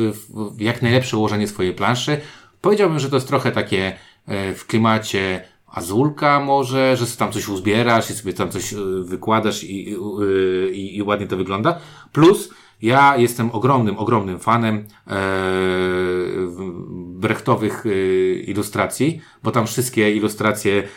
w 0.56 0.62
jak 0.62 0.82
najlepsze 0.82 1.18
ułożenie 1.18 1.48
swojej 1.48 1.74
planszy. 1.74 2.22
Powiedziałbym, 2.62 3.00
że 3.00 3.10
to 3.10 3.16
jest 3.16 3.28
trochę 3.28 3.52
takie 3.52 3.98
e, 4.28 4.54
w 4.54 4.66
klimacie 4.66 5.42
azulka 5.68 6.40
może, 6.40 6.98
że 6.98 7.06
sobie 7.06 7.20
tam 7.20 7.32
coś 7.32 7.48
uzbierasz 7.48 8.10
i 8.10 8.14
sobie 8.14 8.34
tam 8.34 8.50
coś 8.50 8.74
e, 8.74 8.78
wykładasz 9.04 9.64
i, 9.64 9.90
i, 9.90 9.96
i, 10.72 10.98
i 10.98 11.04
ładnie 11.04 11.28
to 11.28 11.38
wygląda. 11.38 11.80
Plus 12.12 12.50
ja 12.82 13.18
jestem 13.18 13.52
ogromnym, 13.52 13.98
ogromnym 13.98 14.40
fanem 14.40 14.86
e, 15.08 15.18
brechtowych 16.96 17.86
e, 17.86 17.90
ilustracji, 18.34 19.22
bo 19.44 19.52
tam 19.52 19.68
wszystkie 19.68 20.16
ilustracje 20.16 20.84
e, 20.84 20.88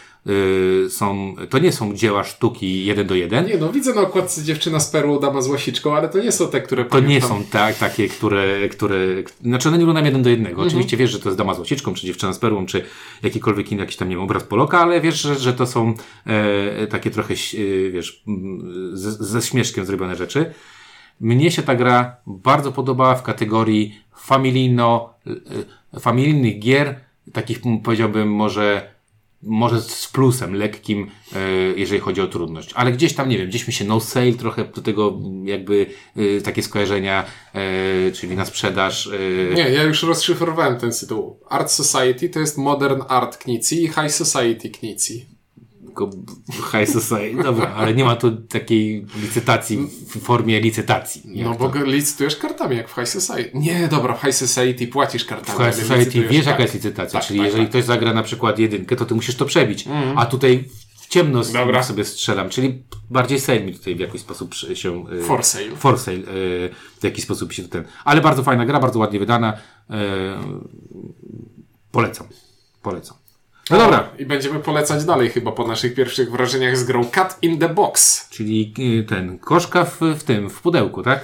są, 0.89 1.35
to 1.51 1.59
nie 1.59 1.73
są 1.73 1.95
dzieła 1.95 2.25
sztuki 2.25 2.85
jeden 2.85 3.07
do 3.07 3.15
jeden, 3.15 3.47
Nie 3.47 3.57
no, 3.57 3.73
widzę 3.73 3.95
na 3.95 4.01
okładce 4.01 4.45
dziewczyna 4.45 4.81
z 4.81 4.91
perłą, 4.91 5.19
dama 5.19 5.43
z 5.43 5.49
łasiczką, 5.49 5.97
ale 5.97 6.09
to 6.09 6.19
nie 6.19 6.33
są 6.33 6.49
te, 6.49 6.61
które 6.61 6.85
to 6.85 7.01
nie 7.01 7.21
są 7.21 7.45
tak, 7.45 7.79
takie, 7.79 8.09
które, 8.09 8.69
które, 8.69 8.97
znaczy 9.43 9.69
one 9.69 9.79
nie 9.79 9.85
wyglądają 9.85 10.07
jeden 10.07 10.23
do 10.23 10.31
jednego. 10.31 10.63
Oczywiście 10.63 10.97
wiesz, 10.97 11.11
że 11.11 11.21
to 11.21 11.29
jest 11.29 11.39
dama 11.39 11.55
z 11.55 11.59
łasiczką, 11.59 11.95
czy 11.95 12.07
dziewczyna 12.07 12.33
z 12.33 12.39
perłą, 12.39 12.67
czy 12.67 12.85
jakikolwiek 13.23 13.73
inny, 13.73 13.81
jakiś 13.81 13.97
tam, 13.97 14.09
nie 14.09 14.17
wiem, 14.17 14.25
obraz 14.25 14.45
Poloka, 14.45 14.81
ale 14.81 15.01
wiesz, 15.01 15.21
że, 15.21 15.35
że 15.35 15.53
to 15.53 15.67
są 15.67 15.95
e, 16.27 16.87
takie 16.87 17.11
trochę, 17.11 17.35
e, 17.35 17.91
wiesz, 17.91 18.25
ze, 18.93 19.13
ze 19.13 19.43
śmieszkiem 19.43 19.85
zrobione 19.85 20.17
rzeczy. 20.17 20.55
Mnie 21.21 21.51
się 21.51 21.63
ta 21.63 21.75
gra 21.75 22.17
bardzo 22.27 22.73
podobała 22.73 23.15
w 23.15 23.23
kategorii 23.23 23.99
familijno, 24.17 25.15
e, 25.95 26.01
familijnych 26.01 26.59
gier, 26.59 27.01
takich 27.33 27.61
powiedziałbym 27.83 28.33
może 28.33 29.00
może 29.43 29.81
z 29.83 30.09
plusem 30.09 30.55
lekkim, 30.55 31.11
e, 31.37 31.41
jeżeli 31.77 32.01
chodzi 32.01 32.21
o 32.21 32.27
trudność. 32.27 32.73
Ale 32.75 32.93
gdzieś 32.93 33.15
tam, 33.15 33.29
nie 33.29 33.39
wiem, 33.39 33.49
gdzieś 33.49 33.67
mi 33.67 33.73
się 33.73 33.85
no 33.85 34.01
sale 34.01 34.33
trochę 34.33 34.65
do 34.65 34.83
tego 34.83 35.19
jakby 35.45 35.87
e, 36.17 36.41
takie 36.41 36.63
skojarzenia, 36.63 37.25
e, 37.55 38.13
czyli 38.13 38.37
na 38.37 38.45
sprzedaż. 38.45 39.11
Nie, 39.55 39.71
ja 39.71 39.83
już 39.83 40.03
rozszyfrowałem 40.03 40.77
ten 40.77 40.91
tytuł. 40.93 41.41
Art 41.49 41.71
Society 41.71 42.29
to 42.29 42.41
jest 42.41 42.59
Modern 42.59 43.03
Art 43.09 43.37
Knicji 43.37 43.85
i 43.85 43.89
High 43.89 44.11
Society 44.11 44.71
Knicji. 44.71 45.40
Tylko 45.91 46.11
High 46.73 46.89
Society. 46.91 47.43
Dobra, 47.43 47.75
ale 47.77 47.95
nie 47.95 48.05
ma 48.05 48.17
tu 48.17 48.37
takiej 48.37 49.07
licytacji 49.23 49.79
w 50.07 50.21
formie 50.21 50.61
licytacji. 50.61 51.23
No 51.25 51.53
to? 51.53 51.59
bo 51.59 51.69
go 51.69 51.85
licytujesz 51.85 52.37
kartami, 52.37 52.77
jak 52.77 52.89
w 52.89 52.95
High 52.95 53.09
Society. 53.09 53.51
Nie, 53.55 53.89
dobra, 53.89 54.15
w 54.15 54.21
High 54.21 54.35
Society 54.35 54.87
płacisz 54.87 55.25
W 55.25 55.27
kartami. 55.27 55.59
High 55.59 55.63
ale 55.63 55.73
Society 55.73 56.29
wiesz, 56.29 56.47
jaka 56.47 56.63
jest 56.63 56.75
licytacja, 56.75 57.21
Tak, 57.21 57.29
czyli 57.29 57.39
tak, 57.39 57.47
jeżeli 57.47 57.65
tak. 57.65 57.71
ktoś 57.71 57.85
zagra 57.85 58.15
na 58.15 58.23
przykład 58.23 58.59
jedynkę, 58.59 58.97
to 58.97 59.05
ty 59.05 59.15
musisz 59.15 59.35
to 59.35 59.45
przebić. 59.45 59.85
A 60.17 60.27
tutaj 60.27 60.65
w 61.01 61.09
ciemno 61.09 61.43
Dobra. 61.53 61.83
sobie 61.83 62.05
strzelam, 62.05 62.49
czyli 62.49 62.83
bardziej 63.11 63.41
sale 63.41 63.61
mi 63.61 63.73
tutaj 63.75 63.95
w 63.97 64.01
jakiś 64.01 64.21
sposób 64.21 64.55
się... 64.55 65.05
e, 65.21 65.23
For 65.23 65.45
sale. 65.45 65.77
For 65.77 65.99
sale, 65.99 66.17
e, 66.17 66.23
w 67.01 67.05
jakiś 67.05 67.25
sposób 67.25 67.53
się 67.53 67.69
ten... 67.69 67.85
Ale 68.05 68.21
bardzo 68.21 68.43
fajna 68.43 68.67
gra, 68.67 68.81
bardzo 68.81 68.99
ładnie 68.99 69.19
wydana. 69.19 69.53
E, 69.91 69.97
polecam. 71.93 72.27
Polecam. 72.83 73.17
No 73.71 73.79
dobra. 73.79 74.09
I 74.19 74.27
będziemy 74.27 74.61
polecać 74.61 75.05
dalej 75.05 75.31
chyba 75.31 75.53
po 75.53 75.67
naszych 75.67 75.95
pierwszych 75.95 76.31
wrażeniach 76.31 76.77
z 76.77 76.85
grą 76.85 77.05
Cat 77.05 77.39
in 77.43 77.59
the 77.59 77.69
Box. 77.69 78.29
Czyli 78.31 78.75
e, 79.01 79.03
ten, 79.03 79.39
koszka 79.39 79.85
w, 79.85 80.01
w 80.01 80.23
tym, 80.23 80.51
w 80.51 80.61
pudełku, 80.61 81.03
tak? 81.03 81.21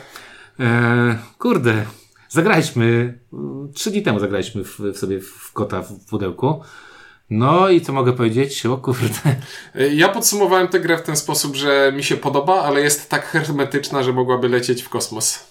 E, 0.60 1.18
kurde, 1.38 1.84
zagraliśmy, 2.28 3.18
mm, 3.32 3.72
trzy 3.72 3.90
dni 3.90 4.02
temu 4.02 4.20
zagraliśmy 4.20 4.64
w, 4.64 4.78
w 4.80 4.98
sobie 4.98 5.20
w 5.20 5.52
kota 5.52 5.82
w 5.82 6.06
pudełku. 6.10 6.60
No 7.30 7.68
i 7.68 7.80
co 7.80 7.92
mogę 7.92 8.12
powiedzieć? 8.12 8.66
O 8.66 8.76
kurde. 8.76 9.36
Y, 9.76 9.94
Ja 9.94 10.08
podsumowałem 10.08 10.68
tę 10.68 10.80
grę 10.80 10.98
w 10.98 11.02
ten 11.02 11.16
sposób, 11.16 11.56
że 11.56 11.92
mi 11.96 12.04
się 12.04 12.16
podoba, 12.16 12.62
ale 12.62 12.80
jest 12.80 13.10
tak 13.10 13.26
hermetyczna, 13.26 14.02
że 14.02 14.12
mogłaby 14.12 14.48
lecieć 14.48 14.82
w 14.82 14.88
kosmos. 14.88 15.46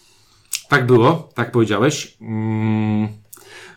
Tak 0.69 0.86
było, 0.86 1.29
tak 1.34 1.51
powiedziałeś. 1.51 2.17
Mm, 2.21 3.08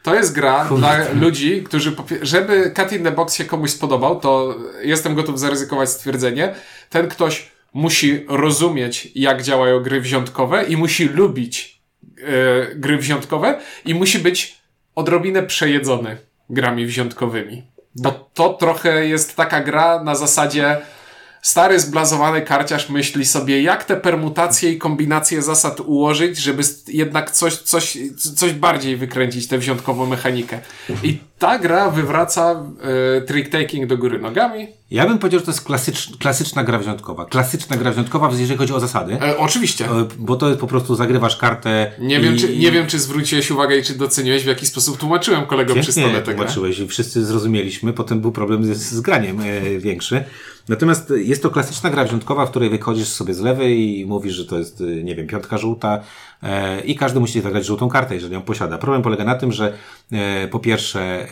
To 0.09 0.14
jest 0.14 0.33
gra 0.33 0.64
dla 0.64 0.99
ludzi, 1.12 1.62
którzy, 1.62 1.97
żeby 2.23 2.73
Cat 2.75 2.92
in 2.92 3.05
the 3.05 3.11
Box 3.11 3.35
się 3.35 3.44
komuś 3.44 3.71
spodobał, 3.71 4.21
to 4.21 4.57
jestem 4.83 5.14
gotów 5.14 5.40
zaryzykować 5.40 5.88
stwierdzenie, 5.88 6.55
ten 6.90 7.09
ktoś 7.09 7.51
musi 7.75 8.25
rozumieć, 8.29 9.09
jak 9.14 9.42
działają 9.42 9.81
gry 9.81 10.01
wziątkowe 10.01 10.64
i 10.64 10.77
musi 10.77 11.09
lubić 11.09 11.81
e, 12.03 12.75
gry 12.75 12.99
wziątkowe 12.99 13.61
i 13.85 13.94
musi 13.94 14.18
być 14.18 14.59
odrobinę 14.94 15.42
przejedzony 15.42 16.16
grami 16.51 16.87
wziątkowymi. 16.87 17.62
Bo 17.97 18.31
to 18.35 18.55
trochę 18.55 19.07
jest 19.07 19.37
taka 19.37 19.61
gra 19.61 20.03
na 20.03 20.14
zasadzie 20.14 20.77
stary 21.42 21.81
zblazowany 21.81 22.42
karciarz 22.42 22.88
myśli 22.88 23.24
sobie, 23.24 23.62
jak 23.62 23.85
te 23.85 23.96
permutacje 23.96 24.72
i 24.72 24.79
kombinacje 24.79 25.42
zasad 25.42 25.81
ułożyć, 25.81 26.38
żeby 26.38 26.62
jednak 26.88 27.31
coś, 27.31 27.57
coś, 27.57 27.98
coś 28.37 28.53
bardziej 28.53 28.96
wykręcić 28.96 29.46
tę 29.48 29.59
wziątkową 29.59 30.07
mechanikę. 30.07 30.59
I 31.03 31.18
ta 31.38 31.59
gra 31.59 31.90
wywraca 31.90 32.64
e, 33.16 33.20
trick-taking 33.20 33.87
do 33.87 33.98
góry 33.98 34.18
nogami. 34.18 34.66
Ja 34.90 35.07
bym 35.07 35.18
powiedział, 35.18 35.40
że 35.40 35.46
to 35.46 35.53
jest 35.53 35.64
klasycz, 35.64 36.16
klasyczna 36.18 36.64
gra 36.64 36.79
wziątkowa. 36.79 37.24
Klasyczna 37.24 37.77
gra 37.77 37.90
wziątkowa, 37.92 38.31
jeżeli 38.31 38.59
chodzi 38.59 38.72
o 38.72 38.81
zasady. 38.81 39.18
E, 39.22 39.38
oczywiście. 39.38 39.85
E, 39.85 40.09
Bo 40.18 40.37
to 40.37 40.48
jest 40.48 40.61
po 40.61 40.66
prostu 40.66 40.94
zagrywasz 40.94 41.37
kartę. 41.37 41.92
Nie, 41.98 42.18
i, 42.18 42.20
wiem, 42.22 42.38
czy, 42.38 42.57
nie 42.57 42.72
wiem, 42.72 42.87
czy 42.87 42.98
zwróciłeś 42.98 43.51
uwagę 43.51 43.77
i 43.77 43.83
czy 43.83 43.94
doceniłeś, 43.94 44.44
w 44.44 44.46
jaki 44.46 44.66
sposób 44.66 44.96
tłumaczyłem 44.98 45.46
kolegom 45.46 45.81
przy 45.81 45.92
stole 45.92 46.09
tę 46.09 46.22
grę. 46.22 46.35
tłumaczyłeś 46.35 46.79
i 46.79 46.88
wszyscy 46.88 47.27
zrozumieliśmy. 47.27 47.92
Potem 47.92 48.20
był 48.20 48.33
problem 48.33 48.74
z, 48.74 48.79
z 48.79 49.01
graniem 49.01 49.40
e, 49.40 49.79
większy. 49.79 50.24
Natomiast 50.68 51.12
jest 51.16 51.42
to 51.42 51.50
klasyczna 51.50 51.90
gra 51.90 52.04
wziątkowa, 52.04 52.46
w 52.46 52.50
której 52.50 52.70
wychodzisz 52.70 53.09
sobie 53.09 53.35
z 53.35 53.40
lewej 53.40 53.98
i 53.98 54.07
mówisz, 54.07 54.35
że 54.35 54.44
to 54.44 54.59
jest, 54.59 54.81
e, 54.81 54.85
nie 54.85 55.14
wiem, 55.14 55.26
piątka 55.26 55.59
żółta 55.59 56.00
e, 56.42 56.81
i 56.81 56.96
każdy 56.96 57.20
musi 57.20 57.40
zagrać 57.40 57.64
żółtą 57.66 57.88
kartę, 57.88 58.14
jeżeli 58.14 58.35
ją 58.35 58.42
posiada. 58.42 58.78
Problem 58.78 59.02
polega 59.02 59.24
na 59.24 59.35
tym, 59.35 59.52
że 59.52 59.72
e, 60.12 60.48
po 60.48 60.59
pierwsze 60.59 61.00
e, 61.00 61.26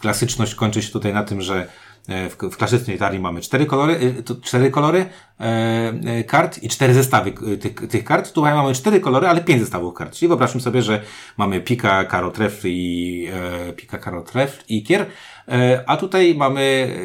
klasyczność 0.00 0.54
kończy 0.54 0.82
się 0.82 0.92
tutaj 0.92 1.14
na 1.14 1.24
tym, 1.24 1.42
że 1.42 1.66
e, 2.08 2.30
w, 2.30 2.36
w 2.36 2.56
klasycznej 2.56 2.98
tarii 2.98 3.20
mamy 3.20 3.40
cztery 3.40 3.66
kolory, 3.66 4.14
e, 4.30 4.42
cztery 4.42 4.70
kolory 4.70 5.06
e, 5.40 5.44
e, 5.44 6.24
kart 6.24 6.62
i 6.62 6.68
cztery 6.68 6.94
zestawy 6.94 7.32
tych, 7.60 7.74
tych 7.74 8.04
kart. 8.04 8.32
Tutaj 8.32 8.54
mamy 8.54 8.74
cztery 8.74 9.00
kolory, 9.00 9.28
ale 9.28 9.40
pięć 9.40 9.60
zestawów 9.60 9.94
kart. 9.94 10.14
Czyli 10.14 10.28
wyobraźmy 10.28 10.60
sobie, 10.60 10.82
że 10.82 11.02
mamy 11.36 11.60
pika, 11.60 12.04
karo, 12.04 12.30
trefl 12.30 12.68
i 12.68 13.28
e, 13.32 13.72
pika, 13.72 13.98
karo, 13.98 14.22
trefl 14.22 14.64
i 14.68 14.82
kier. 14.82 15.06
E, 15.50 15.84
A 15.86 15.96
tutaj 15.96 16.34
mamy, 16.34 16.96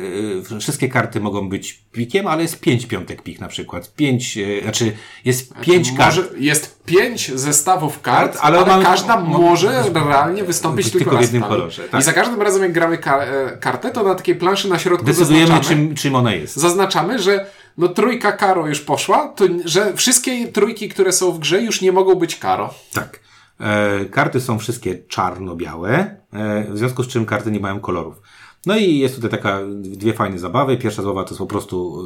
e, 0.55 0.59
wszystkie 0.59 0.89
karty 0.89 1.19
mogą 1.19 1.49
być 1.49 1.81
pikiem, 1.91 2.27
ale 2.27 2.41
jest 2.41 2.59
pięć 2.59 2.85
piątek 2.85 3.21
pik 3.21 3.39
na 3.39 3.47
przykład. 3.47 3.93
Pięć, 3.95 4.37
e, 4.37 4.61
znaczy 4.63 4.91
jest 5.25 5.53
pięć 5.61 5.91
kart. 5.97 6.19
Jest 6.37 6.83
pięć 6.85 7.31
zestawów 7.35 8.01
kart, 8.01 8.31
Kart, 8.33 8.37
ale 8.45 8.57
ale, 8.57 8.67
mamy- 8.67 8.83
każda 8.83 9.19
mo- 9.19 9.39
może 9.39 9.83
realnie 9.93 10.43
wystąpić 10.43 10.85
tylko 10.85 10.97
tylko, 10.97 11.11
w 11.11 11.13
raz 11.13 11.23
jednym 11.23 11.43
kolorze, 11.43 11.83
tak? 11.83 12.01
I 12.01 12.03
za 12.03 12.13
każdym 12.13 12.41
razem, 12.41 12.61
jak 12.63 12.71
gramy 12.73 12.97
ka- 12.97 13.25
kartę, 13.59 13.91
to 13.91 14.03
na 14.03 14.15
takiej 14.15 14.35
planszy 14.35 14.69
na 14.69 14.79
środku 14.79 15.05
Decydujemy, 15.05 15.47
zaznaczamy, 15.47 15.75
czym, 15.87 15.95
czym 15.95 16.15
ona 16.15 16.33
jest. 16.33 16.55
zaznaczamy, 16.55 17.19
że 17.19 17.45
no 17.77 17.87
trójka 17.87 18.31
karo 18.31 18.67
już 18.67 18.81
poszła, 18.81 19.27
to 19.27 19.45
że 19.65 19.93
wszystkie 19.93 20.47
trójki, 20.47 20.89
które 20.89 21.11
są 21.11 21.31
w 21.31 21.39
grze 21.39 21.61
już 21.61 21.81
nie 21.81 21.91
mogą 21.91 22.15
być 22.15 22.35
karo. 22.35 22.73
Tak. 22.93 23.19
E, 23.59 24.05
karty 24.05 24.41
są 24.41 24.59
wszystkie 24.59 24.97
czarno-białe, 24.97 26.15
e, 26.33 26.65
w 26.69 26.77
związku 26.77 27.03
z 27.03 27.07
czym 27.07 27.25
karty 27.25 27.51
nie 27.51 27.59
mają 27.59 27.79
kolorów. 27.79 28.15
No 28.65 28.77
i 28.77 28.97
jest 28.97 29.15
tutaj 29.15 29.29
taka 29.29 29.59
dwie 29.81 30.13
fajne 30.13 30.39
zabawy. 30.39 30.77
Pierwsza 30.77 31.01
zabawa 31.01 31.23
to 31.23 31.29
jest 31.29 31.39
po 31.39 31.45
prostu 31.45 32.01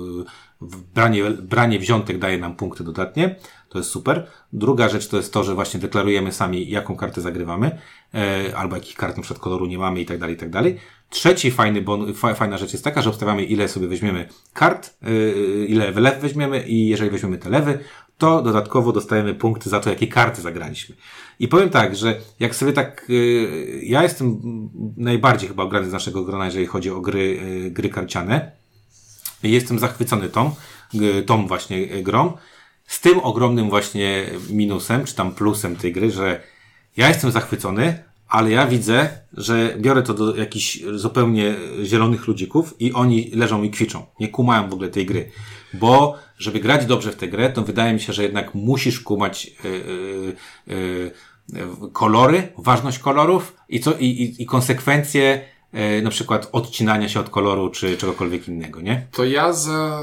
y, 0.62 0.66
branie, 0.96 1.24
branie 1.32 1.80
wziątek 1.80 2.20
daje 2.20 2.38
nam 2.38 2.56
punkty 2.56 2.84
dodatnie. 2.84 3.36
To 3.70 3.78
jest 3.78 3.90
super. 3.90 4.28
Druga 4.54 4.90
rzecz 4.90 5.08
to 5.08 5.18
jest 5.18 5.34
to, 5.34 5.44
że 5.44 5.56
właśnie 5.56 5.80
deklarujemy 5.80 6.32
sami, 6.32 6.70
jaką 6.70 6.96
kartę 6.96 7.22
zagrywamy, 7.22 7.80
e, 8.14 8.58
albo 8.58 8.76
jakich 8.76 8.96
kart 8.96 9.18
na 9.18 9.24
przykład 9.24 9.44
koloru 9.44 9.66
nie 9.66 9.78
mamy 9.78 10.02
i 10.02 10.06
tak 10.06 10.18
dalej, 10.18 10.36
i 10.36 10.40
tak 10.40 10.50
dalej. 10.50 10.78
Trzeci 11.10 11.52
fajny 11.52 11.82
bon, 11.82 12.14
fa, 12.14 12.34
fajna 12.34 12.58
rzecz 12.58 12.72
jest 12.72 12.84
taka, 12.84 13.02
że 13.02 13.10
obstawiamy 13.10 13.44
ile 13.44 13.68
sobie 13.68 13.88
weźmiemy 13.88 14.30
kart, 14.54 14.98
y, 15.08 15.66
ile 15.70 15.92
lew 15.92 16.22
weźmiemy 16.22 16.68
i 16.68 16.88
jeżeli 16.88 17.12
weźmiemy 17.12 17.38
te 17.38 17.50
lewy, 17.50 17.80
to 18.20 18.42
dodatkowo 18.42 18.92
dostajemy 18.92 19.34
punkty 19.34 19.70
za 19.70 19.80
to, 19.80 19.90
jakie 19.90 20.08
karty 20.08 20.42
zagraliśmy. 20.42 20.96
I 21.40 21.48
powiem 21.48 21.70
tak, 21.70 21.96
że 21.96 22.20
jak 22.40 22.56
sobie 22.56 22.74
tak, 22.74 23.06
y, 23.10 23.82
ja 23.84 24.04
jestem 24.04 24.40
najbardziej 24.98 25.50
chyba 25.50 25.64
ograny 25.64 25.90
z 25.90 25.94
naszego 25.94 26.24
grona, 26.24 26.46
jeżeli 26.46 26.66
chodzi 26.66 26.90
o 26.90 27.02
gry, 27.02 27.40
y, 27.66 27.72
gry 27.72 27.90
karciane. 27.90 28.52
Jestem 29.44 29.80
zachwycony 29.80 30.30
tą, 30.30 30.56
y, 30.96 31.24
tą 31.24 31.48
właśnie 31.48 32.04
grą. 32.04 32.38
Z 32.86 33.02
tym 33.02 33.20
ogromnym 33.20 33.70
właśnie 33.70 34.26
minusem, 34.50 35.06
czy 35.06 35.16
tam 35.16 35.32
plusem 35.32 35.76
tej 35.76 35.94
gry, 35.94 36.12
że 36.12 36.42
ja 36.98 37.08
jestem 37.08 37.32
zachwycony, 37.32 38.04
ale 38.30 38.52
ja 38.52 38.68
widzę, 38.68 39.10
że 39.34 39.76
biorę 39.78 40.04
to 40.04 40.14
do 40.14 40.36
jakichś 40.36 40.80
zupełnie 40.94 41.56
zielonych 41.84 42.28
ludzików 42.28 42.76
i 42.80 42.94
oni 42.94 43.32
leżą 43.34 43.64
i 43.64 43.70
kwiczą. 43.70 44.06
Nie 44.20 44.28
kumają 44.28 44.70
w 44.70 44.74
ogóle 44.74 44.90
tej 44.90 45.06
gry. 45.06 45.32
Bo, 45.74 46.16
żeby 46.38 46.60
grać 46.60 46.86
dobrze 46.86 47.12
w 47.12 47.16
tę 47.16 47.28
grę, 47.28 47.50
to 47.50 47.62
wydaje 47.62 47.94
mi 47.94 48.00
się, 48.00 48.14
że 48.14 48.24
jednak 48.24 48.56
musisz 48.56 49.00
kumać 49.00 49.52
yy, 49.64 50.36
yy, 50.68 51.12
kolory, 51.94 52.48
ważność 52.58 53.00
kolorów 53.00 53.56
i, 53.70 53.80
co, 53.80 53.94
i, 53.94 54.06
i, 54.06 54.44
i 54.44 54.46
konsekwencje 54.46 55.42
yy, 55.74 56.02
na 56.02 56.10
przykład 56.10 56.50
odcinania 56.52 57.10
się 57.10 57.20
od 57.20 57.30
koloru, 57.30 57.70
czy 57.70 57.98
czegokolwiek 57.98 58.48
innego, 58.48 58.82
nie? 58.82 59.08
To 59.12 59.26
ja 59.26 59.54
za... 59.54 60.02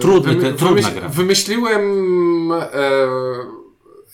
Trudny 0.00 0.36
te- 0.36 0.52
trudna 0.52 0.90
gra. 0.90 1.08
Wymyśliłem... 1.08 1.82
E, 2.52 3.63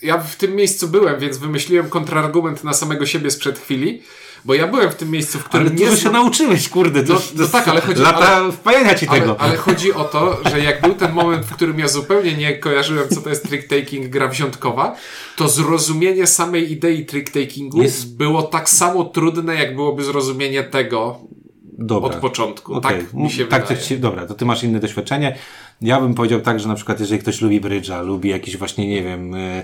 ja 0.01 0.17
w 0.17 0.35
tym 0.35 0.55
miejscu 0.55 0.87
byłem, 0.87 1.19
więc 1.19 1.37
wymyśliłem 1.37 1.89
kontrargument 1.89 2.63
na 2.63 2.73
samego 2.73 3.05
siebie 3.05 3.31
sprzed 3.31 3.59
chwili, 3.59 4.01
bo 4.45 4.53
ja 4.53 4.67
byłem 4.67 4.89
w 4.91 4.95
tym 4.95 5.11
miejscu, 5.11 5.39
w 5.39 5.43
którym 5.43 5.67
Ale 5.67 5.75
nie 5.75 5.97
się 5.97 6.09
nauczyłeś, 6.11 6.69
kurde. 6.69 7.03
To, 7.03 7.13
No- 7.13 7.19
to 7.19 7.25
no 7.35 7.47
tak, 7.47 7.67
ale 7.67 7.81
chodzi- 7.81 8.01
Lata 8.01 8.27
ale- 8.35 8.51
wpajania 8.51 8.95
ci 8.95 9.07
Ale, 9.07 9.19
tego. 9.19 9.35
ale 9.41 9.57
chodzi 9.57 9.93
o 9.93 10.03
to, 10.03 10.37
że 10.51 10.59
jak 10.59 10.81
był 10.81 10.93
ten 10.95 11.11
moment, 11.13 11.45
w 11.45 11.53
którym 11.55 11.79
ja 11.79 11.87
zupełnie 11.87 12.33
nie 12.33 12.57
kojarzyłem, 12.57 13.09
co 13.09 13.21
to 13.21 13.29
jest 13.29 13.45
trick-taking, 13.49 14.07
gra 14.09 14.27
wziątkowa, 14.27 14.95
to 15.35 15.47
zrozumienie 15.49 16.27
samej 16.27 16.71
idei 16.71 17.05
trick-takingu 17.05 17.81
Jest- 17.81 18.17
było 18.17 18.43
tak 18.43 18.69
samo 18.69 19.03
trudne, 19.05 19.55
jak 19.55 19.75
byłoby 19.75 20.03
zrozumienie 20.03 20.63
tego 20.63 21.19
Dobra. 21.63 22.09
od 22.09 22.15
początku. 22.15 22.73
Okej, 22.73 22.99
Tak 22.99 23.13
mi 23.13 23.31
się 23.31 23.45
tak, 23.45 23.61
wydaje. 23.67 23.85
ci, 23.85 23.99
dobra, 23.99 24.25
to 24.27 24.33
ty 24.33 24.45
masz 24.45 24.63
inne 24.63 24.79
doświadczenie. 24.79 25.37
Ja 25.81 26.01
bym 26.01 26.13
powiedział 26.13 26.41
tak, 26.41 26.59
że 26.59 26.67
na 26.67 26.75
przykład 26.75 26.99
jeżeli 26.99 27.19
ktoś 27.19 27.41
lubi 27.41 27.61
brydża, 27.61 28.01
lubi 28.01 28.29
jakieś 28.29 28.57
właśnie, 28.57 28.87
nie 28.87 29.03
wiem, 29.03 29.35
e, 29.35 29.39
e, 29.39 29.63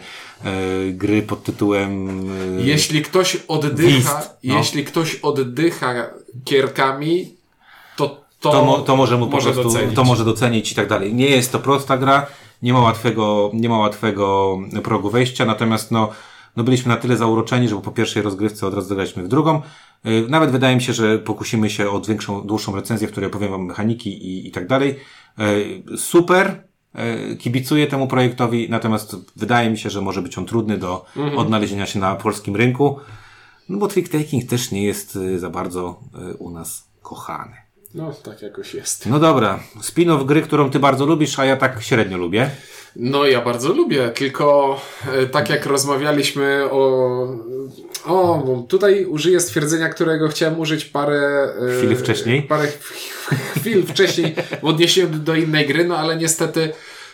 gry 0.92 1.22
pod 1.22 1.44
tytułem... 1.44 2.10
E, 2.60 2.62
Jeśli 2.62 3.02
ktoś 3.02 3.38
oddycha, 3.48 3.96
List, 3.98 4.30
no. 4.44 4.58
jeśli 4.58 4.86
ktoś 4.86 5.16
oddycha 5.16 5.94
kierkami, 6.46 7.34
to 7.96 8.28
to, 8.40 8.52
to, 8.52 8.66
mo, 8.66 8.78
to 8.78 8.96
może 8.96 9.18
mu 9.18 9.28
po 9.28 9.32
może 9.32 9.52
prostu, 9.54 9.72
docenić. 9.74 9.96
to 9.96 10.04
może 10.04 10.26
docenić 10.26 10.72
i 10.72 10.76
tak 10.76 10.88
dalej. 10.88 11.14
Nie 11.14 11.30
jest 11.30 11.52
to 11.52 11.60
prosta 11.60 11.98
gra, 11.98 12.26
nie 12.62 12.74
ma 12.74 12.80
łatwego, 12.80 13.52
nie 13.54 13.70
ma 13.70 13.78
łatwego 13.78 14.58
progu 14.84 15.10
wejścia, 15.10 15.46
natomiast 15.46 15.92
no, 15.92 16.10
no 16.56 16.64
byliśmy 16.64 16.90
na 16.90 16.98
tyle 16.98 17.18
zauroczeni, 17.18 17.70
że 17.70 17.82
po 17.82 17.92
pierwszej 17.92 18.22
rozgrywce 18.24 18.68
od 18.68 18.74
razu 18.74 18.88
zagraliśmy 18.88 19.24
w 19.24 19.28
drugą. 19.28 19.62
Yy, 20.04 20.26
Nawet 20.30 20.52
wydaje 20.52 20.76
mi 20.76 20.82
się, 20.82 20.94
że 20.94 21.20
pokusimy 21.20 21.70
się 21.70 21.90
o 21.90 22.02
większą, 22.02 22.42
dłuższą 22.42 22.76
recenzję, 22.76 23.08
w 23.08 23.12
której 23.12 23.30
opowiem 23.30 23.52
wam 23.52 23.66
mechaniki 23.66 24.10
i, 24.10 24.48
i 24.48 24.52
tak 24.52 24.68
dalej. 24.68 25.00
Yy, 25.38 25.98
Super, 25.98 26.64
yy, 26.96 27.36
kibicuję 27.36 27.88
temu 27.88 28.08
projektowi, 28.08 28.70
natomiast 28.70 29.16
wydaje 29.36 29.70
mi 29.70 29.78
się, 29.78 29.90
że 29.90 30.02
może 30.02 30.22
być 30.22 30.38
on 30.38 30.46
trudny 30.46 30.78
do 30.78 31.06
odnalezienia 31.38 31.86
się 31.86 32.00
na 32.00 32.16
polskim 32.16 32.56
rynku, 32.56 33.00
no 33.70 33.78
bo 33.78 33.88
trick-taking 33.88 34.50
też 34.50 34.72
nie 34.72 34.84
jest 34.84 35.20
za 35.38 35.50
bardzo 35.50 36.00
u 36.40 36.50
nas 36.50 36.90
kochany. 37.02 37.67
No, 37.98 38.12
tak 38.24 38.42
jakoś 38.42 38.74
jest. 38.74 39.06
No 39.06 39.20
dobra, 39.20 39.60
spin-off 39.82 40.26
gry, 40.26 40.42
którą 40.42 40.70
ty 40.70 40.80
bardzo 40.80 41.06
lubisz, 41.06 41.40
a 41.40 41.46
ja 41.46 41.58
tak 41.58 41.82
średnio 41.84 42.18
lubię. 42.18 42.50
No, 42.96 43.26
ja 43.26 43.42
bardzo 43.42 43.74
lubię, 43.74 44.10
tylko 44.10 44.80
e, 45.14 45.26
tak 45.26 45.50
jak 45.50 45.66
rozmawialiśmy 45.66 46.64
o. 46.72 47.28
O, 48.06 48.66
tutaj 48.70 49.06
użyję 49.06 49.40
stwierdzenia, 49.40 49.90
którego 49.90 50.28
chciałem 50.28 50.60
użyć 50.60 50.86
parę. 50.86 51.50
e, 51.74 51.78
Chwil 51.78 51.96
wcześniej. 51.96 52.42
Parę 52.44 52.68
chwil 53.56 53.86
wcześniej 53.86 54.36
w 54.62 54.66
odniesieniu 54.66 55.10
do 55.10 55.36
innej 55.36 55.68
gry, 55.68 55.86
no 55.86 55.98
ale 55.98 56.18
niestety 56.18 56.70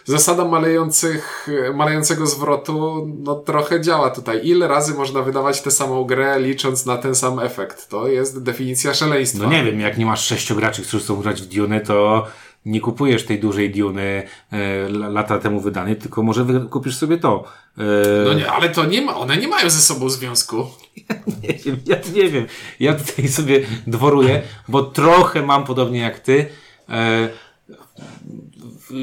zasada 0.06 0.46
malejących, 0.46 1.48
malejącego 1.74 2.28
zwrotu 2.28 3.08
no 3.24 3.36
trochę 3.36 3.82
działa 3.82 4.10
tutaj. 4.10 4.42
Ile 4.48 4.68
razy 4.68 4.94
można 4.94 5.22
wydawać 5.22 5.62
tę 5.62 5.72
samą 5.72 6.04
grę, 6.04 6.40
licząc 6.40 6.86
na 6.86 6.98
ten 6.98 7.16
sam 7.16 7.40
efekt? 7.40 7.90
To 7.90 8.08
jest 8.08 8.44
definicja 8.44 8.94
szaleństwa. 8.94 9.44
No 9.44 9.52
nie 9.52 9.64
wiem, 9.64 9.80
jak 9.80 9.98
nie 9.98 10.06
masz 10.06 10.26
sześciu 10.26 10.56
graczy, 10.56 10.82
którzy 10.82 11.00
chcą 11.04 11.16
grać 11.22 11.42
w 11.42 11.46
Dune, 11.46 11.82
to 11.82 12.28
nie 12.66 12.82
kupujesz 12.82 13.26
tej 13.26 13.40
dużej 13.40 13.72
Duny 13.72 14.24
e, 14.52 14.58
la- 14.90 15.10
lata 15.10 15.40
temu 15.40 15.60
wydanej, 15.60 15.96
tylko 15.96 16.24
może 16.24 16.46
kupisz 16.70 16.96
sobie 16.96 17.18
to. 17.18 17.44
E, 17.78 17.82
No 18.26 18.34
nie, 18.34 18.52
ale 18.52 18.70
to 18.70 18.86
nie 18.86 19.02
ma, 19.02 19.16
one 19.18 19.38
nie 19.38 19.48
mają 19.48 19.70
ze 19.70 19.82
sobą 19.82 20.10
związku. 20.10 20.66
nie 21.44 21.54
wiem, 21.66 21.78
ja 21.86 21.96
nie 22.16 22.30
wiem. 22.30 22.46
Ja 22.80 22.94
tutaj 22.94 23.28
sobie 23.28 23.62
dworuję, 23.88 24.42
bo 24.68 24.84
trochę 24.84 25.42
mam 25.42 25.64
podobnie 25.66 26.00
jak 26.00 26.20
ty. 26.20 26.46
E, 26.90 27.30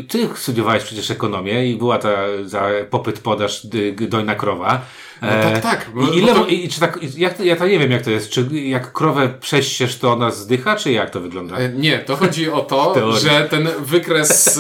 ty 0.09 0.29
studiowałeś 0.35 0.85
przecież 0.85 1.11
ekonomię 1.11 1.67
i 1.71 1.77
była 1.77 1.99
ta 1.99 2.11
za 2.45 2.69
popyt 2.91 3.19
podaż 3.21 3.67
dojna 4.09 4.35
krowa. 4.35 4.81
No 5.23 5.29
tak, 5.43 5.61
tak, 5.63 5.91
bo- 5.95 6.09
I 6.13 6.19
ile, 6.19 6.35
to- 6.35 6.47
i, 6.47 6.69
czy 6.69 6.81
tak, 6.81 6.99
to- 7.37 7.45
ja 7.45 7.57
to 7.57 7.67
nie 7.67 7.79
wiem 7.79 7.91
jak 7.91 8.03
to 8.03 8.11
jest. 8.11 8.31
Czy 8.31 8.49
jak 8.53 8.93
krowę 8.93 9.29
prześciesz, 9.41 9.99
to 9.99 10.13
ona 10.13 10.31
zdycha, 10.31 10.77
czy 10.77 10.93
jak 10.93 11.11
to 11.11 11.21
wygląda? 11.21 11.57
E, 11.57 11.69
Nie, 11.69 11.99
to 11.99 12.17
chodzi 12.17 12.51
o 12.51 12.61
to, 12.61 12.95
że 13.21 13.47
ten 13.51 13.69
wykres 13.81 14.59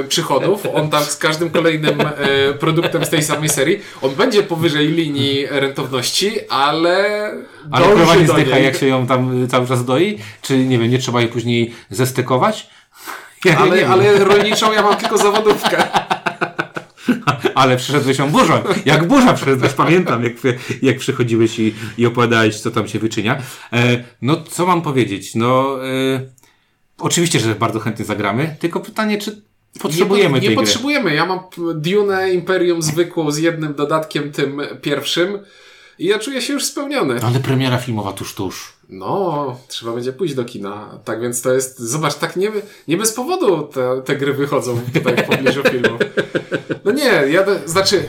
e, 0.00 0.04
przychodów, 0.04 0.66
on 0.74 0.90
tam 0.90 1.02
z 1.04 1.16
każdym 1.16 1.50
kolejnym 1.50 2.00
e, 2.00 2.54
produktem 2.54 3.04
z 3.04 3.10
tej 3.10 3.22
samej 3.22 3.48
serii, 3.48 3.80
on 4.02 4.14
będzie 4.14 4.42
powyżej 4.42 4.88
linii 4.88 5.46
rentowności, 5.50 6.30
ale 6.50 7.06
Ale 7.70 7.86
krowa 7.86 8.16
nie 8.16 8.28
zdycha, 8.28 8.58
jak 8.58 8.76
się 8.76 8.86
ją 8.86 9.06
tam 9.06 9.48
cały 9.48 9.66
czas 9.66 9.84
doi? 9.84 10.18
Czy 10.42 10.58
nie 10.58 10.78
wiem, 10.78 10.90
nie 10.90 10.98
trzeba 10.98 11.20
jej 11.20 11.28
później 11.30 11.74
zestekować? 11.90 12.66
Ja 13.44 13.52
nie 13.52 13.58
Ale, 13.58 13.76
wiem. 13.76 13.92
ale 13.92 14.24
rolniczą 14.24 14.72
ja 14.72 14.82
mam 14.82 14.96
tylko 14.96 15.18
zawodówkę. 15.18 15.84
Ale 17.54 17.76
przyszedłeś 17.76 18.18
ją 18.18 18.30
burzą. 18.30 18.62
Jak 18.84 19.08
burza 19.08 19.32
przyszedłeś, 19.34 19.72
pamiętam, 19.72 20.24
jak, 20.24 20.32
jak 20.82 20.98
przychodziłeś 20.98 21.58
i, 21.58 21.74
i 21.98 22.06
opowiadałeś, 22.06 22.60
co 22.60 22.70
tam 22.70 22.88
się 22.88 22.98
wyczynia. 22.98 23.38
E, 23.72 24.04
no, 24.22 24.42
co 24.50 24.66
mam 24.66 24.82
powiedzieć? 24.82 25.34
No, 25.34 25.78
e, 25.86 26.20
oczywiście, 26.98 27.40
że 27.40 27.54
bardzo 27.54 27.80
chętnie 27.80 28.04
zagramy, 28.04 28.56
tylko 28.58 28.80
pytanie, 28.80 29.18
czy 29.18 29.42
potrzebujemy 29.80 30.34
nie, 30.34 30.40
tej 30.40 30.48
nie 30.48 30.56
gry? 30.56 30.64
potrzebujemy. 30.64 31.14
Ja 31.14 31.26
mam 31.26 31.40
Dune 31.74 32.30
Imperium 32.32 32.82
zwykłą 32.82 33.30
z 33.30 33.38
jednym 33.38 33.74
dodatkiem, 33.74 34.32
tym 34.32 34.60
pierwszym. 34.82 35.38
I 35.98 36.06
ja 36.06 36.18
czuję 36.18 36.42
się 36.42 36.52
już 36.52 36.64
spełniony. 36.64 37.20
Ale 37.22 37.40
premiera 37.40 37.78
filmowa 37.78 38.12
tuż, 38.12 38.34
tuż. 38.34 38.77
No, 38.88 39.56
trzeba 39.68 39.92
będzie 39.92 40.12
pójść 40.12 40.34
do 40.34 40.44
kina. 40.44 40.98
Tak 41.04 41.20
więc 41.20 41.42
to 41.42 41.52
jest, 41.52 41.78
zobacz, 41.78 42.14
tak 42.14 42.36
nie, 42.36 42.52
nie 42.88 42.96
bez 42.96 43.12
powodu 43.12 43.62
te, 43.62 44.02
te 44.04 44.16
gry 44.16 44.32
wychodzą 44.34 44.80
tutaj 44.94 45.16
w 45.16 45.26
pobliżu 45.26 45.62
filmu. 45.70 45.98
No 46.84 46.92
nie, 46.92 47.04
ja, 47.30 47.44
do, 47.44 47.68
znaczy, 47.68 48.04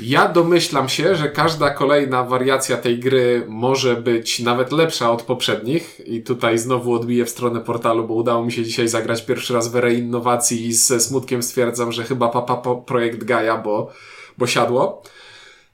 ja 0.00 0.28
domyślam 0.28 0.88
się, 0.88 1.16
że 1.16 1.28
każda 1.28 1.70
kolejna 1.70 2.24
wariacja 2.24 2.76
tej 2.76 2.98
gry 2.98 3.44
może 3.48 3.96
być 3.96 4.40
nawet 4.40 4.72
lepsza 4.72 5.10
od 5.10 5.22
poprzednich 5.22 6.00
i 6.06 6.22
tutaj 6.22 6.58
znowu 6.58 6.94
odbiję 6.94 7.24
w 7.24 7.30
stronę 7.30 7.60
portalu, 7.60 8.06
bo 8.08 8.14
udało 8.14 8.44
mi 8.44 8.52
się 8.52 8.64
dzisiaj 8.64 8.88
zagrać 8.88 9.24
pierwszy 9.24 9.54
raz 9.54 9.68
w 9.68 9.76
erę 9.76 9.94
innowacji 9.94 10.66
i 10.66 10.72
ze 10.72 11.00
smutkiem 11.00 11.42
stwierdzam, 11.42 11.92
że 11.92 12.04
chyba 12.04 12.28
papa 12.28 12.56
po 12.56 12.76
projekt 12.76 13.24
Gaia, 13.24 13.58
bo, 13.58 13.92
bo 14.38 14.46
siadło. 14.46 15.02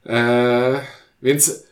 Eee, 0.05 0.79
więc 1.23 1.68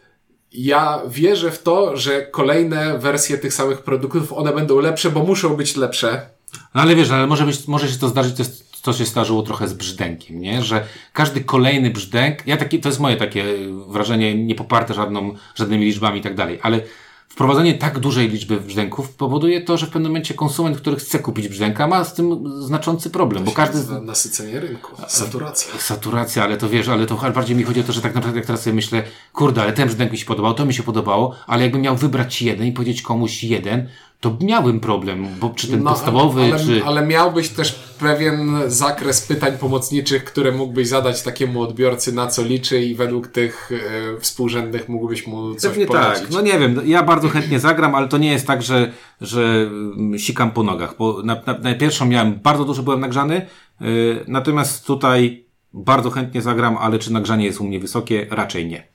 ja 0.54 1.02
wierzę 1.08 1.52
w 1.52 1.64
to, 1.64 1.98
że 1.98 2.22
kolejne 2.22 3.00
wersje 3.00 3.38
tych 3.38 3.54
samych 3.54 3.82
produktów, 3.82 4.34
one 4.34 4.54
będą 4.54 4.80
lepsze, 4.80 5.12
bo 5.12 5.24
muszą 5.24 5.56
być 5.56 5.76
lepsze. 5.76 6.30
No 6.76 6.82
ale 6.82 6.96
wiesz, 6.96 7.12
ale 7.12 7.28
może, 7.28 7.46
być, 7.46 7.68
może 7.68 7.88
się 7.88 7.98
to 7.98 8.08
zdarzyć, 8.08 8.36
to 8.36 8.44
jest 8.44 8.68
co 8.82 8.94
się 8.94 9.06
zdarzyło 9.06 9.44
trochę 9.44 9.68
z 9.68 9.74
brzdękiem, 9.74 10.42
nie? 10.42 10.64
Że 10.64 10.86
każdy 11.14 11.44
kolejny 11.44 11.90
brzdęk, 11.90 12.48
ja 12.48 12.58
taki, 12.58 12.80
to 12.80 12.90
jest 12.90 13.00
moje 13.00 13.18
takie 13.18 13.46
wrażenie, 13.88 14.36
nie 14.36 14.56
poparte 14.56 14.94
żadną, 14.94 15.34
żadnymi 15.56 15.86
liczbami 15.86 16.20
i 16.20 16.22
tak 16.22 16.36
dalej, 16.36 16.60
ale 16.62 16.82
wprowadzenie 17.28 17.74
tak 17.74 18.00
dużej 18.00 18.30
liczby 18.30 18.62
brzdęków 18.62 19.10
powoduje 19.10 19.62
to, 19.62 19.78
że 19.78 19.86
w 19.86 19.90
pewnym 19.90 20.12
momencie 20.12 20.34
konsument, 20.34 20.78
który 20.78 20.96
chce 20.96 21.20
kupić 21.20 21.48
brzdęka, 21.48 21.88
ma 21.88 22.04
z 22.04 22.14
tym 22.14 22.44
znaczący 22.62 23.10
problem, 23.10 23.44
bo 23.44 23.52
każdy... 23.52 23.76
nazywa 23.78 24.02
Nasycenie 24.02 24.60
rynku, 24.60 24.96
saturacja. 25.08 25.80
Saturacja, 25.80 26.44
ale 26.44 26.58
to 26.58 26.70
wiesz, 26.70 26.88
ale 26.88 27.06
to 27.06 27.32
bardziej 27.36 27.56
mi 27.56 27.64
chodzi 27.64 27.80
o 27.80 27.84
to, 27.84 27.94
że 27.94 28.02
tak 28.02 28.16
naprawdę 28.16 28.40
jak 28.40 28.46
teraz 28.46 28.62
sobie 28.62 28.74
myślę, 28.74 29.04
kurde, 29.34 29.62
ale 29.62 29.74
ten 29.74 29.88
brzdęk 29.88 30.12
mi 30.12 30.18
się 30.18 30.26
podobał, 30.26 30.54
to 30.54 30.66
mi 30.66 30.74
się 30.74 30.84
podobało, 30.84 31.36
ale 31.48 31.64
jakbym 31.64 31.82
miał 31.82 31.96
wybrać 31.96 32.42
jeden 32.42 32.68
i 32.68 32.72
powiedzieć 32.72 33.02
komuś 33.02 33.44
jeden, 33.44 33.90
to 34.20 34.38
miałbym 34.42 34.80
problem, 34.80 35.28
bo 35.40 35.50
czy 35.50 35.68
ten 35.68 35.84
No, 35.84 35.90
podstawowy, 35.92 36.42
ale, 36.44 36.60
czy... 36.60 36.86
ale 36.86 37.06
miałbyś 37.08 37.50
też 37.50 37.72
pewien 38.00 38.56
zakres 38.68 39.22
pytań 39.22 39.58
pomocniczych, 39.58 40.24
które 40.24 40.52
mógłbyś 40.52 40.88
zadać 40.88 41.22
takiemu 41.24 41.62
odbiorcy, 41.62 42.14
na 42.14 42.28
co 42.28 42.44
liczy 42.44 42.82
i 42.82 42.96
według 42.96 43.28
tych 43.28 43.72
e, 44.16 44.20
współrzędnych 44.20 44.90
mógłbyś 44.90 45.28
mu 45.28 45.56
coś 45.56 45.70
Pewnie 45.72 45.86
polecić. 45.86 46.22
tak. 46.24 46.32
No 46.32 46.42
nie 46.42 46.60
wiem, 46.60 46.82
ja 46.86 47.04
bardzo 47.04 47.30
chętnie 47.30 47.60
zagram, 47.60 47.96
ale 47.96 48.08
to 48.08 48.18
nie 48.18 48.32
jest 48.32 48.48
tak, 48.48 48.62
że, 48.62 48.92
że 49.22 49.42
mm, 49.44 50.20
sikam 50.20 50.52
po 50.52 50.64
nogach, 50.64 50.96
bo 51.00 51.24
na, 51.24 51.42
na, 51.46 51.58
na 51.58 51.76
pierwszą 51.76 52.06
miałem 52.06 52.40
bardzo 52.44 52.66
dużo 52.66 52.84
byłem 52.84 53.00
nagrzany, 53.00 53.46
yy, 53.82 54.26
natomiast 54.28 54.86
tutaj 54.86 55.46
bardzo 55.74 56.10
chętnie 56.10 56.42
zagram, 56.42 56.78
ale 56.78 57.00
czy 57.00 57.14
nagrzanie 57.14 57.46
jest 57.46 57.62
u 57.62 57.64
mnie 57.64 57.80
wysokie? 57.80 58.28
Raczej 58.30 58.68
nie. 58.68 58.88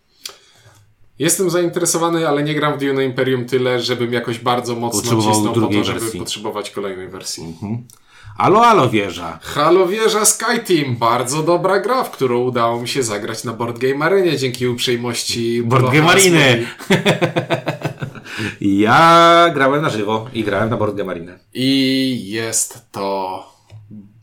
Jestem 1.23 1.51
zainteresowany, 1.51 2.29
ale 2.29 2.43
nie 2.43 2.55
gram 2.55 2.79
w 2.79 2.81
Dune 2.81 3.05
Imperium 3.05 3.45
tyle, 3.45 3.81
żebym 3.81 4.13
jakoś 4.13 4.39
bardzo 4.39 4.75
mocno 4.75 5.23
cisnął 5.23 5.55
po 5.55 5.61
to, 5.61 5.85
żeby 5.85 6.01
wersji. 6.01 6.21
potrzebować 6.21 6.71
kolejnej 6.71 7.09
wersji. 7.09 7.57
Alo, 8.39 8.67
alo 8.67 8.91
wieża. 8.91 9.39
Halo 9.43 9.87
Wieża 9.87 10.25
Skyteam, 10.25 10.97
bardzo 10.97 11.43
dobra 11.43 11.81
gra, 11.81 12.05
w 12.05 12.11
którą 12.11 12.39
udało 12.41 12.81
mi 12.81 12.89
się 12.89 13.03
zagrać 13.03 13.45
na 13.45 13.53
Board 13.53 13.79
Game 13.79 14.05
Arenie 14.05 14.37
dzięki 14.37 14.67
uprzejmości 14.67 15.63
Board 15.63 15.93
Game. 15.93 16.15
Ja 18.61 19.51
grałem 19.55 19.83
na 19.83 19.91
żywo 19.91 20.27
i 20.33 20.45
grałem 20.45 20.71
na 20.71 20.77
Board 20.77 20.97
Game 20.97 21.11
Arena. 21.11 21.33
I 21.55 22.31
jest 22.31 22.93
to 22.93 23.45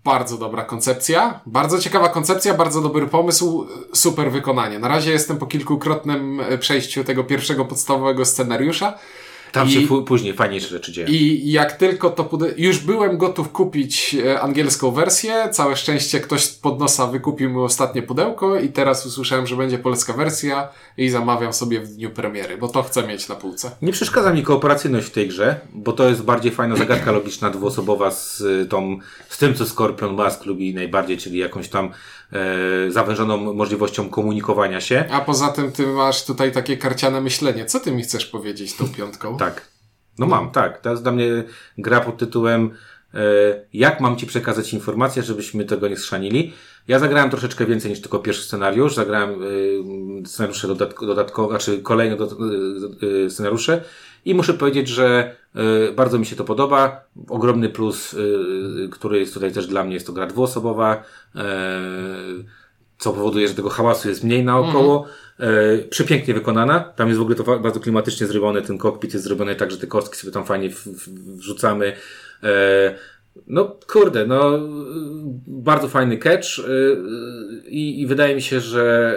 bardzo 0.09 0.37
dobra 0.37 0.63
koncepcja, 0.63 1.39
bardzo 1.45 1.79
ciekawa 1.79 2.09
koncepcja, 2.09 2.53
bardzo 2.53 2.81
dobry 2.81 3.07
pomysł, 3.07 3.67
super 3.93 4.31
wykonanie. 4.31 4.79
Na 4.79 4.87
razie 4.87 5.11
jestem 5.11 5.37
po 5.37 5.45
kilkukrotnym 5.45 6.39
e, 6.39 6.57
przejściu 6.57 7.03
tego 7.03 7.23
pierwszego 7.23 7.65
podstawowego 7.65 8.25
scenariusza. 8.25 8.93
Tam 9.51 9.67
I- 9.67 9.71
się 9.71 10.03
później 10.05 10.33
fajniejsze 10.33 10.67
rzeczy 10.67 10.91
dzieją. 10.91 11.07
I 11.07 11.51
jak 11.51 11.71
tylko 11.71 12.09
to 12.09 12.23
pude... 12.23 12.47
już 12.57 12.79
byłem 12.79 13.17
gotów 13.17 13.51
kupić 13.51 14.15
e, 14.25 14.41
angielską 14.41 14.91
wersję, 14.91 15.49
całe 15.51 15.75
szczęście 15.75 16.19
ktoś 16.19 16.47
pod 16.47 16.79
nosa 16.79 17.07
wykupił 17.07 17.49
mi 17.49 17.59
ostatnie 17.59 18.01
pudełko 18.01 18.59
i 18.59 18.69
teraz 18.69 19.05
usłyszałem, 19.05 19.47
że 19.47 19.55
będzie 19.55 19.77
polska 19.79 20.13
wersja 20.13 20.69
i 20.97 21.09
zamawiam 21.09 21.53
sobie 21.53 21.79
w 21.79 21.87
dniu 21.87 22.09
premiery, 22.09 22.57
bo 22.57 22.67
to 22.67 22.83
chcę 22.83 23.07
mieć 23.07 23.27
na 23.27 23.35
półce. 23.35 23.71
Nie 23.81 23.91
przeszkadza 23.91 24.33
mi 24.33 24.43
kooperacyjność 24.43 25.07
w 25.07 25.11
tej 25.11 25.27
grze, 25.27 25.59
bo 25.73 25.93
to 25.93 26.09
jest 26.09 26.23
bardziej 26.23 26.51
fajna 26.51 26.75
zagadka 26.75 27.11
logiczna 27.11 27.49
dwuosobowa 27.49 28.11
z 28.11 28.41
y, 28.41 28.65
tą, 28.69 28.97
z 29.29 29.37
tym, 29.37 29.55
co 29.55 29.65
Scorpion 29.65 30.15
Mask 30.15 30.45
lubi 30.45 30.73
najbardziej, 30.73 31.17
czyli 31.17 31.39
jakąś 31.39 31.69
tam 31.69 31.91
e, 32.33 32.91
zawężoną 32.91 33.53
możliwością 33.53 34.09
komunikowania 34.09 34.81
się. 34.81 35.05
A 35.11 35.21
poza 35.21 35.49
tym 35.49 35.71
ty 35.71 35.87
masz 35.87 36.25
tutaj 36.25 36.51
takie 36.51 36.77
karciane 36.77 37.21
myślenie. 37.21 37.65
Co 37.65 37.79
ty 37.79 37.91
mi 37.91 38.03
chcesz 38.03 38.25
powiedzieć 38.25 38.75
tą 38.75 38.87
piątką? 38.87 39.37
Tak. 39.37 39.69
No 40.19 40.25
mam, 40.25 40.51
tak. 40.51 40.81
To 40.81 40.89
jest 40.89 41.03
dla 41.03 41.11
mnie 41.11 41.43
gra 41.77 42.01
pod 42.01 42.17
tytułem 42.17 42.71
e, 43.13 43.19
jak 43.73 43.99
mam 44.01 44.15
Ci 44.15 44.25
przekazać 44.25 44.73
informację, 44.73 45.23
żebyśmy 45.23 45.65
tego 45.65 45.87
nie 45.87 45.97
schrzanili. 45.97 46.53
Ja 46.87 46.99
zagrałem 46.99 47.29
troszeczkę 47.29 47.65
więcej 47.65 47.91
niż 47.91 48.01
tylko 48.01 48.19
pierwszy 48.19 48.43
scenariusz. 48.43 48.95
Zagrałem 48.95 49.29
e, 50.23 50.27
scenariusze 50.27 50.67
dodatko, 50.67 51.05
dodatkowe, 51.05 51.49
znaczy 51.49 51.81
kolejne 51.81 52.15
do, 52.15 52.27
scenariusze 53.29 53.83
i 54.25 54.35
muszę 54.35 54.53
powiedzieć, 54.53 54.87
że 54.87 55.35
e, 55.55 55.91
bardzo 55.91 56.19
mi 56.19 56.25
się 56.25 56.35
to 56.35 56.43
podoba. 56.43 57.03
Ogromny 57.27 57.69
plus, 57.69 58.13
e, 58.13 58.17
który 58.89 59.19
jest 59.19 59.33
tutaj 59.33 59.51
też 59.51 59.67
dla 59.67 59.83
mnie, 59.83 59.93
jest 59.93 60.07
to 60.07 60.13
gra 60.13 60.27
dwuosobowa. 60.27 61.03
E, 61.35 61.79
co 62.97 63.13
powoduje, 63.13 63.47
że 63.47 63.53
tego 63.53 63.69
hałasu 63.69 64.09
jest 64.09 64.23
mniej 64.23 64.43
naokoło. 64.43 65.05
E, 65.39 65.77
przepięknie 65.77 66.33
wykonana. 66.33 66.79
Tam 66.79 67.07
jest 67.07 67.19
w 67.19 67.21
ogóle 67.21 67.35
to 67.35 67.59
bardzo 67.59 67.79
klimatycznie 67.79 68.27
zrobione. 68.27 68.61
Ten 68.61 68.77
kokpit 68.77 69.13
jest 69.13 69.25
zrobiony 69.25 69.55
tak, 69.55 69.71
że 69.71 69.77
te 69.77 69.87
kostki 69.87 70.17
sobie 70.17 70.33
tam 70.33 70.45
fajnie 70.45 70.69
wrzucamy. 71.37 71.93
No 73.47 73.75
kurde, 73.87 74.25
no 74.27 74.59
bardzo 75.47 75.87
fajny 75.87 76.17
catch 76.17 76.47
i, 77.67 78.01
i 78.01 78.07
wydaje 78.07 78.35
mi 78.35 78.41
się, 78.41 78.59
że 78.59 79.15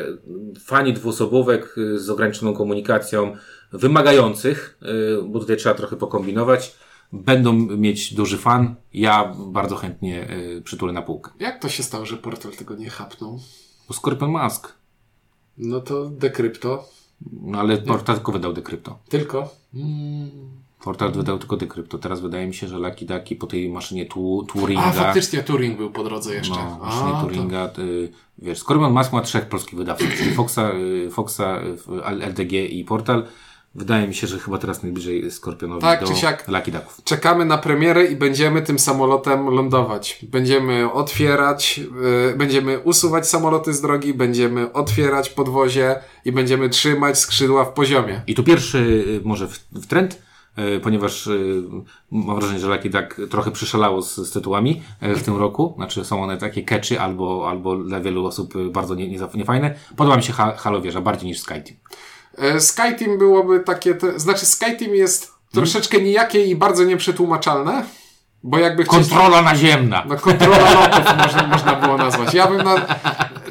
fani 0.60 0.92
dwuosobówek 0.92 1.76
z 1.94 2.10
ograniczoną 2.10 2.54
komunikacją, 2.54 3.36
wymagających, 3.72 4.78
y, 4.82 5.22
bo 5.22 5.38
tutaj 5.38 5.56
trzeba 5.56 5.74
trochę 5.74 5.96
pokombinować, 5.96 6.74
będą 7.12 7.52
mieć 7.52 8.14
duży 8.14 8.38
fan. 8.38 8.74
Ja 8.94 9.34
bardzo 9.46 9.76
chętnie 9.76 10.30
y, 10.30 10.62
przytulę 10.64 10.92
na 10.92 11.02
półkę. 11.02 11.30
Jak 11.40 11.62
to 11.62 11.68
się 11.68 11.82
stało, 11.82 12.06
że 12.06 12.16
portal 12.16 12.52
tego 12.52 12.74
nie 12.74 12.90
chapnął? 12.90 13.40
Bo 13.88 13.94
Scorpion 13.94 14.30
Mask. 14.30 14.72
No 15.58 15.80
to 15.80 16.06
Decrypto. 16.06 16.88
No 17.32 17.60
ale 17.60 17.78
Portal 17.78 18.16
tylko 18.16 18.32
wydał 18.32 18.52
Decrypto. 18.52 18.98
Tylko. 19.08 19.54
Mm. 19.74 20.30
Portal 20.84 21.12
wydał 21.12 21.38
tylko 21.38 21.56
Decrypto. 21.56 21.98
Teraz 21.98 22.20
wydaje 22.20 22.46
mi 22.46 22.54
się, 22.54 22.68
że 22.68 22.78
Lucky 22.78 23.06
Ducky 23.06 23.36
po 23.36 23.46
tej 23.46 23.68
maszynie 23.68 24.06
tu, 24.06 24.46
Turinga... 24.52 24.82
A, 24.82 24.92
faktycznie 24.92 25.42
Turing 25.42 25.76
był 25.76 25.90
po 25.90 26.04
drodze 26.04 26.34
jeszcze. 26.34 26.54
No, 26.54 26.78
A, 26.82 26.86
maszynie 26.86 27.12
to- 27.12 27.26
Turinga, 27.26 27.70
y, 27.78 28.12
wiesz, 28.38 28.58
Scorpion 28.58 28.92
Mask 28.92 29.12
ma 29.12 29.20
trzech 29.20 29.48
polskich 29.48 29.78
wydawców, 29.78 30.14
czyli 30.18 30.34
Foxa, 30.34 30.72
y, 30.74 31.10
Foxa, 31.10 31.60
y, 31.62 32.26
LDG 32.26 32.52
i 32.52 32.84
Portal. 32.84 33.26
Wydaje 33.74 34.08
mi 34.08 34.14
się, 34.14 34.26
że 34.26 34.38
chyba 34.38 34.58
teraz 34.58 34.82
najbliżej 34.82 35.30
Scorpionowi 35.30 35.82
Tak 35.82 36.00
do 36.00 36.06
czy 36.06 36.14
siak. 36.14 36.48
Lucky 36.48 36.72
Ducków. 36.72 37.04
Czekamy 37.04 37.44
na 37.44 37.58
premierę 37.58 38.04
i 38.04 38.16
będziemy 38.16 38.62
tym 38.62 38.78
samolotem 38.78 39.48
lądować. 39.48 40.18
Będziemy 40.22 40.92
otwierać, 40.92 41.78
yy, 41.78 42.34
będziemy 42.36 42.78
usuwać 42.78 43.28
samoloty 43.28 43.72
z 43.72 43.80
drogi, 43.80 44.14
będziemy 44.14 44.72
otwierać 44.72 45.30
podwozie 45.30 45.96
i 46.24 46.32
będziemy 46.32 46.68
trzymać 46.68 47.18
skrzydła 47.18 47.64
w 47.64 47.72
poziomie. 47.72 48.22
I 48.26 48.34
tu 48.34 48.44
pierwszy 48.44 48.78
y, 48.78 49.20
może 49.24 49.48
w, 49.48 49.60
w 49.72 49.86
trend, 49.86 50.22
y, 50.58 50.80
ponieważ 50.80 51.26
y, 51.26 51.62
mam 52.10 52.36
wrażenie, 52.36 52.60
że 52.60 52.68
Lucky 52.68 52.90
Duck 52.90 53.20
trochę 53.30 53.50
przyszalało 53.50 54.02
z, 54.02 54.16
z 54.16 54.32
tytułami 54.32 54.82
y, 55.02 55.14
w 55.14 55.22
tym 55.22 55.36
roku. 55.36 55.72
Znaczy 55.76 56.04
są 56.04 56.22
one 56.22 56.36
takie 56.36 56.62
catchy 56.62 57.00
albo, 57.00 57.48
albo 57.50 57.76
dla 57.76 58.00
wielu 58.00 58.26
osób 58.26 58.54
bardzo 58.70 58.94
nie, 58.94 59.08
nie, 59.08 59.18
niefajne. 59.34 59.74
Podoba 59.96 60.16
mi 60.16 60.22
się 60.22 60.32
ha 60.32 60.54
Halo 60.56 60.80
Wieża 60.80 61.00
bardziej 61.00 61.28
niż 61.28 61.40
Skyteam. 61.40 61.76
Yy, 62.38 62.60
Skyteam 62.60 63.18
byłoby 63.18 63.60
takie, 63.60 63.94
te, 63.94 64.20
znaczy 64.20 64.46
Skyteam 64.46 64.94
jest 64.94 65.32
troszeczkę 65.52 66.00
nijakie 66.00 66.46
i 66.46 66.56
bardzo 66.56 66.84
nieprzetłumaczalne, 66.84 67.84
bo 68.42 68.58
jakby 68.58 68.84
chcieć... 68.84 68.94
Kontrola 68.94 69.42
naziemna! 69.42 70.04
No 70.08 70.16
kontrola 70.16 70.74
lotów 70.74 71.16
można, 71.18 71.46
można 71.46 71.74
było 71.74 71.96
nazwać. 71.96 72.34
Ja 72.34 72.46
bym 72.46 72.62
na... 72.62 72.86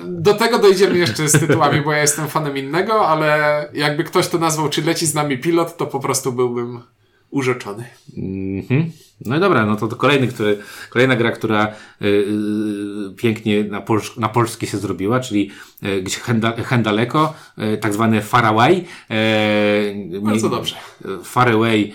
Do 0.03 0.33
tego 0.33 0.59
dojdziemy 0.59 0.97
jeszcze 0.97 1.29
z 1.29 1.39
tytułami, 1.39 1.81
bo 1.81 1.91
ja 1.91 2.01
jestem 2.01 2.27
fanem 2.27 2.57
innego, 2.57 3.07
ale 3.07 3.69
jakby 3.73 4.03
ktoś 4.03 4.27
to 4.27 4.37
nazwał, 4.37 4.69
czy 4.69 4.81
leci 4.81 5.05
z 5.07 5.13
nami 5.13 5.37
pilot, 5.37 5.77
to 5.77 5.87
po 5.87 5.99
prostu 5.99 6.31
byłbym 6.31 6.81
urzeczony. 7.29 7.85
Mhm. 8.17 8.91
No 9.25 9.37
i 9.37 9.39
dobra, 9.39 9.65
no 9.65 9.75
to, 9.75 9.87
to 9.87 9.95
kolejny, 9.95 10.27
który, 10.27 10.57
kolejna 10.89 11.15
gra, 11.15 11.31
która 11.31 11.67
y, 11.67 12.05
y, 12.05 13.15
pięknie 13.15 13.63
na, 13.63 13.81
polsz, 13.81 14.17
na 14.17 14.29
polskie 14.29 14.67
się 14.67 14.77
zrobiła, 14.77 15.19
czyli 15.19 15.51
y, 15.85 16.01
gdzieś 16.01 16.17
henda, 16.17 16.51
Hendaleko, 16.51 17.33
y, 17.73 17.77
tak 17.77 17.93
zwany 17.93 18.21
Faraway. 18.21 18.85
Y, 20.13 20.21
Bardzo 20.21 20.49
dobrze. 20.49 20.75
Faraway 21.23 21.93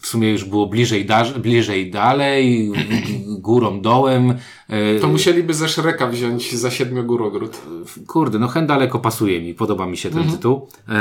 w 0.00 0.06
sumie 0.06 0.32
już 0.32 0.44
było 0.44 0.66
bliżej, 0.66 1.06
da, 1.06 1.24
bliżej 1.24 1.90
dalej, 1.90 2.72
górą, 3.38 3.80
dołem. 3.80 4.34
To 5.00 5.08
musieliby 5.08 5.54
ze 5.54 5.68
Szreka 5.68 6.06
wziąć 6.06 6.54
za 6.54 6.70
siedmiogórogród. 6.70 7.60
Kurde, 8.06 8.38
no 8.38 8.48
Hendaleko 8.48 8.98
pasuje 8.98 9.40
mi, 9.40 9.54
podoba 9.54 9.86
mi 9.86 9.96
się 9.96 10.10
ten 10.10 10.30
tytuł. 10.30 10.68
E, 10.88 10.92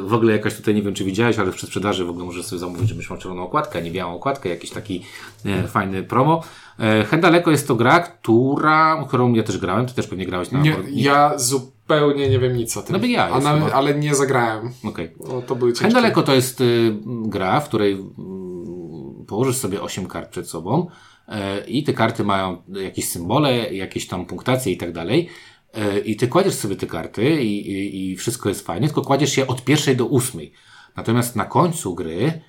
w 0.00 0.14
ogóle 0.14 0.32
jakaś 0.32 0.56
tutaj, 0.56 0.74
nie 0.74 0.82
wiem 0.82 0.94
czy 0.94 1.04
widziałeś, 1.04 1.38
ale 1.38 1.52
w 1.52 1.54
przedsprzedaży 1.54 2.04
w 2.04 2.10
ogóle 2.10 2.24
możesz 2.24 2.46
sobie 2.46 2.60
zamówić, 2.60 2.88
żebyś 2.88 3.10
miał 3.10 3.18
czerwoną 3.18 3.42
okładkę, 3.42 3.78
a 3.78 3.82
nie 3.82 3.90
białą 3.90 4.14
okładkę, 4.14 4.37
jakiś 4.44 4.70
taki 4.70 5.04
e, 5.44 5.68
fajny 5.68 6.02
promo. 6.02 6.42
E, 6.78 7.04
Hendaleko 7.04 7.50
jest 7.50 7.68
to 7.68 7.74
gra, 7.74 8.00
która, 8.00 9.04
którą 9.08 9.34
ja 9.34 9.42
też 9.42 9.58
grałem, 9.58 9.86
ty 9.86 9.94
też 9.94 10.06
pewnie 10.06 10.26
grałeś 10.26 10.50
na 10.50 10.60
Nie, 10.60 10.76
ja 10.90 11.38
zupełnie 11.38 12.28
nie 12.28 12.38
wiem 12.38 12.56
nic 12.56 12.76
o 12.76 12.82
tym. 12.82 12.92
No 12.92 12.98
by 12.98 13.08
ja 13.08 13.28
jest 13.30 13.44
na, 13.44 13.54
chyba. 13.54 13.72
ale 13.72 13.94
nie 13.94 14.14
zagrałem. 14.14 14.70
Okej. 14.84 15.14
O, 15.20 15.42
to 15.42 15.56
były 15.56 15.72
to 16.22 16.34
jest 16.34 16.60
y, 16.60 16.94
gra, 17.06 17.60
w 17.60 17.68
której 17.68 17.92
mm, 17.92 19.24
położysz 19.26 19.56
sobie 19.56 19.82
8 19.82 20.06
kart 20.06 20.30
przed 20.30 20.48
sobą 20.48 20.86
e, 21.28 21.60
i 21.66 21.84
te 21.84 21.92
karty 21.92 22.24
mają 22.24 22.62
jakieś 22.68 23.08
symbole, 23.08 23.74
jakieś 23.74 24.06
tam 24.06 24.26
punktacje 24.26 24.72
i 24.72 24.76
tak 24.76 24.92
dalej. 24.92 25.28
E, 25.74 25.98
I 25.98 26.16
ty 26.16 26.28
kładziesz 26.28 26.54
sobie 26.54 26.76
te 26.76 26.86
karty 26.86 27.42
i, 27.42 27.70
i, 27.70 28.10
i 28.10 28.16
wszystko 28.16 28.48
jest 28.48 28.66
fajnie, 28.66 28.86
tylko 28.86 29.02
kładziesz 29.02 29.36
je 29.36 29.46
od 29.46 29.64
pierwszej 29.64 29.96
do 29.96 30.06
ósmej. 30.06 30.52
Natomiast 30.96 31.36
na 31.36 31.44
końcu 31.44 31.94
gry 31.94 32.40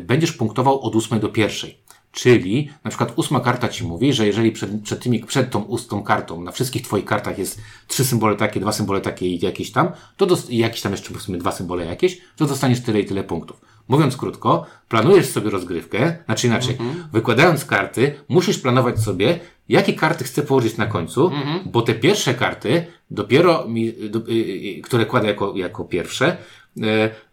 będziesz 0.00 0.32
punktował 0.32 0.80
od 0.80 0.96
ósmej 0.96 1.20
do 1.20 1.28
pierwszej. 1.28 1.78
Czyli 2.12 2.70
na 2.84 2.90
przykład 2.90 3.12
ósma 3.16 3.40
karta 3.40 3.68
ci 3.68 3.84
mówi, 3.84 4.12
że 4.12 4.26
jeżeli 4.26 4.52
przed, 4.52 4.82
przed, 4.82 5.02
tymi, 5.02 5.20
przed 5.20 5.50
tą 5.50 5.62
ustą 5.62 6.02
kartą 6.02 6.42
na 6.42 6.52
wszystkich 6.52 6.82
twoich 6.82 7.04
kartach 7.04 7.38
jest 7.38 7.60
trzy 7.86 8.04
symbole 8.04 8.36
takie, 8.36 8.60
dwa 8.60 8.72
symbole 8.72 9.00
takie 9.00 9.26
i 9.26 9.44
jakieś 9.44 9.72
tam, 9.72 9.88
to 10.16 10.26
dos- 10.26 10.50
i 10.50 10.56
jakieś 10.58 10.82
tam 10.82 10.92
jeszcze 10.92 11.08
powiedzmy 11.08 11.38
dwa 11.38 11.52
symbole 11.52 11.84
jakieś, 11.86 12.18
to 12.36 12.46
dostaniesz 12.46 12.80
tyle 12.82 13.00
i 13.00 13.04
tyle 13.04 13.24
punktów. 13.24 13.60
Mówiąc 13.88 14.16
krótko, 14.16 14.66
planujesz 14.88 15.26
sobie 15.28 15.50
rozgrywkę, 15.50 16.16
znaczy 16.24 16.46
inaczej, 16.46 16.76
wykładając 17.12 17.64
karty, 17.64 18.14
musisz 18.28 18.58
planować 18.58 19.00
sobie, 19.00 19.40
jakie 19.68 19.92
karty 19.92 20.24
chcę 20.24 20.42
położyć 20.42 20.76
na 20.76 20.86
końcu, 20.86 21.30
bo 21.66 21.82
te 21.82 21.94
pierwsze 21.94 22.34
karty, 22.34 22.86
dopiero 23.10 23.68
mi, 23.68 23.92
do, 24.10 24.18
y, 24.18 24.32
y, 24.78 24.80
które 24.82 25.06
kładę 25.06 25.26
jako, 25.26 25.56
jako 25.56 25.84
pierwsze, 25.84 26.36
y, 26.76 26.82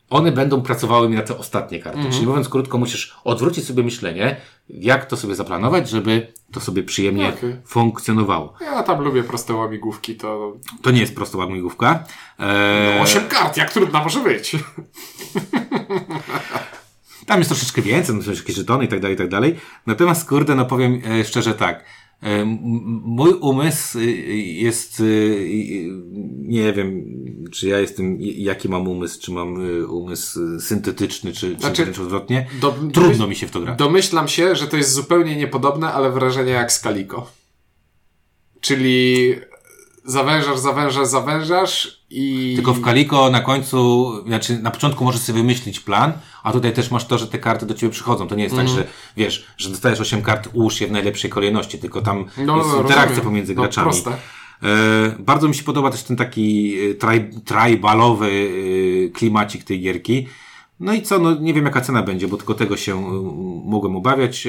one 0.09 0.31
będą 0.31 0.61
pracowały 0.61 1.09
mi 1.09 1.15
na 1.15 1.21
te 1.21 1.37
ostatnie 1.37 1.79
karty. 1.79 1.99
Czyli 2.11 2.27
mówiąc 2.27 2.49
krótko, 2.49 2.77
musisz 2.77 3.15
odwrócić 3.23 3.65
sobie 3.65 3.83
myślenie, 3.83 4.35
jak 4.69 5.05
to 5.05 5.17
sobie 5.17 5.35
zaplanować, 5.35 5.89
żeby 5.89 6.33
to 6.51 6.59
sobie 6.59 6.83
przyjemnie 6.83 7.29
Okej. 7.29 7.55
funkcjonowało. 7.65 8.53
Ja 8.61 8.83
tam 8.83 9.01
lubię 9.01 9.23
proste 9.23 9.53
łamigłówki, 9.53 10.15
to 10.15 10.53
To 10.81 10.91
nie 10.91 11.01
jest 11.01 11.15
prosta 11.15 11.37
łamigłówka. 11.37 12.03
Eee, 12.39 13.01
osiem 13.01 13.27
kart, 13.27 13.57
jak 13.57 13.73
trudna 13.73 14.03
może 14.03 14.19
być. 14.19 14.51
Tam 17.25 17.39
jest 17.39 17.49
troszeczkę 17.49 17.81
więcej, 17.81 18.15
no 18.15 18.33
jakieś 18.33 18.55
żetony 18.55 18.85
i 18.85 18.87
tak 18.87 18.99
dalej, 18.99 19.15
i 19.15 19.17
tak 19.17 19.29
dalej. 19.29 19.55
Natomiast, 19.85 20.29
kurde, 20.29 20.55
no 20.55 20.65
powiem 20.65 21.01
e, 21.05 21.23
szczerze 21.23 21.53
tak. 21.53 21.83
E, 22.21 22.45
mój 22.45 23.33
umysł 23.33 23.99
y, 23.99 24.05
jest, 24.35 24.99
y, 24.99 25.03
y, 25.03 25.87
nie 26.37 26.73
wiem, 26.73 27.05
czy 27.55 27.67
ja 27.67 27.79
jestem, 27.79 28.17
jaki 28.19 28.69
mam 28.69 28.87
umysł, 28.87 29.21
czy 29.21 29.31
mam 29.31 29.65
y, 29.81 29.87
umysł 29.87 30.55
y, 30.55 30.61
syntetyczny, 30.61 31.33
czy, 31.33 31.55
czy 31.55 31.61
Znaczy, 31.61 31.83
wręcz 31.83 31.99
odwrotnie. 31.99 32.47
do- 32.61 32.75
Trudno 32.93 33.27
mi 33.27 33.35
się 33.35 33.47
w 33.47 33.51
to 33.51 33.59
gra. 33.59 33.75
Domyślam 33.75 34.27
się, 34.27 34.55
że 34.55 34.67
to 34.67 34.77
jest 34.77 34.91
zupełnie 34.93 35.35
niepodobne, 35.35 35.93
ale 35.93 36.11
wrażenie 36.11 36.51
jak 36.51 36.71
z 36.71 36.79
Kaliko. 36.79 37.31
Czyli 38.61 39.35
zawężasz, 40.05 40.57
zawężasz, 40.59 41.07
zawężasz 41.07 42.01
i... 42.09 42.53
Tylko 42.55 42.73
w 42.73 42.81
Kaliko 42.81 43.29
na 43.29 43.41
końcu, 43.41 44.11
znaczy 44.27 44.59
na 44.59 44.71
początku 44.71 45.03
możesz 45.03 45.21
sobie 45.21 45.39
wymyślić 45.39 45.79
plan, 45.79 46.13
a 46.43 46.51
tutaj 46.51 46.73
też 46.73 46.91
masz 46.91 47.05
to, 47.05 47.17
że 47.17 47.27
te 47.27 47.39
karty 47.39 47.65
do 47.65 47.73
ciebie 47.73 47.91
przychodzą. 47.91 48.27
To 48.27 48.35
nie 48.35 48.43
jest 48.43 48.55
tak, 48.55 48.67
że 48.67 48.87
wiesz, 49.17 49.45
że 49.57 49.69
dostajesz 49.69 49.99
8 49.99 50.21
kart, 50.21 50.49
ułóż 50.53 50.81
je 50.81 50.87
w 50.87 50.91
najlepszej 50.91 51.29
kolejności, 51.29 51.79
tylko 51.79 52.01
tam 52.01 52.25
No, 52.37 52.57
jest 52.57 52.69
no, 52.69 52.75
interakcja 52.75 53.01
rozumiem. 53.05 53.23
pomiędzy 53.25 53.55
No, 53.55 53.61
graczami. 53.61 53.85
proste. 53.85 54.17
E, 54.63 55.15
bardzo 55.19 55.47
mi 55.47 55.55
się 55.55 55.63
podoba 55.63 55.91
też 55.91 56.03
ten 56.03 56.17
taki 56.17 56.75
e, 56.79 56.93
tri, 56.93 57.41
tribalowy 57.45 58.27
e, 58.27 59.09
klimacik 59.09 59.63
tej 59.63 59.81
gierki. 59.81 60.27
No 60.79 60.93
i 60.93 61.01
co, 61.01 61.19
no 61.19 61.35
nie 61.39 61.53
wiem 61.53 61.65
jaka 61.65 61.81
cena 61.81 62.03
będzie, 62.03 62.27
bo 62.27 62.37
tylko 62.37 62.53
tego 62.53 62.77
się 62.77 63.01
mogłem 63.65 63.95
obawiać, 63.95 64.47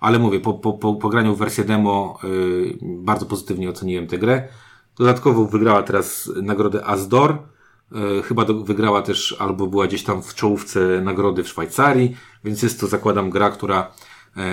ale 0.00 0.18
mówię, 0.18 0.40
po, 0.40 0.54
po, 0.54 0.72
po, 0.72 0.94
po 0.94 1.08
graniu 1.08 1.34
w 1.34 1.38
wersję 1.38 1.64
demo 1.64 2.18
bardzo 2.82 3.26
pozytywnie 3.26 3.70
oceniłem 3.70 4.06
tę 4.06 4.18
grę. 4.18 4.48
Dodatkowo 4.98 5.44
wygrała 5.44 5.82
teraz 5.82 6.30
nagrodę 6.42 6.86
Asdor. 6.86 7.38
E, 7.92 8.22
Chyba 8.22 8.44
wygrała 8.44 9.02
też, 9.02 9.36
albo 9.38 9.66
była 9.66 9.86
gdzieś 9.86 10.02
tam 10.02 10.22
w 10.22 10.34
czołówce 10.34 11.00
nagrody 11.00 11.42
w 11.42 11.48
Szwajcarii, 11.48 12.16
więc 12.44 12.62
jest 12.62 12.80
to, 12.80 12.86
zakładam, 12.86 13.30
gra, 13.30 13.50
która, 13.50 13.92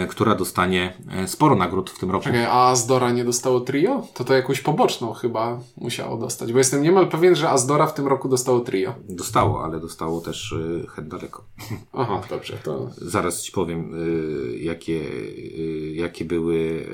która 0.09 0.35
dostanie 0.35 0.93
e, 1.11 1.27
sporo 1.27 1.55
nagród 1.55 1.89
w 1.89 1.99
tym 1.99 2.11
roku. 2.11 2.23
Czekaj, 2.23 2.45
a 2.45 2.67
Azdora 2.67 3.11
nie 3.11 3.23
dostało 3.25 3.59
trio? 3.59 4.07
To 4.13 4.23
to 4.23 4.33
jakąś 4.33 4.61
poboczną 4.61 5.13
chyba 5.13 5.59
musiało 5.77 6.17
dostać, 6.17 6.51
bo 6.51 6.57
jestem 6.57 6.83
niemal 6.83 7.07
pewien, 7.09 7.35
że 7.35 7.49
Azdora 7.49 7.87
w 7.87 7.93
tym 7.93 8.07
roku 8.07 8.29
dostało 8.29 8.59
trio. 8.59 8.93
Dostało, 9.09 9.63
ale 9.63 9.79
dostało 9.79 10.21
też 10.21 10.51
y, 10.51 10.85
head 10.95 11.07
daleko. 11.07 11.43
Aha, 11.93 12.21
dobrze, 12.29 12.57
to... 12.63 12.89
Zaraz 12.97 13.41
ci 13.41 13.51
powiem, 13.51 13.91
jakie, 14.59 15.01
jakie 15.93 16.25
były, 16.25 16.85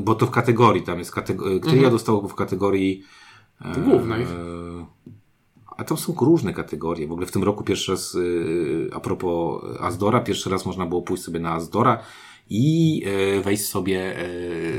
bo 0.00 0.14
to 0.14 0.26
w 0.26 0.30
kategorii, 0.30 0.82
tam 0.82 0.98
jest 0.98 1.12
kategoria, 1.12 1.60
Tria 1.60 1.90
dostało 1.90 2.28
w 2.28 2.34
kategorii 2.34 3.02
e, 3.64 3.80
Głównej. 3.80 4.22
e, 4.22 4.26
a 5.78 5.84
tam 5.84 5.98
są 5.98 6.14
różne 6.20 6.52
kategorie. 6.52 7.06
W 7.08 7.12
ogóle 7.12 7.26
w 7.26 7.32
tym 7.32 7.42
roku 7.44 7.64
pierwszy 7.64 7.92
raz, 7.92 8.14
y, 8.14 8.90
a 8.92 9.00
propos 9.00 9.62
Azdora, 9.80 10.20
pierwszy 10.20 10.50
raz 10.50 10.66
można 10.66 10.86
było 10.86 11.02
pójść 11.02 11.22
sobie 11.22 11.40
na 11.40 11.52
Azdora 11.52 11.98
i 12.50 13.02
e, 13.36 13.40
wejść 13.40 13.66
sobie 13.66 14.16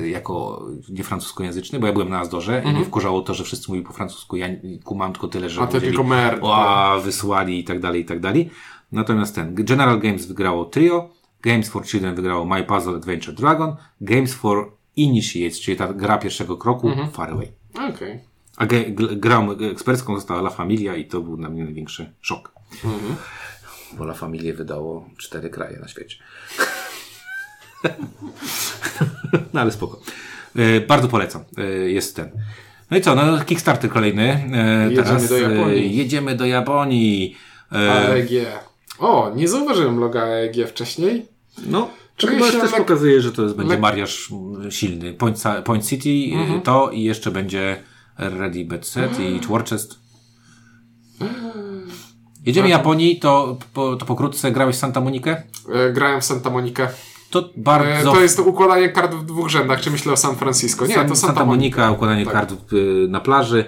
e, 0.02 0.10
jako 0.10 0.66
nie 0.89 1.04
francuskojęzyczny, 1.04 1.80
bo 1.80 1.88
ja 1.88 1.93
byłem 1.93 2.10
na 2.10 2.20
Azdorze 2.20 2.64
i 2.66 2.74
mnie 2.74 2.86
wkurzało 2.86 3.22
to, 3.22 3.34
że 3.34 3.43
wszyscy 3.43 3.72
mówili 3.72 3.86
po 3.88 3.93
francusku. 3.93 4.36
Ja 4.38 4.47
kumam 4.84 5.12
tylko 5.12 5.28
tyle, 5.28 5.50
że 5.50 5.62
A 5.62 5.68
powiedzieli, 5.68 5.93
tylko 5.93 6.04
mer. 6.04 6.39
o, 6.41 7.02
wysłali 7.04 7.60
i 7.60 7.64
tak 7.64 7.80
dalej, 7.80 8.02
i 8.02 8.06
tak 8.06 8.20
dalej. 8.20 8.50
Natomiast 8.91 9.36
ten, 9.36 9.56
General 9.56 10.00
Games 10.00 10.26
wygrało 10.26 10.66
Trio, 10.66 11.10
Games 11.41 11.70
for 11.70 11.86
Children 11.86 12.16
wygrało 12.16 12.45
My 12.45 12.64
Puzzle 12.64 12.95
Adventure 12.95 13.36
Dragon, 13.36 13.76
Games 14.02 14.34
for 14.34 14.72
Initiates, 14.95 15.60
czyli 15.60 15.78
ta 15.78 15.93
gra 15.93 16.18
pierwszego 16.18 16.58
kroku, 16.58 16.91
Far 17.12 17.32
Away. 17.32 17.52
Okej. 17.89 18.20
A 18.60 18.66
grą 18.95 19.51
ekspercką 19.51 20.16
została 20.16 20.39
La 20.41 20.49
Familia 20.49 20.95
i 20.95 21.05
to 21.05 21.22
był 21.22 21.38
dla 21.38 21.49
mnie 21.49 21.64
największy 21.64 22.12
szok. 22.22 22.51
Bo 23.97 24.03
La 24.03 24.14
Familia 24.14 24.53
wydało 24.55 25.10
cztery 25.18 25.49
kraje 25.49 25.80
na 25.80 25.88
świecie. 25.88 26.16
no 29.53 29.62
ale 29.62 29.72
spoko. 29.72 29.99
E, 30.55 30.82
bardzo 30.82 31.07
polecam. 31.07 31.43
E, 31.57 31.64
jest 31.68 32.16
ten. 32.16 32.30
No 32.91 32.97
i 32.97 33.01
co, 33.01 33.16
no 33.16 33.45
Kickstarter 33.45 33.89
kolejny. 33.89 34.24
E, 34.53 34.84
Jedziemy 34.89 34.95
teraz, 34.95 35.30
do 35.30 35.38
Japonii. 35.38 35.84
E, 35.84 35.88
jedziemy 35.88 36.36
do 36.36 36.45
Japonii. 36.45 37.38
E, 37.72 37.91
AEG. 37.91 38.30
O, 38.99 39.32
nie 39.36 39.47
zauważyłem 39.47 39.99
loga 39.99 40.22
AEG 40.24 40.68
wcześniej. 40.68 41.26
no, 41.68 41.89
Czuję 42.18 42.34
chyba 42.34 42.51
się 42.51 42.60
też 42.60 42.72
lek- 42.72 42.78
pokazuje, 42.78 43.22
że 43.22 43.32
to 43.32 43.43
jest, 43.43 43.55
będzie 43.55 43.76
lek- 43.76 43.80
mariaż 43.80 44.32
mm, 44.32 44.72
silny. 44.72 45.14
Point, 45.14 45.43
Point 45.66 45.88
City 45.88 46.10
e, 46.57 46.62
to 46.62 46.89
i 46.91 47.03
jeszcze 47.03 47.32
będzie 47.32 47.84
Ready 48.20 48.65
Bet 48.65 48.88
Set 48.88 49.20
i 49.20 49.39
Worcest. 49.47 49.99
Jedziemy 52.45 52.70
Japonii, 52.70 53.20
to, 53.20 53.57
po, 53.74 53.95
to 53.95 54.05
pokrótce 54.05 54.51
grałeś 54.51 54.76
Santa 54.76 55.01
Monikę? 55.01 55.43
E, 55.74 55.93
grałem 55.93 56.22
w 56.22 56.26
Santa 56.26 56.49
Monikę. 56.49 56.88
To 57.30 57.39
E, 57.39 57.43
bardzo... 57.57 58.11
to 58.11 58.22
jest 58.22 58.39
układanie 58.39 58.89
kart 58.89 59.13
w 59.15 59.26
dwóch 59.26 59.49
rzędach. 59.49 59.82
Czy 59.82 59.91
myślę 59.91 60.13
o 60.13 60.17
San 60.17 60.36
Francisco? 60.36 60.88
Nie, 60.88 60.95
San- 60.95 61.07
to 61.09 61.15
Santa, 61.15 61.28
Santa 61.28 61.45
Monica. 61.45 61.78
Monica, 61.78 61.91
układanie 61.95 62.26
Tak. 62.26 62.34
kart 62.34 62.74
y, 62.74 63.07
na 63.09 63.20
plaży. 63.20 63.65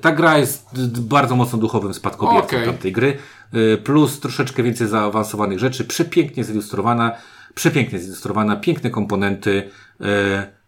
Ta 0.00 0.12
gra 0.12 0.38
jest 0.38 0.66
bardzo 1.00 1.36
mocno 1.36 1.58
duchowym 1.58 1.94
spadkobiercą 1.94 2.56
tamtej 2.64 2.92
gry. 2.92 3.16
Y, 3.54 3.78
Plus 3.84 4.20
troszeczkę 4.20 4.62
więcej 4.62 4.88
zaawansowanych 4.88 5.58
rzeczy. 5.58 5.84
Przepięknie 5.84 6.44
zilustrowana. 6.44 7.12
Przepięknie 7.54 7.98
zilustrowana. 7.98 8.56
Piękne 8.56 8.90
komponenty. 8.90 9.70
y, 10.00 10.59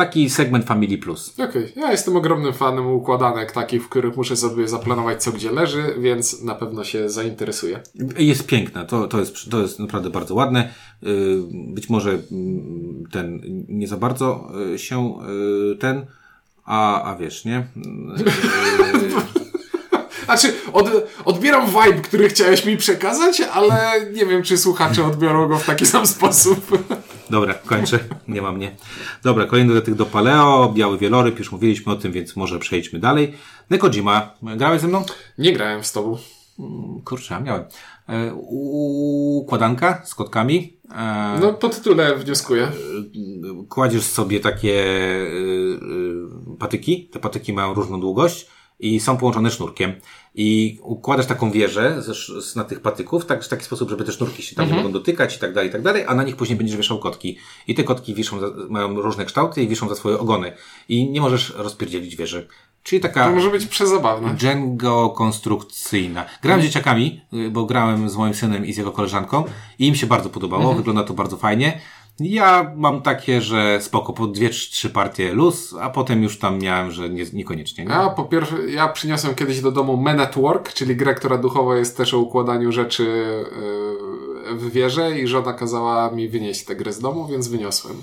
Taki 0.00 0.30
segment 0.30 0.64
Family 0.64 0.98
Plus. 0.98 1.34
Okej, 1.38 1.72
ja 1.76 1.90
jestem 1.90 2.16
ogromnym 2.16 2.52
fanem 2.52 2.86
układanek 2.86 3.52
takich, 3.52 3.84
w 3.84 3.88
których 3.88 4.16
muszę 4.16 4.36
sobie 4.36 4.68
zaplanować 4.68 5.22
co 5.22 5.32
gdzie 5.32 5.52
leży, 5.52 5.94
więc 5.98 6.42
na 6.42 6.54
pewno 6.54 6.84
się 6.84 7.10
zainteresuję. 7.10 7.80
Jest 8.18 8.46
piękna, 8.46 8.84
to, 8.84 9.08
to, 9.08 9.20
jest, 9.20 9.50
to 9.50 9.62
jest 9.62 9.78
naprawdę 9.78 10.10
bardzo 10.10 10.34
ładne. 10.34 10.74
Y, 11.02 11.06
Być 11.50 11.88
może 11.88 12.10
mm, 12.10 13.04
ten 13.12 13.40
nie 13.68 13.88
za 13.88 13.96
bardzo 13.96 14.52
y, 14.74 14.78
się 14.78 15.18
y, 15.72 15.76
ten, 15.76 16.06
a, 16.64 17.02
a 17.02 17.16
wiesz, 17.16 17.44
nie? 17.44 17.66
Znaczy, 20.24 20.52
od, 20.72 20.90
odbieram 21.24 21.66
vibe, 21.66 22.00
który 22.02 22.28
chciałeś 22.28 22.64
mi 22.64 22.76
przekazać, 22.76 23.40
ale 23.40 23.76
nie 24.12 24.26
wiem, 24.26 24.42
czy 24.42 24.58
słuchacze 24.58 25.04
odbiorą 25.04 25.48
go 25.48 25.58
w 25.58 25.66
taki 25.66 25.86
sam 25.86 26.06
sposób. 26.06 26.78
Dobra, 27.30 27.54
kończę. 27.54 27.98
Nie 28.28 28.42
ma 28.42 28.52
mnie. 28.52 28.76
Dobra, 29.22 29.46
kolejny 29.46 29.74
do 29.74 29.82
tych 29.82 29.94
do 29.94 30.06
Paleo, 30.06 30.72
Biały 30.74 30.98
Wieloryb, 30.98 31.38
już 31.38 31.52
mówiliśmy 31.52 31.92
o 31.92 31.96
tym, 31.96 32.12
więc 32.12 32.36
może 32.36 32.58
przejdźmy 32.58 32.98
dalej. 32.98 33.34
Nekojima, 33.70 34.34
grałeś 34.42 34.80
ze 34.80 34.88
mną? 34.88 35.04
Nie 35.38 35.52
grałem 35.52 35.84
z 35.84 35.92
tobą. 35.92 36.18
Kurczę, 37.04 37.36
a 37.36 37.40
miałem. 37.40 37.64
E, 38.08 38.34
układanka 38.34 40.02
z 40.04 40.14
kotkami. 40.14 40.76
E, 40.94 41.38
no, 41.40 41.52
po 41.52 41.68
tytule 41.68 42.16
wnioskuję. 42.16 42.72
Kładziesz 43.68 44.02
sobie 44.02 44.40
takie 44.40 44.84
e, 44.84 45.26
e, 46.52 46.56
patyki. 46.58 47.08
Te 47.12 47.18
patyki 47.18 47.52
mają 47.52 47.74
różną 47.74 48.00
długość 48.00 48.46
i 48.80 49.00
są 49.00 49.16
połączone 49.16 49.50
sznurkiem. 49.50 49.92
I 50.34 50.78
układasz 50.82 51.26
taką 51.26 51.50
wieżę 51.50 52.02
z, 52.02 52.44
z, 52.44 52.56
na 52.56 52.64
tych 52.64 52.80
patyków, 52.80 53.26
tak, 53.26 53.44
w 53.44 53.48
taki 53.48 53.64
sposób, 53.64 53.90
żeby 53.90 54.04
te 54.04 54.12
sznurki 54.12 54.42
się 54.42 54.56
tam 54.56 54.62
mhm. 54.62 54.76
nie 54.76 54.82
mogą 54.82 54.92
dotykać 54.92 55.36
i 55.36 55.38
tak 55.38 55.54
dalej, 55.54 55.68
i 55.70 55.72
tak 55.72 55.82
dalej, 55.82 56.04
a 56.06 56.14
na 56.14 56.22
nich 56.22 56.36
później 56.36 56.58
będziesz 56.58 56.76
wieszał 56.76 56.98
kotki. 56.98 57.38
I 57.66 57.74
te 57.74 57.84
kotki 57.84 58.14
wiszą, 58.14 58.40
za, 58.40 58.46
mają 58.68 59.00
różne 59.00 59.24
kształty 59.24 59.62
i 59.62 59.68
wiszą 59.68 59.88
za 59.88 59.94
swoje 59.94 60.18
ogony. 60.18 60.52
I 60.88 61.10
nie 61.10 61.20
możesz 61.20 61.54
rozpierdzielić 61.56 62.16
wieży. 62.16 62.48
Czyli 62.82 63.00
taka. 63.00 63.24
To 63.24 63.30
może 63.30 63.50
być 63.50 63.66
przezabawne. 63.66 64.34
Django 64.34 65.10
konstrukcyjna. 65.10 66.24
Grałem 66.42 66.60
z 66.60 66.64
dzieciakami, 66.64 67.20
y, 67.34 67.50
bo 67.50 67.64
grałem 67.64 68.10
z 68.10 68.16
moim 68.16 68.34
synem 68.34 68.66
i 68.66 68.72
z 68.72 68.76
jego 68.76 68.92
koleżanką 68.92 69.44
i 69.78 69.86
im 69.86 69.94
się 69.94 70.06
bardzo 70.06 70.30
podobało. 70.30 70.62
Mhm. 70.62 70.76
Wygląda 70.76 71.04
to 71.04 71.14
bardzo 71.14 71.36
fajnie. 71.36 71.80
Ja 72.20 72.72
mam 72.76 73.02
takie, 73.02 73.40
że 73.40 73.80
spoko, 73.80 74.12
po 74.12 74.26
dwie, 74.26 74.50
trzy 74.50 74.90
partie 74.90 75.32
luz, 75.32 75.74
a 75.80 75.90
potem 75.90 76.22
już 76.22 76.38
tam 76.38 76.58
miałem, 76.58 76.90
że 76.90 77.10
nie, 77.10 77.24
niekoniecznie. 77.32 77.84
Nie? 77.84 77.94
A 77.94 78.10
po 78.10 78.24
pierwsze, 78.24 78.70
ja 78.70 78.88
przyniosłem 78.88 79.34
kiedyś 79.34 79.60
do 79.60 79.72
domu 79.72 79.96
Men 79.96 80.20
at 80.20 80.34
Work, 80.34 80.72
czyli 80.72 80.96
grę, 80.96 81.14
która 81.14 81.38
duchowo 81.38 81.74
jest 81.74 81.96
też 81.96 82.14
o 82.14 82.18
układaniu 82.18 82.72
rzeczy 82.72 83.04
yy, 84.50 84.58
w 84.58 84.72
wieże 84.72 85.18
i 85.18 85.26
żona 85.26 85.52
kazała 85.52 86.10
mi 86.10 86.28
wynieść 86.28 86.64
tę 86.64 86.76
grę 86.76 86.92
z 86.92 86.98
domu, 86.98 87.26
więc 87.26 87.48
wyniosłem. 87.48 87.96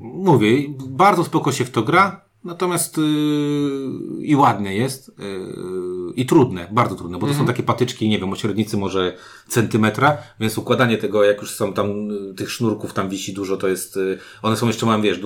Mówię, 0.00 0.48
bardzo 0.88 1.24
spoko 1.24 1.52
się 1.52 1.64
w 1.64 1.70
to 1.70 1.82
gra. 1.82 2.23
Natomiast 2.44 2.98
yy, 2.98 4.26
i 4.26 4.36
ładne 4.36 4.74
jest, 4.74 5.12
yy, 5.18 6.12
i 6.16 6.26
trudne, 6.26 6.68
bardzo 6.72 6.94
trudne, 6.94 7.18
bo 7.18 7.26
to 7.26 7.32
są 7.32 7.40
mhm. 7.40 7.46
takie 7.46 7.62
patyczki, 7.62 8.08
nie 8.08 8.18
wiem, 8.18 8.32
o 8.32 8.36
średnicy 8.36 8.76
może 8.76 9.16
centymetra, 9.48 10.16
więc 10.40 10.58
układanie 10.58 10.98
tego, 10.98 11.24
jak 11.24 11.40
już 11.40 11.50
są 11.50 11.72
tam, 11.72 12.10
y, 12.10 12.34
tych 12.34 12.50
sznurków 12.50 12.92
tam 12.92 13.08
wisi 13.08 13.32
dużo, 13.32 13.56
to 13.56 13.68
jest, 13.68 13.96
yy, 13.96 14.18
one 14.42 14.56
są 14.56 14.66
jeszcze, 14.66 14.86
mam, 14.86 15.02
wiesz, 15.02 15.20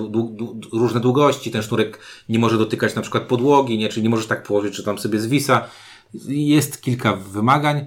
różne 0.73 0.99
długości, 0.99 1.51
ten 1.51 1.61
sznurek 1.61 1.99
nie 2.29 2.39
może 2.39 2.57
dotykać 2.57 2.95
na 2.95 3.01
przykład 3.01 3.23
podłogi, 3.23 3.77
nie, 3.77 3.89
czyli 3.89 4.03
nie 4.03 4.09
możesz 4.09 4.27
tak 4.27 4.43
położyć, 4.43 4.75
że 4.75 4.83
tam 4.83 4.97
sobie 4.97 5.19
zwisa. 5.19 5.67
Jest 6.27 6.81
kilka 6.81 7.15
wymagań, 7.15 7.85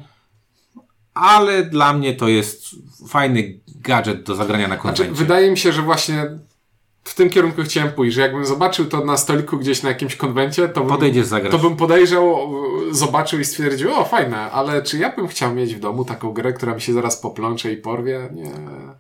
ale 1.15 1.65
dla 1.65 1.93
mnie 1.93 2.15
to 2.15 2.29
jest 2.29 2.65
fajny 3.09 3.61
gadżet 3.69 4.23
do 4.23 4.35
zagrania 4.35 4.69
na 4.69 4.77
konwencie. 4.77 5.05
Znaczy, 5.05 5.19
wydaje 5.19 5.51
mi 5.51 5.59
się, 5.59 5.73
że 5.73 5.83
właśnie 5.83 6.39
w 7.05 7.15
tym 7.15 7.31
kierunku 7.31 7.63
chciałem 7.63 7.93
pójść, 7.93 8.15
że 8.15 8.21
jakbym 8.21 8.47
zobaczył 8.47 8.87
to 8.87 9.05
na 9.05 9.17
stoliku 9.17 9.59
gdzieś 9.59 9.83
na 9.83 9.89
jakimś 9.89 10.17
konwencie, 10.17 10.69
to 10.69 10.81
bym, 10.81 10.89
to 11.51 11.59
bym 11.59 11.77
podejrzał, 11.77 12.53
zobaczył 12.91 13.41
i 13.41 13.45
stwierdził, 13.45 13.95
o 13.95 14.05
fajne, 14.05 14.39
ale 14.39 14.83
czy 14.83 14.99
ja 14.99 15.17
bym 15.17 15.29
chciał 15.29 15.55
mieć 15.55 15.75
w 15.75 15.81
domu 15.81 16.05
taką 16.05 16.33
grę, 16.33 16.53
która 16.53 16.75
mi 16.75 16.81
się 16.81 16.93
zaraz 16.93 17.17
poplącze 17.17 17.73
i 17.73 17.77
porwie? 17.77 18.29
Nie. 18.35 18.53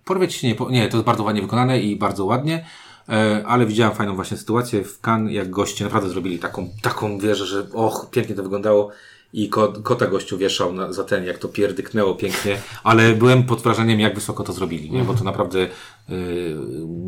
Porwie 0.05 0.29
ci 0.29 0.39
się 0.39 0.49
nie, 0.49 0.57
nie, 0.71 0.89
to 0.89 0.97
jest 0.97 1.07
bardzo 1.07 1.23
ładnie 1.23 1.43
wykonane 1.43 1.81
i 1.81 1.97
bardzo 1.97 2.25
ładnie, 2.25 2.67
e, 3.09 3.43
ale 3.47 3.67
widziałem 3.67 3.95
fajną 3.95 4.15
właśnie 4.15 4.37
sytuację 4.37 4.85
w 4.85 5.01
Cannes, 5.01 5.33
jak 5.33 5.51
goście 5.51 5.85
naprawdę 5.85 6.09
zrobili 6.09 6.39
taką, 6.39 6.71
taką 6.83 7.19
wieżę, 7.19 7.47
że 7.47 7.67
och, 7.73 8.11
pięknie 8.11 8.35
to 8.35 8.43
wyglądało 8.43 8.93
i 9.33 9.49
kot, 9.49 9.83
kota 9.83 10.07
gościu 10.07 10.39
wieszał 10.39 10.73
na, 10.73 10.93
za 10.93 11.05
ten, 11.05 11.25
jak 11.25 11.39
to 11.39 11.49
pierdyknęło 11.49 12.15
pięknie, 12.15 12.59
ale 12.85 13.13
byłem 13.13 13.43
pod 13.45 13.63
wrażeniem, 13.63 14.01
jak 14.01 14.15
wysoko 14.15 14.45
to 14.45 14.53
zrobili, 14.53 14.91
nie? 14.91 15.05
bo 15.05 15.15
to 15.15 15.25
naprawdę 15.25 15.69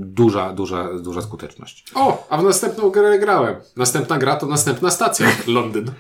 duża, 0.05 0.53
duża, 0.53 0.89
duża 0.99 1.23
skuteczność. 1.23 1.85
O, 1.95 2.27
a 2.31 2.39
w 2.39 2.45
następną 2.45 2.91
grę 2.91 3.19
grałem. 3.19 3.57
Następna 3.77 4.19
gra 4.19 4.37
to 4.37 4.47
następna 4.47 4.91
stacja, 4.91 5.27
Londyn. 5.47 5.91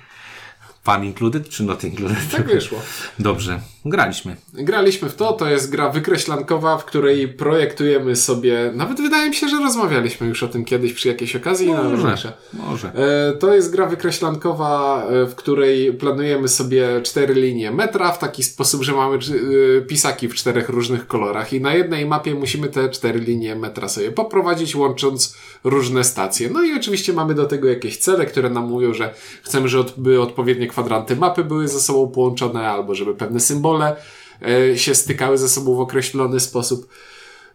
Fun 0.84 1.04
included 1.04 1.48
czy 1.48 1.62
not 1.62 1.84
included? 1.84 2.18
Tak 2.32 2.46
wyszło. 2.46 2.78
Dobrze, 3.18 3.60
graliśmy. 3.84 4.36
Graliśmy 4.52 5.08
w 5.08 5.14
to, 5.14 5.32
to 5.32 5.48
jest 5.48 5.70
gra 5.70 5.90
wykreślankowa, 5.90 6.78
w 6.78 6.84
której 6.84 7.28
projektujemy 7.28 8.16
sobie, 8.16 8.72
nawet 8.74 9.00
wydaje 9.00 9.28
mi 9.28 9.34
się, 9.34 9.48
że 9.48 9.58
rozmawialiśmy 9.58 10.26
już 10.26 10.42
o 10.42 10.48
tym 10.48 10.64
kiedyś 10.64 10.92
przy 10.92 11.08
jakiejś 11.08 11.36
okazji. 11.36 11.68
Może, 11.68 12.32
może. 12.52 12.92
E, 12.94 13.32
to 13.32 13.54
jest 13.54 13.72
gra 13.72 13.86
wykreślankowa, 13.86 15.04
e, 15.06 15.26
w 15.26 15.34
której 15.34 15.92
planujemy 15.92 16.48
sobie 16.48 17.02
cztery 17.02 17.34
linie 17.34 17.70
metra 17.70 18.12
w 18.12 18.18
taki 18.18 18.42
sposób, 18.42 18.82
że 18.82 18.92
mamy 18.92 19.16
e, 19.16 19.80
pisaki 19.80 20.28
w 20.28 20.34
czterech 20.34 20.68
różnych 20.68 21.06
kolorach 21.06 21.52
i 21.52 21.60
na 21.60 21.74
jednej 21.74 22.06
mapie 22.06 22.34
musimy 22.34 22.68
te 22.68 22.90
cztery 22.90 23.20
linie 23.20 23.56
metra 23.56 23.88
sobie 23.88 24.12
poprowadzić, 24.12 24.76
łącząc 24.76 25.36
różne 25.64 26.04
stacje. 26.04 26.50
No 26.50 26.62
i 26.62 26.74
oczywiście 26.76 27.12
mamy 27.12 27.34
do 27.34 27.46
tego 27.46 27.68
jakieś 27.68 27.98
cele, 27.98 28.26
które 28.26 28.50
nam 28.50 28.68
mówią, 28.68 28.94
że 28.94 29.14
chcemy, 29.42 29.68
żeby 29.68 30.20
odpowiednie 30.20 30.66
kwadranty 30.66 31.16
mapy 31.16 31.44
były 31.44 31.68
ze 31.68 31.80
sobą 31.80 32.08
połączone, 32.08 32.68
albo 32.70 32.94
żeby 32.94 33.14
pewne 33.14 33.40
symbole 33.40 33.73
e, 33.82 34.78
się 34.78 34.94
stykały 34.94 35.38
ze 35.38 35.48
sobą 35.48 35.74
w 35.74 35.80
określony 35.80 36.40
sposób. 36.40 36.88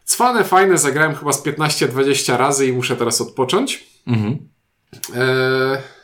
Cwane, 0.05 0.43
fajne, 0.43 0.77
zagrałem 0.77 1.15
chyba 1.15 1.33
z 1.33 1.43
15-20 1.43 2.37
razy 2.37 2.67
i 2.67 2.73
muszę 2.73 2.95
teraz 2.95 3.21
odpocząć. 3.21 3.87
Mhm. 4.07 4.49
E 5.15 5.98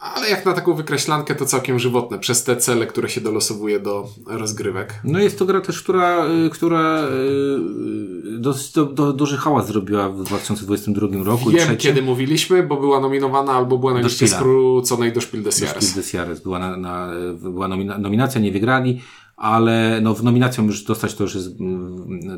ale 0.00 0.30
jak 0.30 0.46
na 0.46 0.52
taką 0.52 0.74
wykreślankę 0.74 1.34
to 1.34 1.46
całkiem 1.46 1.78
żywotne, 1.78 2.18
przez 2.18 2.44
te 2.44 2.56
cele, 2.56 2.86
które 2.86 3.08
się 3.08 3.20
dolosowuje 3.20 3.80
do 3.80 4.08
rozgrywek. 4.26 5.00
No 5.04 5.18
jest 5.18 5.38
to 5.38 5.46
gra 5.46 5.60
też, 5.60 5.82
która, 5.82 6.26
y, 6.46 6.50
która 6.50 7.02
y, 7.02 8.38
dosyć 8.38 8.72
do, 8.72 8.84
do, 8.84 9.12
duży 9.12 9.36
hałas 9.36 9.66
zrobiła 9.66 10.08
w 10.08 10.24
2022 10.24 11.24
roku. 11.24 11.50
Wiem, 11.50 11.76
kiedy 11.76 12.02
mówiliśmy, 12.02 12.62
bo 12.62 12.76
była 12.76 13.00
nominowana 13.00 13.52
albo 13.52 13.78
była 13.78 13.94
na 13.94 14.00
liście 14.00 14.28
skróconej 14.28 15.12
do 15.12 15.20
Spiel 15.20 15.42
des 15.42 15.60
Jahres. 15.60 15.84
Spiel 15.84 16.02
des 16.02 16.12
Jahres. 16.12 16.40
Była, 16.40 16.58
na, 16.58 16.76
na, 16.76 17.08
była 17.34 17.68
nomina, 17.68 17.98
nominacja, 17.98 18.40
nie 18.40 18.52
wygrali, 18.52 19.00
ale 19.36 20.00
no, 20.02 20.14
w 20.14 20.22
nominacją 20.22 20.64
już 20.64 20.84
dostać 20.84 21.14
to 21.14 21.24
już 21.24 21.34
jest, 21.34 21.48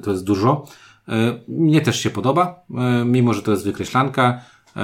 to 0.03 0.11
jest 0.11 0.25
dużo. 0.25 0.67
Y, 1.09 1.13
mnie 1.49 1.81
też 1.81 2.01
się 2.01 2.11
podoba, 2.11 2.65
mimo 3.05 3.35
że 3.35 3.43
to 3.43 3.51
jest 3.51 3.65
wykreślanka. 3.65 4.41
Eee, 4.77 4.83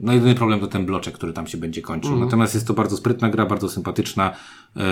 no 0.00 0.12
jedyny 0.12 0.34
problem 0.34 0.60
to 0.60 0.66
ten 0.66 0.86
bloczek, 0.86 1.14
który 1.14 1.32
tam 1.32 1.46
się 1.46 1.58
będzie 1.58 1.82
kończył. 1.82 2.10
Mm. 2.10 2.24
Natomiast 2.24 2.54
jest 2.54 2.66
to 2.66 2.74
bardzo 2.74 2.96
sprytna 2.96 3.30
gra, 3.30 3.46
bardzo 3.46 3.68
sympatyczna. 3.68 4.36
Eee, 4.76 4.84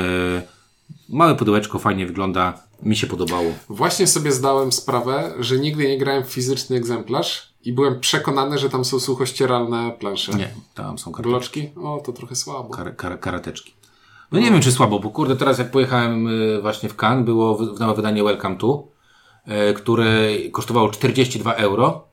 małe 1.08 1.34
pudełeczko 1.34 1.78
fajnie 1.78 2.06
wygląda. 2.06 2.66
Mi 2.82 2.96
się 2.96 3.06
podobało. 3.06 3.52
Właśnie 3.68 4.06
sobie 4.06 4.32
zdałem 4.32 4.72
sprawę, 4.72 5.34
że 5.40 5.58
nigdy 5.58 5.88
nie 5.88 5.98
grałem 5.98 6.24
w 6.24 6.28
fizyczny 6.28 6.76
egzemplarz 6.76 7.52
i 7.64 7.72
byłem 7.72 8.00
przekonany, 8.00 8.58
że 8.58 8.70
tam 8.70 8.84
są 8.84 9.00
suchościeralne 9.00 9.92
plansze. 9.98 10.32
Nie, 10.34 10.50
tam 10.74 10.98
są 10.98 11.12
karateczki. 11.12 11.60
Bloczki? 11.60 11.80
O, 11.80 12.02
to 12.06 12.12
trochę 12.12 12.36
słabo. 12.36 12.68
Kar, 12.68 12.96
kar, 12.96 13.20
karateczki. 13.20 13.74
No 14.32 14.40
nie 14.40 14.50
wiem, 14.50 14.60
czy 14.60 14.72
słabo, 14.72 14.98
bo 15.00 15.10
kurde, 15.10 15.36
teraz 15.36 15.58
jak 15.58 15.70
pojechałem 15.70 16.26
y, 16.28 16.60
właśnie 16.62 16.88
w 16.88 16.96
Cannes, 16.96 17.24
było 17.24 17.58
nowe 17.80 17.94
wydanie 17.94 18.24
Welcome 18.24 18.56
to, 18.56 18.88
y, 19.70 19.74
które 19.74 20.28
kosztowało 20.52 20.90
42 20.90 21.54
euro 21.54 22.08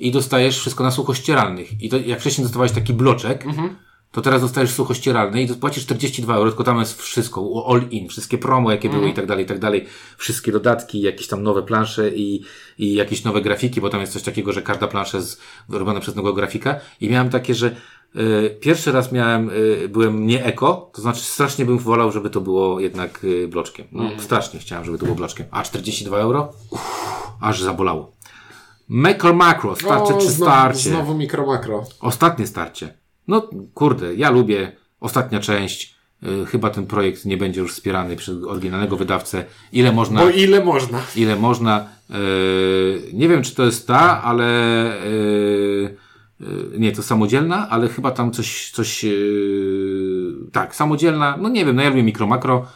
i 0.00 0.10
dostajesz 0.12 0.58
wszystko 0.58 0.84
na 0.84 0.90
suchościeralnych. 0.90 1.82
I 1.82 1.88
to, 1.88 1.96
jak 1.98 2.20
wcześniej 2.20 2.44
dostawałeś 2.44 2.72
taki 2.72 2.94
bloczek, 2.94 3.46
mhm. 3.46 3.76
to 4.12 4.20
teraz 4.20 4.42
dostajesz 4.42 4.70
suchościeralny 4.70 5.42
i 5.42 5.48
płacisz 5.54 5.82
42 5.82 6.34
euro, 6.34 6.50
tylko 6.50 6.64
tam 6.64 6.78
jest 6.78 7.02
wszystko, 7.02 7.64
all 7.68 7.82
in, 7.90 8.08
wszystkie 8.08 8.38
promo, 8.38 8.70
jakie 8.70 8.88
były 8.88 8.98
mhm. 8.98 9.12
i 9.12 9.16
tak 9.16 9.26
dalej, 9.26 9.44
i 9.44 9.48
tak 9.48 9.58
dalej. 9.58 9.86
Wszystkie 10.16 10.52
dodatki, 10.52 11.00
jakieś 11.00 11.26
tam 11.26 11.42
nowe 11.42 11.62
plansze 11.62 12.10
i, 12.10 12.42
i 12.78 12.94
jakieś 12.94 13.24
nowe 13.24 13.40
grafiki, 13.40 13.80
bo 13.80 13.88
tam 13.88 14.00
jest 14.00 14.12
coś 14.12 14.22
takiego, 14.22 14.52
że 14.52 14.62
każda 14.62 14.88
plansza 14.88 15.18
jest 15.18 15.40
robiona 15.68 16.00
przez 16.00 16.16
nowego 16.16 16.34
grafika. 16.34 16.80
I 17.00 17.10
miałem 17.10 17.30
takie, 17.30 17.54
że 17.54 17.76
y, 18.16 18.56
pierwszy 18.60 18.92
raz 18.92 19.12
miałem, 19.12 19.50
y, 19.50 19.88
byłem 19.88 20.26
nie 20.26 20.44
eko, 20.44 20.90
to 20.94 21.02
znaczy 21.02 21.20
strasznie 21.20 21.64
bym 21.64 21.78
wolał, 21.78 22.12
żeby 22.12 22.30
to 22.30 22.40
było 22.40 22.80
jednak 22.80 23.24
y, 23.24 23.48
bloczkiem. 23.48 23.86
No, 23.92 24.02
mhm. 24.02 24.20
strasznie 24.20 24.60
chciałem, 24.60 24.84
żeby 24.84 24.98
to 24.98 25.04
było 25.04 25.16
bloczkiem. 25.16 25.46
A 25.50 25.62
42 25.62 26.18
euro? 26.18 26.52
Uff, 26.70 26.80
aż 27.40 27.62
zabolało. 27.62 28.19
Macro 28.92 29.34
Macro, 29.34 29.76
starcie 29.76 30.14
o, 30.14 30.18
czy 30.18 30.30
znowu, 30.30 30.50
starcie. 30.50 30.90
Znowu 30.90 31.14
mikro 31.14 31.46
makro. 31.46 31.84
Ostatnie 32.00 32.46
starcie. 32.46 32.94
No 33.28 33.50
kurde, 33.74 34.14
ja 34.14 34.30
lubię 34.30 34.72
ostatnia 35.00 35.40
część. 35.40 35.94
Yy, 36.22 36.46
chyba 36.46 36.70
ten 36.70 36.86
projekt 36.86 37.24
nie 37.24 37.36
będzie 37.36 37.60
już 37.60 37.72
wspierany 37.72 38.16
przez 38.16 38.44
oryginalnego 38.44 38.96
wydawcę. 38.96 39.44
Ile 39.72 39.92
można. 39.92 40.20
Bo 40.20 40.30
ile 40.30 40.64
można. 40.64 41.00
Ile 41.16 41.36
można. 41.36 41.86
Yy, 42.10 42.16
nie 43.12 43.28
wiem, 43.28 43.42
czy 43.42 43.54
to 43.54 43.64
jest 43.64 43.86
ta, 43.86 44.22
ale 44.22 44.44
yy, 45.10 45.96
nie, 46.78 46.92
to 46.92 47.02
samodzielna, 47.02 47.68
ale 47.68 47.88
chyba 47.88 48.10
tam 48.10 48.32
coś, 48.32 48.70
coś 48.70 49.04
tak, 50.52 50.74
samodzielna, 50.74 51.36
no 51.40 51.48
nie 51.48 51.64
wiem, 51.64 51.76
no 51.76 51.82
ja 51.82 51.88
lubię 51.88 52.02
mikro 52.02 52.26
makro. 52.26 52.66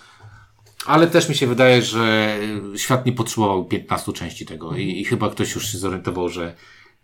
Ale 0.86 1.06
też 1.06 1.28
mi 1.28 1.34
się 1.34 1.46
wydaje, 1.46 1.82
że 1.82 2.36
świat 2.76 3.06
nie 3.06 3.12
potrzebował 3.12 3.64
15 3.64 4.12
części 4.12 4.46
tego 4.46 4.76
i, 4.76 5.00
i 5.00 5.04
chyba 5.04 5.30
ktoś 5.30 5.54
już 5.54 5.66
się 5.72 5.78
zorientował, 5.78 6.28
że 6.28 6.54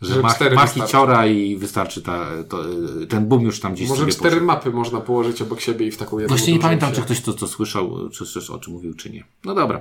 że, 0.02 0.14
Że 0.14 0.20
ma, 0.22 0.34
ma 0.54 0.66
hiciora 0.66 1.26
i 1.26 1.56
wystarczy 1.56 2.02
ta, 2.02 2.26
to, 2.48 2.64
y, 3.02 3.06
ten 3.06 3.26
boom 3.28 3.42
już 3.42 3.60
tam 3.60 3.74
gdzieś 3.74 3.88
Może 3.88 4.06
cztery 4.06 4.30
poszedł. 4.30 4.46
mapy 4.46 4.70
można 4.70 5.00
położyć 5.00 5.42
obok 5.42 5.60
siebie 5.60 5.86
i 5.86 5.90
w 5.90 5.96
taką 5.96 6.18
jedną 6.18 6.36
Właśnie 6.36 6.52
nie 6.52 6.58
pamiętam, 6.58 6.90
się- 6.90 6.96
czy 6.96 7.02
ktoś 7.02 7.20
to, 7.20 7.32
to 7.32 7.46
słyszał, 7.46 8.08
czy 8.10 8.26
coś 8.26 8.50
o 8.50 8.58
czym 8.58 8.72
mówił, 8.72 8.94
czy 8.94 9.10
nie. 9.10 9.24
No 9.44 9.54
dobra. 9.54 9.80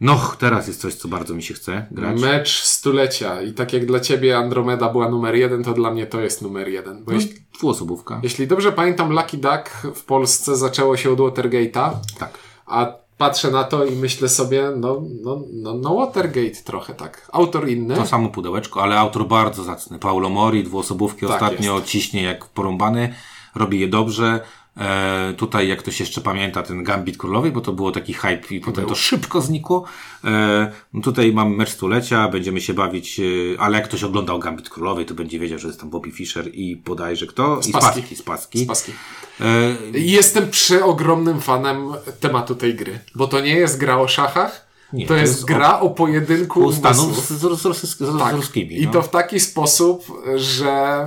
No, 0.00 0.32
teraz 0.38 0.68
jest 0.68 0.80
coś, 0.80 0.94
co 0.94 1.08
bardzo 1.08 1.34
mi 1.34 1.42
się 1.42 1.54
chce 1.54 1.86
grać. 1.90 2.20
Mecz 2.20 2.62
stulecia 2.62 3.42
i 3.42 3.52
tak 3.52 3.72
jak 3.72 3.86
dla 3.86 4.00
ciebie 4.00 4.38
Andromeda 4.38 4.88
była 4.88 5.08
numer 5.08 5.34
jeden, 5.34 5.64
to 5.64 5.72
dla 5.72 5.90
mnie 5.90 6.06
to 6.06 6.20
jest 6.20 6.42
numer 6.42 6.68
jeden. 6.68 6.98
No. 6.98 7.04
Bo 7.04 7.12
jeśli, 7.12 7.34
Dwuosobówka. 7.58 8.20
jeśli 8.22 8.46
dobrze 8.46 8.72
pamiętam, 8.72 9.12
Lucky 9.12 9.38
Duck 9.38 9.70
w 9.94 10.04
Polsce 10.04 10.56
zaczęło 10.56 10.96
się 10.96 11.10
od 11.10 11.18
Watergate'a, 11.18 11.90
Tak. 12.18 12.38
a 12.66 12.92
patrzę 13.20 13.50
na 13.50 13.64
to 13.64 13.84
i 13.84 13.96
myślę 13.96 14.28
sobie, 14.28 14.70
no, 14.76 15.02
no, 15.22 15.42
no, 15.52 15.74
no 15.74 15.94
Watergate 15.94 16.62
trochę 16.64 16.94
tak. 16.94 17.28
Autor 17.32 17.68
inny. 17.68 17.96
To 17.96 18.06
samo 18.06 18.28
pudełeczko, 18.28 18.82
ale 18.82 18.98
autor 18.98 19.26
bardzo 19.26 19.64
zacny. 19.64 19.98
Paulo 19.98 20.28
Mori, 20.28 20.64
dwuosobówki 20.64 21.26
Tak 21.26 21.30
ostatnio 21.30 21.80
ciśnie 21.80 22.22
jak 22.22 22.46
porąbany, 22.46 23.14
robi 23.54 23.80
je 23.80 23.88
dobrze. 23.88 24.40
E, 24.80 25.34
tutaj, 25.36 25.68
jak 25.68 25.78
ktoś 25.78 26.00
jeszcze 26.00 26.20
pamięta 26.20 26.62
ten 26.62 26.84
Gambit 26.84 27.16
Królowej, 27.16 27.52
bo 27.52 27.60
to 27.60 27.72
było 27.72 27.92
taki 27.92 28.14
hype 28.14 28.42
i 28.50 28.60
potem 28.60 28.86
to 28.86 28.94
szybko 28.94 29.40
znikło. 29.40 29.84
E, 30.24 30.72
no 30.92 31.02
tutaj 31.02 31.32
mamy 31.32 31.56
mecz 31.56 31.70
stulecia, 31.70 32.28
będziemy 32.28 32.60
się 32.60 32.74
bawić, 32.74 33.20
e, 33.20 33.22
ale 33.60 33.78
jak 33.78 33.88
ktoś 33.88 34.04
oglądał 34.04 34.38
Gambit 34.38 34.70
Królowej, 34.70 35.06
to 35.06 35.14
będzie 35.14 35.38
wiedział, 35.38 35.58
że 35.58 35.68
jest 35.68 35.80
tam 35.80 35.90
Bobby 35.90 36.10
Fischer 36.10 36.54
i 36.54 36.76
bodajże 36.76 37.26
kto? 37.26 37.60
I 37.60 37.62
Spassky. 37.62 38.00
Spaski. 38.00 38.16
Spaski. 38.16 38.58
z 38.64 38.66
paski. 38.66 38.92
E, 39.40 39.76
Jestem 39.98 40.50
przeogromnym 40.50 41.40
fanem 41.40 41.92
tematu 42.20 42.54
tej 42.54 42.74
gry, 42.74 42.98
bo 43.14 43.26
to 43.26 43.40
nie 43.40 43.54
jest 43.54 43.78
gra 43.78 43.98
o 43.98 44.08
szachach, 44.08 44.66
Nie, 44.92 45.06
to, 45.06 45.14
to 45.14 45.20
jest 45.20 45.32
jest 45.32 45.44
gra 45.44 45.80
o 45.80 45.90
pojedynku 45.90 46.60
u 46.60 46.72
Stanów 46.72 47.26
z, 47.26 47.28
z, 47.28 47.60
z, 47.60 47.78
z, 47.78 47.98
z, 47.98 48.18
Tak. 48.18 48.32
z 48.32 48.36
ruskimi. 48.36 48.80
I 48.80 48.86
no. 48.86 48.92
to 48.92 49.02
w 49.02 49.08
taki 49.08 49.40
sposób, 49.40 50.04
że 50.36 51.06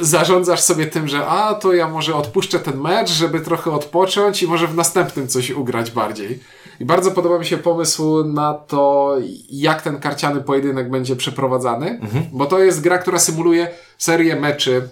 zarządzasz 0.00 0.60
sobie 0.60 0.86
tym, 0.86 1.08
że 1.08 1.26
a, 1.26 1.54
to 1.54 1.72
ja 1.72 1.88
może 1.88 2.14
odpuszczę 2.14 2.58
ten 2.60 2.80
mecz, 2.80 3.10
żeby 3.10 3.40
trochę 3.40 3.70
odpocząć 3.70 4.42
i 4.42 4.46
może 4.46 4.66
w 4.66 4.74
następnym 4.74 5.28
coś 5.28 5.50
ugrać 5.50 5.90
bardziej. 5.90 6.40
I 6.80 6.84
bardzo 6.84 7.10
podoba 7.10 7.38
mi 7.38 7.46
się 7.46 7.58
pomysł 7.58 8.24
na 8.24 8.54
to, 8.54 9.16
jak 9.50 9.82
ten 9.82 10.00
karciany 10.00 10.40
pojedynek 10.40 10.90
będzie 10.90 11.16
przeprowadzany, 11.16 11.98
Mhm. 12.02 12.24
bo 12.32 12.46
to 12.46 12.58
jest 12.58 12.80
gra, 12.80 12.98
która 12.98 13.18
symuluje 13.18 13.68
serię 13.98 14.36
meczy 14.36 14.88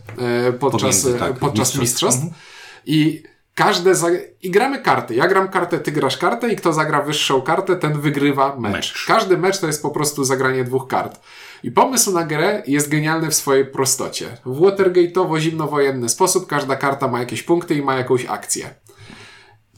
e, 0.49 0.53
podczas, 0.53 0.81
Pomiędzy, 0.81 1.15
tak, 1.15 1.33
podczas 1.39 1.77
mistrzostw. 1.79 2.23
mistrzostw. 2.25 2.53
I 2.87 3.23
każde 3.55 3.95
za... 3.95 4.09
I 4.43 4.51
gramy 4.51 4.79
karty. 4.83 5.15
Ja 5.15 5.29
gram 5.29 5.49
kartę, 5.49 5.79
ty 5.79 5.93
grasz 5.93 6.17
kartę 6.19 6.53
i 6.53 6.57
kto 6.57 6.73
zagra 6.73 7.03
wyższą 7.03 7.43
kartę, 7.43 7.77
ten 7.77 8.01
wygrywa 8.01 8.57
mecz. 8.57 8.73
Mecz. 8.73 9.05
Każdy 9.07 9.39
mecz 9.39 9.59
to 9.59 9.67
jest 9.67 9.83
po 9.83 9.91
prostu 9.91 10.25
zagranie 10.25 10.65
dwóch 10.65 10.87
kart. 10.89 11.21
I 11.63 11.71
pomysł 11.71 12.13
na 12.13 12.25
grę 12.25 12.63
jest 12.67 12.89
genialny 12.89 13.31
w 13.31 13.35
swojej 13.35 13.67
prostocie. 13.67 14.37
W 14.45 14.61
Watergate'owo 14.61 15.39
zimnowojenny 15.39 16.09
sposób 16.09 16.47
każda 16.47 16.77
karta 16.77 17.09
ma 17.09 17.19
jakieś 17.19 17.43
punkty 17.43 17.75
i 17.75 17.83
ma 17.83 17.95
jakąś 17.95 18.27
akcję. 18.27 18.75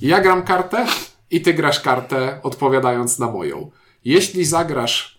Ja 0.01 0.21
gram 0.21 0.43
kartę 0.43 0.87
i 1.31 1.43
ty 1.43 1.55
grasz 1.55 1.81
kartę 1.81 2.41
odpowiadając 2.43 3.19
na 3.19 3.31
moją. 3.31 3.71
Jeśli 4.05 4.45
zagrasz 4.45 5.14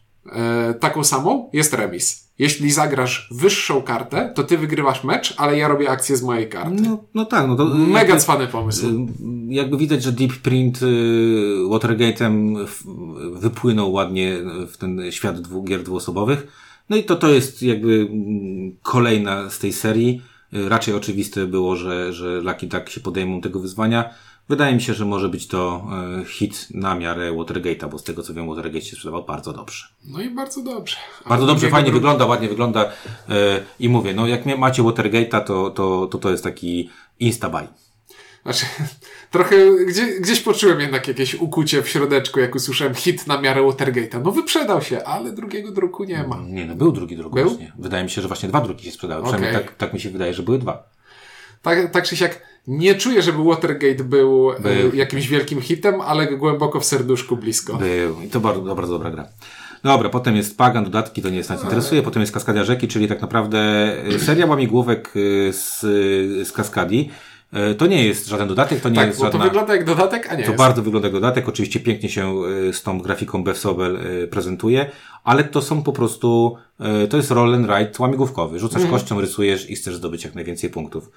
taką 0.80 1.04
samą, 1.04 1.50
jest 1.54 1.74
remis. 1.74 2.26
Jeśli 2.40 2.72
zagrasz 2.72 3.30
wyższą 3.32 3.82
kartę, 3.82 4.32
to 4.36 4.44
ty 4.44 4.58
wygrywasz 4.58 5.04
mecz, 5.04 5.34
ale 5.38 5.58
ja 5.58 5.68
robię 5.68 5.90
akcję 5.90 6.18
z 6.18 6.24
mojej 6.24 6.50
karty. 6.50 6.82
No, 6.82 7.04
no 7.14 7.26
tak, 7.26 7.48
no 7.48 7.56
to 7.56 7.66
Mega 7.66 8.00
jakby, 8.00 8.18
cwany 8.20 8.48
pomysł. 8.48 9.08
jakby 9.50 9.78
widać, 9.78 10.04
że 10.04 10.12
Deep 10.12 10.34
Print 10.34 10.82
y, 10.82 10.86
Watergate'em 11.70 12.66
wypłynął 13.34 13.92
ładnie 13.92 14.38
w 14.68 14.78
ten 14.78 15.12
świat 15.12 15.42
dwu, 15.42 15.64
gier 15.64 15.84
dwuosobowych. 15.84 16.48
No 16.90 16.98
i 16.98 17.04
to, 17.04 17.16
to 17.16 17.30
jest 17.30 17.64
jakby 17.64 18.08
mm, 18.12 18.76
kolejna 18.82 19.50
z 19.50 19.60
tej 19.60 19.74
serii. 19.74 20.22
Y, 20.54 20.70
Raczej 20.70 20.94
oczywiste 20.94 21.48
było, 21.48 21.76
że, 21.76 22.14
że 22.14 22.42
Lucky 22.42 22.68
Duck 22.68 22.90
się 22.90 23.02
podejmą 23.02 23.42
tego 23.42 23.60
wyzwania. 23.60 24.10
Wydaje 24.50 24.76
mi 24.76 24.82
się, 24.82 24.94
że 24.94 25.06
może 25.06 25.30
być 25.30 25.48
to 25.48 25.88
y, 26.22 26.26
hit 26.26 26.68
na 26.72 26.96
miarę 26.96 27.32
Watergate'a, 27.32 27.90
bo 27.90 28.00
z 28.00 28.04
tego 28.04 28.24
co 28.24 28.34
wiem, 28.34 28.48
Watergate 28.50 28.86
się 28.86 28.96
sprzedawał 28.96 29.24
bardzo 29.26 29.54
dobrze. 29.54 29.86
No 30.06 30.22
i 30.22 30.30
bardzo 30.30 30.62
dobrze. 30.64 30.98
A 31.26 31.30
Bardzo 31.30 31.46
dobrze, 31.46 31.70
fajnie 31.70 31.90
dru- 31.90 31.94
wygląda, 31.94 32.26
ładnie 32.26 32.50
wygląda. 32.50 32.92
E, 33.30 33.64
I 33.80 33.90
mówię, 33.90 34.14
no 34.14 34.28
jak 34.28 34.46
macie 34.58 34.84
Watergate'a, 34.84 35.44
to, 35.44 35.70
to, 35.70 36.08
to 36.12 36.18
to 36.18 36.32
jest 36.32 36.44
taki 36.44 36.90
insta-buy. 37.20 37.68
Znaczy, 38.44 38.66
trochę 39.32 39.56
gdzie, 39.88 40.20
gdzieś 40.20 40.42
poczułem 40.42 40.80
jednak 40.80 41.08
jakieś 41.08 41.36
ukucie 41.36 41.82
w 41.84 41.90
środeczku, 41.90 42.40
jak 42.40 42.56
usłyszałem 42.56 42.96
hit 42.96 43.28
na 43.28 43.42
miarę 43.42 43.62
Watergate'a. 43.62 44.22
No 44.24 44.32
wyprzedał 44.32 44.82
się, 44.82 45.04
ale 45.04 45.32
drugiego 45.32 45.72
druku 45.72 46.04
nie 46.04 46.24
ma. 46.28 46.38
Nie, 46.48 46.66
no 46.66 46.76
był 46.76 46.92
drugi 46.92 47.18
druk 47.18 47.34
Był? 47.34 47.50
właśnie. 47.50 47.72
Wydaje 47.80 48.04
mi 48.04 48.10
się, 48.10 48.22
że 48.22 48.28
właśnie 48.28 48.50
dwa 48.50 48.62
druki 48.62 48.86
się 48.86 48.92
sprzedały. 48.92 49.24
Przynajmniej 49.24 49.54
tak, 49.54 49.76
tak 49.76 49.94
mi 49.94 50.00
się 50.00 50.10
wydaje, 50.10 50.34
że 50.34 50.44
były 50.44 50.60
dwa. 50.60 50.90
Tak, 51.62 51.92
tak 51.92 52.06
czy 52.08 52.18
siak, 52.18 52.42
nie 52.68 52.96
czuję, 52.96 53.22
żeby 53.22 53.44
Watergate 53.44 54.04
był, 54.04 54.52
e, 54.52 54.60
Był. 54.60 54.96
jakimś 54.96 55.28
wielkim 55.28 55.62
hitem, 55.62 56.02
ale 56.02 56.28
głęboko 56.38 56.80
w 56.80 56.86
serduszku 56.86 57.38
blisko. 57.38 57.78
Był. 57.78 58.22
I 58.22 58.28
to 58.28 58.40
bardzo, 58.40 58.76
bardzo 58.76 58.94
dobra 58.94 59.12
gra. 59.12 59.28
Dobra, 59.84 60.10
potem 60.10 60.36
jest 60.36 60.58
Pagan, 60.58 60.84
dodatki, 60.84 61.22
to 61.22 61.30
nie 61.30 61.38
jest 61.38 61.50
nas 61.50 61.64
interesuje. 61.64 62.02
Potem 62.04 62.22
jest 62.22 62.34
Kaskadia 62.34 62.64
Rzeki, 62.64 62.88
czyli 62.88 63.08
tak 63.08 63.22
naprawdę 63.22 63.92
y, 64.08 64.20
seria 64.20 64.46
łamigłówek 64.46 65.12
y, 65.16 65.54
z, 65.54 65.80
z 66.48 66.52
Kaskadii. 66.52 67.12
To 67.78 67.88
nie 67.88 68.06
jest 68.08 68.28
żaden 68.28 68.48
dodatek, 68.48 68.82
to 68.82 68.90
nie 68.90 68.96
Tak, 68.96 69.08
jest 69.08 69.20
bo 69.20 69.26
to 69.26 69.32
żadna... 69.32 69.46
wygląda 69.46 69.76
jak 69.76 69.86
dodatek, 69.86 70.28
a 70.32 70.36
nie 70.36 70.44
To 70.44 70.50
jest. 70.52 70.58
bardzo 70.64 70.82
wygląda 70.82 71.08
jak 71.08 71.14
dodatek. 71.14 71.50
Oczywiście 71.50 71.80
pięknie 71.80 72.10
się 72.10 72.34
z 72.72 72.84
tą 72.84 73.00
grafiką 73.02 73.44
Bev 73.44 73.60
Sobel 73.60 73.96
y, 74.24 74.28
prezentuje, 74.28 74.92
ale 75.24 75.44
to 75.44 75.62
są 75.62 75.84
po 75.84 75.94
prostu, 75.94 76.58
to 77.10 77.18
jest 77.18 77.32
roll 77.32 77.56
and 77.56 77.68
ride 77.70 77.92
łamigłówkowy. 78.00 78.60
Rzucasz 78.60 78.82
Mhm. 78.82 78.92
kością, 79.00 79.22
rysujesz 79.22 79.70
i 79.70 79.76
chcesz 79.76 79.96
zdobyć 79.96 80.24
jak 80.24 80.36
najwięcej 80.36 80.70
punktów. 80.70 81.10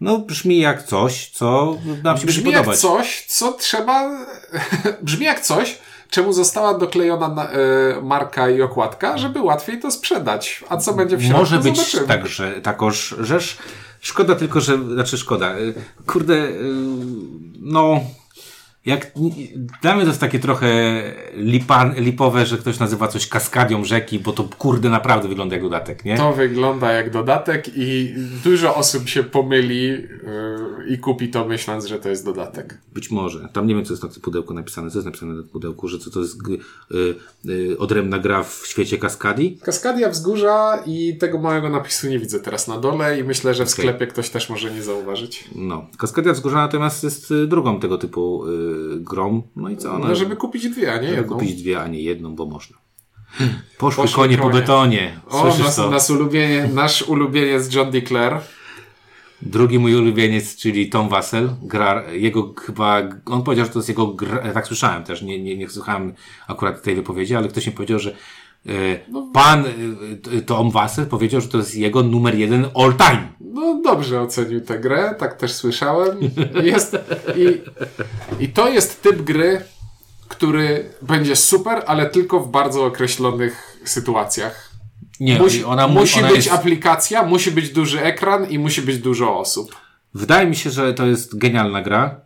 No, 0.00 0.18
brzmi 0.18 0.58
jak 0.58 0.82
coś, 0.82 1.30
co 1.30 1.78
nam 2.02 2.18
się 2.18 2.26
Brzmi 2.26 2.50
jak 2.50 2.76
coś, 2.76 3.26
co 3.28 3.52
trzeba... 3.52 4.10
Brzmi 5.02 5.24
jak 5.24 5.40
coś, 5.40 5.78
czemu 6.10 6.32
została 6.32 6.78
doklejona 6.78 7.28
na, 7.28 7.50
e, 7.50 7.56
marka 8.02 8.50
i 8.50 8.62
okładka, 8.62 9.18
żeby 9.18 9.42
łatwiej 9.42 9.80
to 9.80 9.90
sprzedać. 9.90 10.64
A 10.68 10.76
co 10.76 10.92
będzie 10.92 11.16
w 11.16 11.22
środku, 11.22 11.38
Może 11.38 11.58
być 11.58 11.76
zobaczymy. 11.76 12.06
tak, 12.06 12.26
że 12.26 12.52
takoż, 12.60 13.14
żeż 13.20 13.58
szkoda 14.00 14.34
tylko, 14.34 14.60
że, 14.60 14.78
znaczy 14.94 15.18
szkoda, 15.18 15.58
y, 15.58 15.74
kurde, 16.06 16.34
y, 16.34 16.58
no, 17.60 18.00
jak, 18.86 19.12
dla 19.82 19.94
mnie 19.94 20.02
to 20.02 20.08
jest 20.08 20.20
takie 20.20 20.38
trochę 20.38 20.68
lipa, 21.34 21.92
lipowe, 21.96 22.46
że 22.46 22.58
ktoś 22.58 22.78
nazywa 22.78 23.08
coś 23.08 23.26
kaskadią 23.28 23.84
rzeki, 23.84 24.18
bo 24.18 24.32
to 24.32 24.44
kurde 24.58 24.88
naprawdę 24.90 25.28
wygląda 25.28 25.54
jak 25.54 25.62
dodatek, 25.62 26.04
nie? 26.04 26.16
To 26.16 26.32
wygląda 26.32 26.92
jak 26.92 27.10
dodatek 27.10 27.64
i 27.76 28.14
dużo 28.44 28.74
osób 28.74 29.08
się 29.08 29.22
pomyli 29.22 29.84
yy, 29.86 30.08
i 30.88 30.98
kupi 30.98 31.28
to 31.28 31.44
myśląc, 31.48 31.86
że 31.86 31.98
to 31.98 32.08
jest 32.08 32.24
dodatek. 32.24 32.78
Być 32.94 33.10
może. 33.10 33.48
Tam 33.52 33.66
nie 33.66 33.74
wiem, 33.74 33.84
co 33.84 33.92
jest 33.92 34.02
na 34.02 34.08
tym 34.08 34.22
pudełku 34.22 34.54
napisane. 34.54 34.90
Co 34.90 34.98
jest 34.98 35.06
napisane 35.06 35.34
na 35.34 35.42
pudełku? 35.42 35.88
Że 35.88 35.98
co 35.98 36.10
to 36.10 36.20
jest 36.20 36.42
g- 36.42 36.56
y, 36.94 37.50
y, 37.50 37.78
odrębna 37.78 38.18
gra 38.18 38.42
w 38.42 38.62
świecie 38.66 38.98
kaskadii? 38.98 39.58
Kaskadia 39.62 40.08
wzgórza 40.10 40.82
i 40.86 41.16
tego 41.18 41.38
małego 41.38 41.68
napisu 41.68 42.08
nie 42.08 42.18
widzę 42.18 42.40
teraz 42.40 42.68
na 42.68 42.78
dole 42.78 43.18
i 43.18 43.24
myślę, 43.24 43.54
że 43.54 43.64
w 43.66 43.70
sklepie 43.70 44.06
ktoś 44.06 44.30
też 44.30 44.50
może 44.50 44.70
nie 44.74 44.82
zauważyć. 44.82 45.44
No. 45.54 45.86
Kaskadia 45.98 46.32
wzgórza 46.32 46.56
natomiast 46.56 47.04
jest 47.04 47.30
y, 47.30 47.46
drugą 47.46 47.80
tego 47.80 47.98
typu 47.98 48.44
y, 48.48 48.71
grą. 49.00 49.42
No 49.56 49.68
i 49.68 49.76
co? 49.76 49.98
No, 49.98 50.08
No, 50.08 50.14
żeby 50.14 50.36
kupić 50.36 50.68
dwie, 50.68 50.92
a 50.92 50.98
nie 50.98 51.08
jedną. 51.08 51.34
kupić 51.34 51.62
dwie, 51.62 51.80
a 51.80 51.88
nie 51.88 52.02
jedną, 52.02 52.34
bo 52.36 52.46
można. 52.46 52.76
Poszły, 53.78 54.04
Poszły 54.04 54.16
konie 54.16 54.36
po 54.36 54.42
konie. 54.42 54.60
betonie. 54.60 55.20
O, 55.28 55.44
nas, 55.44 55.76
to? 55.76 55.90
nas 55.90 56.10
ulubienie, 56.10 56.68
nasz 56.74 57.02
ulubieniec 57.02 57.74
John 57.74 57.90
Declare. 57.90 58.40
Drugi 59.42 59.78
mój 59.78 59.94
ulubieniec, 59.94 60.56
czyli 60.56 60.88
Tom 60.88 61.08
Wassel, 61.08 61.50
gra, 61.62 62.02
jego 62.12 62.54
chyba, 62.66 63.02
on 63.26 63.42
powiedział, 63.42 63.66
że 63.66 63.72
to 63.72 63.78
jest 63.78 63.88
jego 63.88 64.06
gra, 64.06 64.52
tak 64.52 64.66
słyszałem 64.66 65.04
też, 65.04 65.22
nie, 65.22 65.42
nie, 65.42 65.56
nie 65.56 65.68
słuchałem 65.68 66.14
akurat 66.48 66.82
tej 66.82 66.94
wypowiedzi, 66.94 67.34
ale 67.36 67.48
ktoś 67.48 67.66
mi 67.66 67.72
powiedział, 67.72 67.98
że. 67.98 68.16
Pan 69.32 69.64
e, 70.36 70.42
Tom 70.42 70.70
Wassel 70.70 71.06
powiedział, 71.06 71.40
że 71.40 71.48
to 71.48 71.58
jest 71.58 71.74
jego 71.74 72.02
numer 72.02 72.34
jeden 72.34 72.66
all 72.74 72.94
time. 72.96 73.32
No 73.40 73.80
dobrze 73.84 74.20
ocenił 74.20 74.60
tę 74.60 74.78
grę, 74.78 75.14
tak 75.18 75.36
też 75.36 75.52
słyszałem. 75.52 76.18
Jest, 76.62 76.96
i, 77.36 77.60
I 78.44 78.48
to 78.48 78.68
jest 78.68 79.02
typ 79.02 79.22
gry, 79.22 79.64
który 80.28 80.90
będzie 81.02 81.36
super, 81.36 81.82
ale 81.86 82.10
tylko 82.10 82.40
w 82.40 82.50
bardzo 82.50 82.84
określonych 82.84 83.78
sytuacjach. 83.84 84.72
Nie, 85.20 85.38
Musi, 85.38 85.64
ona, 85.64 85.88
mu- 85.88 86.00
musi 86.00 86.18
ona 86.18 86.28
być 86.28 86.36
jest, 86.36 86.52
aplikacja, 86.52 87.22
musi 87.22 87.50
być 87.50 87.70
duży 87.70 88.02
ekran 88.02 88.50
i 88.50 88.58
musi 88.58 88.82
być 88.82 88.98
dużo 88.98 89.38
osób. 89.38 89.76
Wydaje 90.14 90.46
mi 90.46 90.56
się, 90.56 90.70
że 90.70 90.94
to 90.94 91.06
jest 91.06 91.38
genialna 91.38 91.82
gra. 91.82 92.20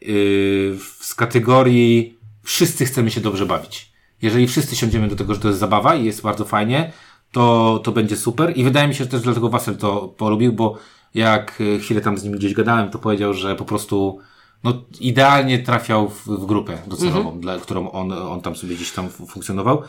Yy, 0.00 0.14
yy, 0.14 0.78
z 1.00 1.14
kategorii 1.14 2.18
wszyscy 2.42 2.84
chcemy 2.84 3.10
się 3.10 3.20
dobrze 3.20 3.46
bawić. 3.46 3.93
Jeżeli 4.24 4.46
wszyscy 4.46 4.76
siądziemy 4.76 5.08
do 5.08 5.16
tego, 5.16 5.34
że 5.34 5.40
to 5.40 5.48
jest 5.48 5.60
zabawa 5.60 5.94
i 5.94 6.04
jest 6.04 6.22
bardzo 6.22 6.44
fajnie, 6.44 6.92
to, 7.32 7.80
to 7.84 7.92
będzie 7.92 8.16
super. 8.16 8.52
I 8.56 8.64
wydaje 8.64 8.88
mi 8.88 8.94
się, 8.94 9.04
że 9.04 9.10
też 9.10 9.20
dlatego 9.20 9.48
Wasel 9.48 9.76
to 9.76 10.08
polubił, 10.16 10.52
bo 10.52 10.78
jak 11.14 11.60
y, 11.60 11.78
chwilę 11.78 12.00
tam 12.00 12.18
z 12.18 12.24
nim 12.24 12.32
gdzieś 12.32 12.54
gadałem, 12.54 12.90
to 12.90 12.98
powiedział, 12.98 13.34
że 13.34 13.56
po 13.56 13.64
prostu 13.64 14.18
no, 14.64 14.72
idealnie 15.00 15.58
trafiał 15.58 16.08
w, 16.08 16.26
w 16.26 16.46
grupę 16.46 16.78
docelową, 16.86 17.40
dla 17.40 17.58
którą 17.58 17.90
on, 17.90 18.12
on 18.12 18.40
tam 18.40 18.56
sobie 18.56 18.74
gdzieś 18.74 18.92
tam 18.92 19.08
fu- 19.08 19.26
funkcjonował. 19.26 19.82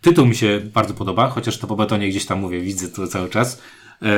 Tytuł 0.00 0.26
mi 0.26 0.36
się 0.36 0.60
bardzo 0.74 0.94
podoba, 0.94 1.28
chociaż 1.28 1.58
to 1.58 1.66
po 1.66 1.76
betonie 1.76 2.08
gdzieś 2.08 2.26
tam 2.26 2.40
mówię, 2.40 2.60
widzę 2.60 2.88
to 2.88 3.06
cały 3.06 3.28
czas. 3.28 3.62
Eee, 4.02 4.10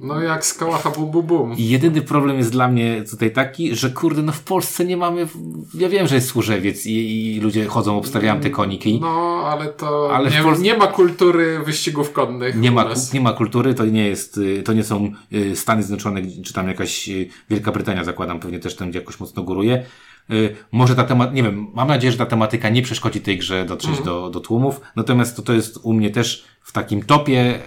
no 0.00 0.20
jak 0.20 0.46
skała 0.46 0.78
ha 0.78 0.90
bum 0.90 1.10
bum 1.10 1.26
bum. 1.26 1.54
Jedyny 1.58 2.02
problem 2.02 2.38
jest 2.38 2.52
dla 2.52 2.68
mnie 2.68 3.04
tutaj 3.10 3.32
taki, 3.32 3.76
że 3.76 3.90
kurde, 3.90 4.22
no 4.22 4.32
w 4.32 4.42
Polsce 4.42 4.84
nie 4.84 4.96
mamy, 4.96 5.28
ja 5.74 5.88
wiem, 5.88 6.06
że 6.06 6.14
jest 6.14 6.28
służewiec 6.28 6.86
i, 6.86 7.36
i 7.36 7.40
ludzie 7.40 7.66
chodzą, 7.66 7.98
obstawiają 7.98 8.40
te 8.40 8.50
koniki. 8.50 8.98
No, 9.00 9.42
ale 9.46 9.66
to 9.66 10.10
ale 10.14 10.30
nie, 10.30 10.42
Polsce... 10.42 10.62
nie 10.62 10.76
ma 10.76 10.86
kultury 10.86 11.58
wyścigów 11.58 12.12
konnych. 12.12 12.56
Nie 12.56 12.70
ma, 12.70 12.86
nie 13.14 13.20
ma 13.20 13.32
kultury, 13.32 13.74
to 13.74 13.84
nie 13.84 14.08
jest, 14.08 14.40
to 14.64 14.72
nie 14.72 14.84
są 14.84 15.12
y, 15.32 15.56
Stany 15.56 15.82
Zjednoczone, 15.82 16.22
czy 16.44 16.52
tam 16.52 16.68
jakaś 16.68 17.08
y, 17.08 17.28
Wielka 17.50 17.72
Brytania, 17.72 18.04
zakładam, 18.04 18.40
pewnie 18.40 18.58
też 18.58 18.76
tam 18.76 18.90
jakoś 18.90 19.20
mocno 19.20 19.42
góruje. 19.42 19.84
Y, 20.32 20.56
może 20.72 20.94
ta 20.94 21.04
temat, 21.04 21.34
nie 21.34 21.42
wiem, 21.42 21.66
mam 21.74 21.88
nadzieję, 21.88 22.12
że 22.12 22.18
ta 22.18 22.26
tematyka 22.26 22.68
nie 22.68 22.82
przeszkodzi 22.82 23.20
tej 23.20 23.38
grze 23.38 23.64
dotrzeć 23.64 23.92
mm. 23.92 24.04
do, 24.04 24.30
do 24.30 24.40
tłumów, 24.40 24.80
natomiast 24.96 25.36
to, 25.36 25.42
to 25.42 25.52
jest 25.52 25.78
u 25.82 25.92
mnie 25.92 26.10
też 26.10 26.44
w 26.62 26.72
takim 26.72 27.02
topie 27.02 27.60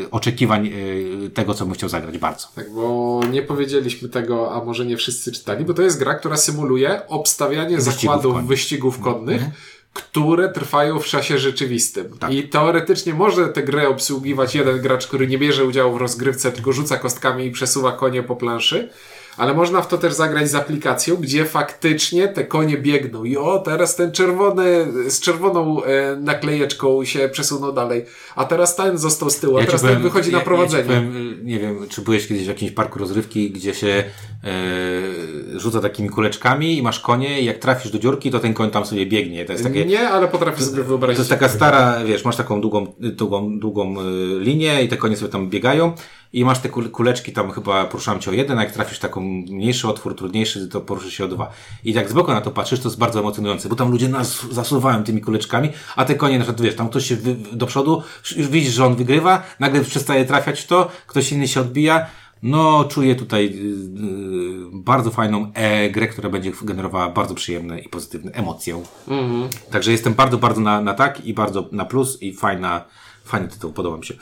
yy, 0.00 0.10
oczekiwań 0.10 0.66
yy, 0.66 1.30
tego, 1.30 1.54
co 1.54 1.64
bym 1.64 1.74
chciał 1.74 1.88
zagrać 1.88 2.18
bardzo. 2.18 2.48
Tak, 2.54 2.74
bo 2.74 3.20
nie 3.30 3.42
powiedzieliśmy 3.42 4.08
tego, 4.08 4.54
a 4.54 4.64
może 4.64 4.86
nie 4.86 4.96
wszyscy 4.96 5.32
czytali, 5.32 5.64
bo 5.64 5.74
to 5.74 5.82
jest 5.82 5.98
gra, 5.98 6.14
która 6.14 6.36
symuluje 6.36 7.08
obstawianie 7.08 7.76
wyścigów 7.76 8.00
zakładów 8.02 8.34
koni. 8.34 8.48
wyścigów 8.48 9.00
konnych, 9.00 9.42
mm 9.42 9.52
które 9.94 10.48
trwają 10.48 11.00
w 11.00 11.06
czasie 11.06 11.38
rzeczywistym. 11.38 12.18
Tak. 12.18 12.32
I 12.32 12.48
teoretycznie 12.48 13.14
może 13.14 13.48
tę 13.48 13.62
grę 13.62 13.88
obsługiwać 13.88 14.54
jeden 14.54 14.80
gracz, 14.80 15.06
który 15.06 15.26
nie 15.26 15.38
bierze 15.38 15.64
udziału 15.64 15.94
w 15.94 15.96
rozgrywce, 15.96 16.52
tylko 16.52 16.72
rzuca 16.72 16.96
kostkami 16.96 17.46
i 17.46 17.50
przesuwa 17.50 17.92
konie 17.92 18.22
po 18.22 18.36
planszy 18.36 18.90
ale 19.36 19.54
można 19.54 19.82
w 19.82 19.88
to 19.88 19.98
też 19.98 20.12
zagrać 20.12 20.50
z 20.50 20.54
aplikacją, 20.54 21.16
gdzie 21.16 21.44
faktycznie 21.44 22.28
te 22.28 22.44
konie 22.44 22.78
biegną 22.78 23.24
i 23.24 23.36
o, 23.36 23.58
teraz 23.58 23.96
ten 23.96 24.12
czerwony, 24.12 24.86
z 25.08 25.20
czerwoną 25.20 25.84
e, 25.84 26.16
naklejeczką 26.16 27.04
się 27.04 27.28
przesunął 27.28 27.72
dalej, 27.72 28.04
a 28.36 28.44
teraz 28.44 28.76
ten 28.76 28.98
został 28.98 29.30
z 29.30 29.36
tyłu, 29.36 29.56
a 29.56 29.60
ja 29.60 29.66
teraz 29.66 29.82
ten 29.82 30.02
wychodzi 30.02 30.32
ja, 30.32 30.38
na 30.38 30.44
prowadzenie. 30.44 30.94
Ja 30.94 31.00
powiem, 31.00 31.40
nie 31.42 31.58
wiem, 31.58 31.86
czy 31.88 32.02
byłeś 32.02 32.28
kiedyś 32.28 32.44
w 32.44 32.48
jakimś 32.48 32.70
parku 32.70 32.98
rozrywki, 32.98 33.50
gdzie 33.50 33.74
się 33.74 34.04
e, 34.44 35.60
rzuca 35.60 35.80
takimi 35.80 36.08
kuleczkami 36.08 36.78
i 36.78 36.82
masz 36.82 37.00
konie 37.00 37.40
i 37.40 37.44
jak 37.44 37.58
trafisz 37.58 37.92
do 37.92 37.98
dziurki, 37.98 38.30
to 38.30 38.40
ten 38.40 38.54
koń 38.54 38.70
tam 38.70 38.86
sobie 38.86 39.06
biegnie. 39.06 39.44
To 39.44 39.52
jest 39.52 39.64
takie, 39.64 39.84
nie, 39.84 40.08
ale 40.08 40.28
potrafię 40.28 40.64
sobie 40.64 40.82
wyobrazić. 40.82 41.16
To 41.16 41.20
jest 41.20 41.30
taka 41.30 41.48
stara, 41.48 42.04
wiesz, 42.04 42.24
masz 42.24 42.36
taką 42.36 42.60
długą, 42.60 42.86
długą, 42.98 43.58
długą 43.58 44.00
e, 44.00 44.04
linię 44.38 44.84
i 44.84 44.88
te 44.88 44.96
konie 44.96 45.16
sobie 45.16 45.32
tam 45.32 45.50
biegają 45.50 45.92
i 46.34 46.44
masz 46.44 46.58
te 46.58 46.68
kuleczki, 46.68 47.32
tam 47.32 47.50
chyba 47.50 47.84
poruszałem 47.84 48.20
cię 48.20 48.30
o 48.30 48.34
jeden, 48.34 48.58
a 48.58 48.64
jak 48.64 48.72
trafisz 48.72 48.98
taką 48.98 49.20
mniejszy 49.20 49.88
otwór, 49.88 50.16
trudniejszy, 50.16 50.68
to 50.68 50.80
poruszy 50.80 51.10
się 51.10 51.24
o 51.24 51.28
dwa. 51.28 51.50
I 51.84 51.92
jak 51.92 52.10
z 52.10 52.12
boku 52.12 52.32
na 52.32 52.40
to 52.40 52.50
patrzysz, 52.50 52.80
to 52.80 52.88
jest 52.88 52.98
bardzo 52.98 53.20
emocjonujące, 53.20 53.68
bo 53.68 53.76
tam 53.76 53.90
ludzie 53.90 54.08
nas 54.08 54.46
zasuwają 54.50 55.04
tymi 55.04 55.20
kuleczkami, 55.20 55.68
a 55.96 56.04
te 56.04 56.14
konie, 56.14 56.38
na 56.38 56.44
przykład, 56.44 56.62
wiesz, 56.62 56.76
tam 56.76 56.88
ktoś 56.88 57.06
się 57.06 57.16
do 57.52 57.66
przodu, 57.66 58.02
już 58.36 58.48
widzisz, 58.48 58.74
że 58.74 58.86
on 58.86 58.96
wygrywa, 58.96 59.42
nagle 59.60 59.84
przestaje 59.84 60.24
trafiać 60.24 60.60
w 60.60 60.66
to, 60.66 60.90
ktoś 61.06 61.32
inny 61.32 61.48
się 61.48 61.60
odbija, 61.60 62.06
no, 62.42 62.84
czuję 62.84 63.14
tutaj 63.14 63.44
yy, 63.44 64.68
bardzo 64.72 65.10
fajną 65.10 65.52
e 65.54 65.90
grę, 65.90 66.08
która 66.08 66.30
będzie 66.30 66.52
generowała 66.62 67.08
bardzo 67.08 67.34
przyjemne 67.34 67.80
i 67.80 67.88
pozytywne 67.88 68.32
emocje. 68.32 68.82
Mm 69.08 69.30
-hmm. 69.30 69.48
Także 69.70 69.92
jestem 69.92 70.14
bardzo, 70.14 70.38
bardzo 70.38 70.60
na, 70.60 70.80
na 70.80 70.94
tak 70.94 71.26
i 71.26 71.34
bardzo 71.34 71.68
na 71.72 71.84
plus 71.84 72.22
i 72.22 72.32
fajna, 72.32 72.84
fajny 73.24 73.48
tytuł, 73.48 73.72
podoba 73.72 73.96
mi 73.96 74.04
się. 74.04 74.14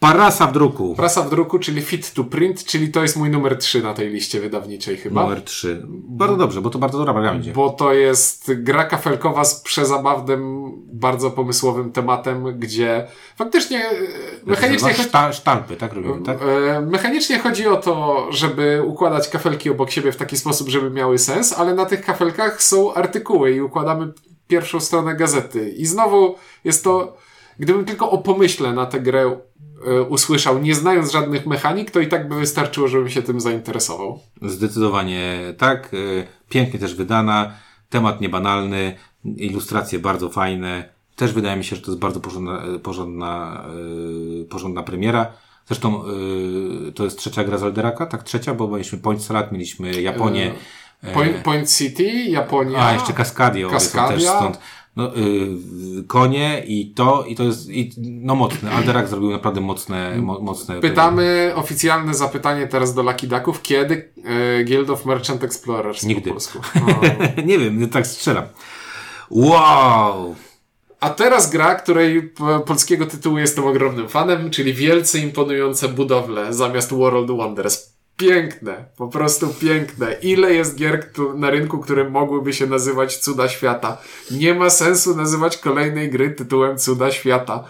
Parasa 0.00 0.46
w 0.46 0.52
druku. 0.52 0.94
Prasa 0.94 1.22
w 1.22 1.30
druku, 1.30 1.58
czyli 1.58 1.82
fit 1.82 2.12
to 2.12 2.24
print, 2.24 2.64
czyli 2.64 2.88
to 2.88 3.02
jest 3.02 3.16
mój 3.16 3.30
numer 3.30 3.58
3 3.58 3.82
na 3.82 3.94
tej 3.94 4.08
liście 4.10 4.40
wydawniczej 4.40 4.96
chyba. 4.96 5.22
Numer 5.22 5.42
3. 5.42 5.82
Bardzo 5.88 6.36
dobrze, 6.36 6.60
bo 6.60 6.70
to 6.70 6.78
bardzo 6.78 6.98
dobra 6.98 7.22
gra 7.22 7.32
będzie. 7.32 7.52
Bo 7.52 7.70
to 7.70 7.92
jest 7.92 8.52
gra 8.54 8.84
kafelkowa 8.84 9.44
z 9.44 9.60
przezabawnym, 9.60 10.72
bardzo 10.86 11.30
pomysłowym 11.30 11.92
tematem, 11.92 12.58
gdzie 12.58 13.06
faktycznie 13.36 13.78
e, 13.90 13.94
mechanicznie... 14.46 14.92
Chodzi... 14.92 15.02
Szta, 15.08 15.32
sztampy, 15.32 15.76
tak 15.76 15.92
robimy, 15.92 16.22
tak? 16.22 16.38
E, 16.42 16.80
mechanicznie 16.80 17.38
chodzi 17.38 17.66
o 17.66 17.76
to, 17.76 18.26
żeby 18.30 18.82
układać 18.86 19.28
kafelki 19.28 19.70
obok 19.70 19.90
siebie 19.90 20.12
w 20.12 20.16
taki 20.16 20.36
sposób, 20.36 20.68
żeby 20.68 20.90
miały 20.90 21.18
sens, 21.18 21.52
ale 21.52 21.74
na 21.74 21.86
tych 21.86 22.04
kafelkach 22.04 22.62
są 22.62 22.94
artykuły 22.94 23.52
i 23.52 23.60
układamy 23.60 24.12
pierwszą 24.48 24.80
stronę 24.80 25.16
gazety. 25.16 25.70
I 25.70 25.86
znowu 25.86 26.34
jest 26.64 26.84
to... 26.84 27.16
Gdybym 27.58 27.84
tylko 27.84 28.10
o 28.10 28.18
pomyśle 28.18 28.72
na 28.72 28.86
tę 28.86 29.00
grę 29.00 29.36
E, 29.86 30.02
usłyszał, 30.02 30.58
nie 30.58 30.74
znając 30.74 31.12
żadnych 31.12 31.46
mechanik, 31.46 31.90
to 31.90 32.00
i 32.00 32.08
tak 32.08 32.28
by 32.28 32.34
wystarczyło, 32.34 32.88
żebym 32.88 33.10
się 33.10 33.22
tym 33.22 33.40
zainteresował. 33.40 34.20
Zdecydowanie 34.42 35.38
tak. 35.58 35.94
E, 35.94 36.26
pięknie 36.48 36.80
też 36.80 36.94
wydana, 36.94 37.52
temat 37.90 38.20
niebanalny, 38.20 38.96
ilustracje 39.24 39.98
bardzo 39.98 40.28
fajne. 40.28 40.88
Też 41.16 41.32
wydaje 41.32 41.56
mi 41.56 41.64
się, 41.64 41.76
że 41.76 41.82
to 41.82 41.90
jest 41.90 42.00
bardzo 42.00 42.20
porządna, 42.20 42.62
e, 42.62 42.78
porządna, 42.78 43.64
porządna 44.50 44.82
premiera. 44.82 45.32
Zresztą 45.66 46.04
to 46.94 47.04
jest 47.04 47.18
trzecia 47.18 47.44
gra 47.44 47.58
z 47.58 47.62
Alderaka, 47.62 48.06
tak 48.06 48.22
trzecia, 48.22 48.54
bo 48.54 48.68
mieliśmy 48.68 48.98
Point 48.98 49.24
Salad, 49.24 49.52
mieliśmy 49.52 50.02
Japonię. 50.02 50.54
Point, 51.14 51.36
Point 51.36 51.76
City, 51.76 52.04
Japonia. 52.12 52.86
A, 52.86 52.92
jeszcze 52.92 53.12
Cascadia. 53.12 53.68
Cascadia. 53.68 54.16
Też 54.16 54.22
stąd 54.22 54.58
no, 54.98 55.10
yy, 55.14 56.04
konie 56.06 56.62
i 56.66 56.92
to, 56.94 57.24
i 57.24 57.34
to 57.34 57.42
jest, 57.42 57.70
i, 57.70 57.90
no 57.98 58.34
mocne. 58.34 58.70
Alderak 58.70 59.08
zrobił 59.08 59.30
naprawdę 59.30 59.60
mocne, 59.60 60.16
mo, 60.16 60.40
mocne. 60.40 60.80
Pytamy, 60.80 61.52
oficjalne 61.54 62.14
zapytanie 62.14 62.66
teraz 62.66 62.94
do 62.94 63.02
Lucky 63.02 63.26
Ducków, 63.26 63.62
kiedy 63.62 64.12
yy, 64.16 64.64
Guild 64.64 64.90
of 64.90 65.06
Merchant 65.06 65.44
Explorers 65.44 66.02
Nigdy. 66.02 66.22
po 66.22 66.30
polsku? 66.30 66.58
nie 67.46 67.58
wiem, 67.58 67.88
tak 67.88 68.06
strzelam. 68.06 68.44
Wow! 69.30 70.34
A 71.00 71.10
teraz 71.10 71.50
gra, 71.50 71.74
której 71.74 72.32
polskiego 72.66 73.06
tytułu 73.06 73.38
jestem 73.38 73.66
ogromnym 73.66 74.08
fanem, 74.08 74.50
czyli 74.50 74.74
wielce 74.74 75.18
imponujące 75.18 75.88
budowle 75.88 76.54
zamiast 76.54 76.94
World 76.94 77.30
Wonders 77.30 77.97
piękne, 78.18 78.84
po 78.96 79.08
prostu 79.08 79.48
piękne. 79.48 80.16
Ile 80.22 80.54
jest 80.54 80.76
gier 80.76 81.10
na 81.34 81.50
rynku, 81.50 81.78
które 81.78 82.10
mogłyby 82.10 82.52
się 82.52 82.66
nazywać 82.66 83.16
Cuda 83.16 83.48
Świata? 83.48 83.98
Nie 84.30 84.54
ma 84.54 84.70
sensu 84.70 85.16
nazywać 85.16 85.56
kolejnej 85.56 86.10
gry 86.10 86.30
tytułem 86.30 86.78
Cuda 86.78 87.10
Świata. 87.10 87.64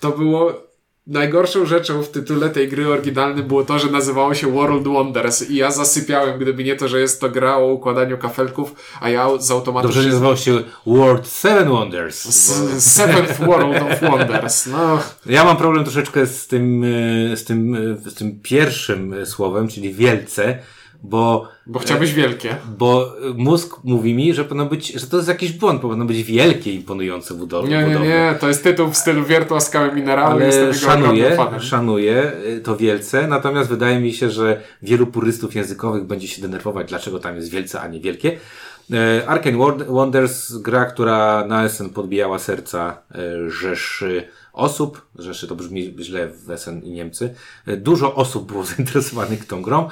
To 0.00 0.10
było 0.10 0.69
Najgorszą 1.10 1.66
rzeczą 1.66 2.02
w 2.02 2.08
tytule 2.08 2.50
tej 2.50 2.68
gry 2.68 2.88
oryginalnej 2.88 3.44
było 3.44 3.64
to, 3.64 3.78
że 3.78 3.90
nazywało 3.90 4.34
się 4.34 4.52
World 4.52 4.88
Wonders 4.88 5.50
i 5.50 5.56
ja 5.56 5.70
zasypiałem, 5.70 6.38
gdyby 6.38 6.64
nie 6.64 6.76
to, 6.76 6.88
że 6.88 7.00
jest 7.00 7.20
to 7.20 7.30
gra 7.30 7.56
o 7.56 7.66
układaniu 7.66 8.18
kafelków, 8.18 8.74
a 9.00 9.08
ja 9.08 9.28
z 9.38 9.50
automatu... 9.50 9.88
Dobrze, 9.88 10.02
że 10.02 10.08
nazywało 10.08 10.36
się 10.36 10.62
World 10.86 11.26
Seven 11.26 11.68
Wonders. 11.68 12.26
S 12.26 12.94
Seventh 12.94 13.40
World 13.40 13.82
of 13.82 14.10
Wonders. 14.10 14.66
No. 14.66 14.98
Ja 15.26 15.44
mam 15.44 15.56
problem 15.56 15.84
troszeczkę 15.84 16.26
z 16.26 16.46
tym, 16.46 16.84
e, 17.32 17.36
z 17.36 17.44
tym, 17.44 17.74
e, 18.06 18.10
z 18.10 18.14
tym 18.14 18.40
pierwszym 18.42 19.26
słowem, 19.26 19.68
czyli 19.68 19.94
wielce, 19.94 20.58
bo... 21.02 21.48
Bo 21.66 21.78
chciałbyś 21.78 22.12
wielkie. 22.12 22.56
Bo 22.78 23.14
mózg 23.34 23.76
mówi 23.84 24.14
mi, 24.14 24.34
że 24.34 24.44
powinno 24.44 24.66
być, 24.66 24.92
że 24.92 25.06
to 25.06 25.16
jest 25.16 25.28
jakiś 25.28 25.52
błąd, 25.52 25.80
powinno 25.80 26.04
być 26.04 26.22
wielkie, 26.22 26.74
imponujące 26.74 27.34
budowy. 27.34 27.68
Nie, 27.68 27.84
nie, 27.84 27.94
nie, 27.94 28.34
to 28.40 28.48
jest 28.48 28.62
tytuł 28.62 28.90
w 28.90 28.96
stylu 28.96 29.24
Wiertła 29.24 29.60
Skały 29.60 29.92
Mineralne. 29.92 30.44
Ale 30.44 30.74
szanuję, 30.74 31.36
szanuję 31.60 32.32
y, 32.46 32.60
to 32.60 32.76
wielce, 32.76 33.26
natomiast 33.26 33.70
wydaje 33.70 34.00
mi 34.00 34.12
się, 34.12 34.30
że 34.30 34.60
wielu 34.82 35.06
purystów 35.06 35.54
językowych 35.54 36.04
będzie 36.04 36.28
się 36.28 36.42
denerwować, 36.42 36.88
dlaczego 36.88 37.18
tam 37.18 37.36
jest 37.36 37.50
wielce, 37.50 37.80
a 37.80 37.88
nie 37.88 38.00
wielkie. 38.00 38.38
Y, 38.90 39.28
Arkane 39.28 39.58
Wonders, 39.88 40.52
gra, 40.52 40.84
która 40.84 41.44
na 41.46 41.68
SN 41.68 41.90
podbijała 41.90 42.38
serca 42.38 43.02
Rzeszy 43.48 44.28
osób, 44.52 45.06
Rzeszy 45.18 45.48
to 45.48 45.56
brzmi 45.56 45.94
źle 46.00 46.28
w 46.28 46.58
SN 46.58 46.82
i 46.82 46.90
Niemcy, 46.90 47.34
dużo 47.66 48.14
osób 48.14 48.52
było 48.52 48.64
zainteresowanych 48.76 49.46
tą 49.46 49.62
grą. 49.62 49.88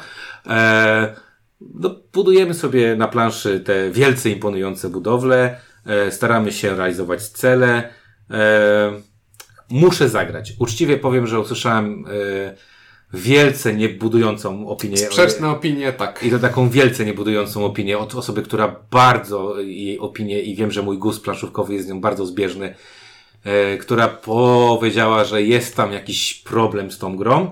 E, 0.47 1.17
no, 1.61 1.95
budujemy 2.13 2.55
sobie 2.55 2.97
na 2.97 3.09
planszy 3.09 3.61
te 3.61 3.91
wielce 3.91 4.31
imponujące 4.31 4.89
budowle, 4.89 5.61
e, 5.87 6.13
staramy 6.13 6.53
się 6.53 6.77
realizować 6.77 7.23
cele. 7.23 7.89
E, 8.31 8.93
muszę 9.71 10.09
zagrać. 10.09 10.53
Uczciwie 10.59 10.97
powiem, 10.97 11.27
że 11.27 11.41
usłyszałem 11.41 12.05
e, 12.07 12.55
wielce 13.13 13.75
niebudującą 13.75 14.69
opinię. 14.69 14.97
Sprzeczne 14.97 15.51
opinie, 15.51 15.93
tak. 15.93 16.23
I 16.23 16.31
to 16.31 16.39
taką 16.39 16.71
wielce 16.71 17.05
niebudującą 17.05 17.65
opinię 17.65 17.99
od 17.99 18.15
osoby, 18.15 18.43
która 18.43 18.77
bardzo 18.91 19.61
jej 19.61 19.99
opinię 19.99 20.41
i 20.41 20.57
wiem, 20.57 20.71
że 20.71 20.83
mój 20.83 20.99
gust 20.99 21.25
planszówkowy 21.25 21.75
jest 21.75 21.87
z 21.87 21.91
nią 21.91 22.01
bardzo 22.01 22.27
zbieżny, 22.27 22.67
e, 22.67 22.75
która 23.81 24.09
powiedziała, 24.09 25.25
że 25.25 25.43
jest 25.43 25.77
tam 25.77 25.93
jakiś 25.93 26.35
problem 26.35 26.91
z 26.91 26.99
tą 26.99 27.17
grą. 27.17 27.51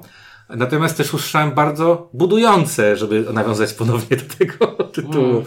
Natomiast 0.48 0.96
też 0.96 1.14
usłyszałem 1.14 1.50
bardzo 1.50 2.10
budujące, 2.12 2.96
żeby 2.96 3.26
nawiązać 3.32 3.72
ponownie 3.72 4.16
do 4.16 4.34
tego 4.34 4.66
tytułu, 4.94 5.42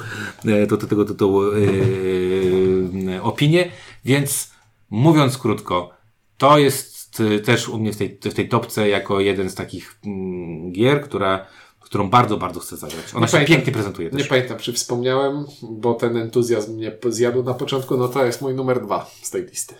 mm. 0.45 0.67
do, 0.67 0.77
do 0.77 0.87
tego 0.87 1.05
tytułu 1.05 1.43
yy, 1.43 3.21
opinie. 3.21 3.71
Więc 4.05 4.51
mówiąc 4.89 5.37
krótko, 5.37 5.89
to 6.37 6.57
jest 6.57 7.21
też 7.45 7.69
u 7.69 7.79
mnie 7.79 7.93
w 7.93 7.97
tej, 7.97 8.19
w 8.23 8.33
tej 8.33 8.49
topce 8.49 8.89
jako 8.89 9.19
jeden 9.19 9.49
z 9.49 9.55
takich 9.55 9.99
mm, 10.05 10.71
gier, 10.71 11.01
która 11.01 11.45
którą 11.79 12.09
bardzo, 12.09 12.37
bardzo 12.37 12.59
chcę 12.59 12.77
zagrać. 12.77 13.05
Ona 13.11 13.21
Nie 13.21 13.27
się 13.27 13.31
pamiętam- 13.31 13.55
pięknie 13.55 13.73
prezentuje 13.73 14.09
też. 14.09 14.21
Nie 14.21 14.25
pamiętam, 14.25 14.57
czy 14.57 14.73
wspomniałem, 14.73 15.45
bo 15.61 15.93
ten 15.93 16.17
entuzjazm 16.17 16.75
mnie 16.75 16.91
zjadł 17.09 17.43
na 17.43 17.53
początku, 17.53 17.97
no 17.97 18.07
to 18.07 18.25
jest 18.25 18.41
mój 18.41 18.53
numer 18.53 18.81
dwa 18.85 19.11
z 19.21 19.29
tej 19.29 19.45
listy. 19.45 19.75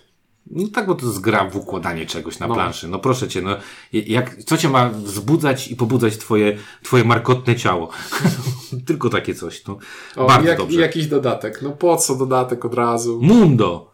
No 0.52 0.68
tak, 0.74 0.88
bo 0.88 0.96
to 0.96 1.06
jest 1.06 1.20
gra 1.20 1.50
w 1.50 1.56
układanie 1.56 2.06
czegoś 2.06 2.40
na 2.40 2.48
No. 2.48 2.54
planszy. 2.56 2.88
No 2.88 3.00
proszę 3.00 3.28
cię, 3.28 3.42
no 3.42 3.56
jak, 3.94 4.44
co 4.44 4.58
cię 4.58 4.70
ma 4.70 4.90
wzbudzać 4.90 5.68
i 5.68 5.76
pobudzać 5.76 6.18
twoje, 6.18 6.58
twoje 6.84 7.04
markotne 7.04 7.56
ciało? 7.56 7.90
Tylko 8.88 9.10
takie 9.10 9.36
coś, 9.36 9.66
no. 9.66 9.78
O, 10.16 10.28
Bardzo 10.28 10.48
jak, 10.50 10.58
dobrze. 10.58 10.82
jakiś 10.82 11.08
dodatek. 11.08 11.62
No 11.62 11.72
po 11.72 11.98
co 11.98 12.16
dodatek 12.16 12.66
od 12.66 12.74
razu? 12.74 13.20
Mundo! 13.22 13.92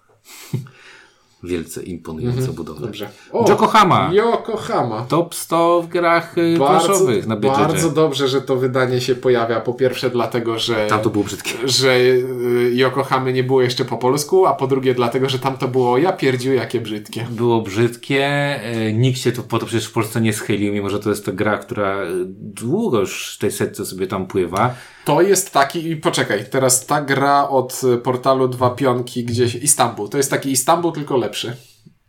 Wielce 1.45 1.83
imponująca 1.83 2.51
budowla. 2.51 2.87
Mhm. 2.87 2.91
Dobrze. 2.91 3.09
Yokohama. 3.53 4.09
Yokohama. 4.13 5.05
Top 5.09 5.35
100 5.35 5.81
w 5.81 5.87
grach 5.87 6.37
y, 6.37 6.57
Bardzo, 6.59 6.87
planszowych 6.87 7.27
na 7.27 7.35
BGG. 7.35 7.57
bardzo 7.57 7.89
dobrze, 7.89 8.27
że 8.27 8.41
to 8.41 8.55
wydanie 8.55 9.01
się 9.01 9.15
pojawia. 9.15 9.61
Po 9.61 9.73
pierwsze 9.73 10.09
dlatego, 10.09 10.59
że... 10.59 10.87
Tam 10.87 10.99
to 11.01 11.09
było 11.09 11.23
brzydkie. 11.23 11.51
że 11.65 11.95
y, 11.97 12.71
Yokohamy 12.73 13.33
nie 13.33 13.43
było 13.43 13.61
jeszcze 13.61 13.85
po 13.85 13.97
polsku, 13.97 14.45
a 14.45 14.53
po 14.53 14.67
drugie 14.67 14.93
dlatego, 14.93 15.29
że 15.29 15.39
tam 15.39 15.57
to 15.57 15.67
było 15.67 15.97
ja 15.97 16.13
pierdziu 16.13 16.53
jakie 16.53 16.81
brzydkie. 16.81 17.27
Było 17.29 17.61
brzydkie, 17.61 18.25
e, 18.63 18.93
nikt 18.93 19.19
się 19.19 19.31
to, 19.31 19.43
po 19.43 19.59
to 19.59 19.65
przecież 19.65 19.87
w 19.87 19.91
Polsce 19.93 20.21
nie 20.21 20.33
schylił, 20.33 20.73
mimo 20.73 20.89
że 20.89 20.99
to 20.99 21.09
jest 21.09 21.25
to 21.25 21.33
gra, 21.33 21.57
która 21.57 21.95
e, 22.03 22.07
długo 22.39 22.99
już 22.99 23.35
w 23.35 23.39
tej 23.39 23.51
setce 23.51 23.85
sobie 23.85 24.07
tam 24.07 24.27
pływa. 24.27 24.73
To 25.05 25.21
jest 25.21 25.53
taki, 25.53 25.89
i 25.89 25.95
poczekaj, 25.95 26.45
teraz 26.51 26.85
ta 26.85 27.01
gra 27.01 27.49
od 27.49 27.81
y, 27.83 27.97
portalu 27.97 28.47
Dwa 28.47 28.69
Pionki 28.69 29.23
gdzieś, 29.23 29.55
Istanbul, 29.55 30.09
to 30.09 30.17
jest 30.17 30.29
taki 30.29 30.51
Istanbul, 30.51 30.91
tylko 30.91 31.17
lepszy. 31.17 31.57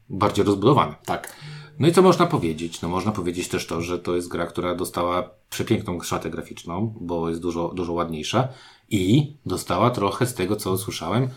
Bardziej 0.09 0.45
rozbudowany. 0.45 0.95
Tak. 1.07 1.37
No 1.79 1.89
i 1.89 1.93
co 1.93 2.03
można 2.03 2.27
powiedzieć? 2.27 2.83
No 2.83 2.89
można 2.89 3.13
powiedzieć 3.13 3.49
też 3.49 3.67
to, 3.67 3.83
że 3.83 3.99
to 3.99 4.17
jest 4.17 4.29
gra, 4.29 4.47
która 4.47 4.75
dostała 4.75 5.31
przepiękną 5.51 6.01
szatę 6.01 6.31
graficzną, 6.31 6.95
bo 7.01 7.29
jest 7.29 7.41
dużo, 7.41 7.69
dużo 7.69 7.93
ładniejsza 7.93 8.49
i 8.91 9.37
dostała 9.47 9.91
trochę 9.91 10.27
z 10.27 10.35
tego, 10.35 10.57
co 10.57 10.79
słyszałem, 10.79 11.29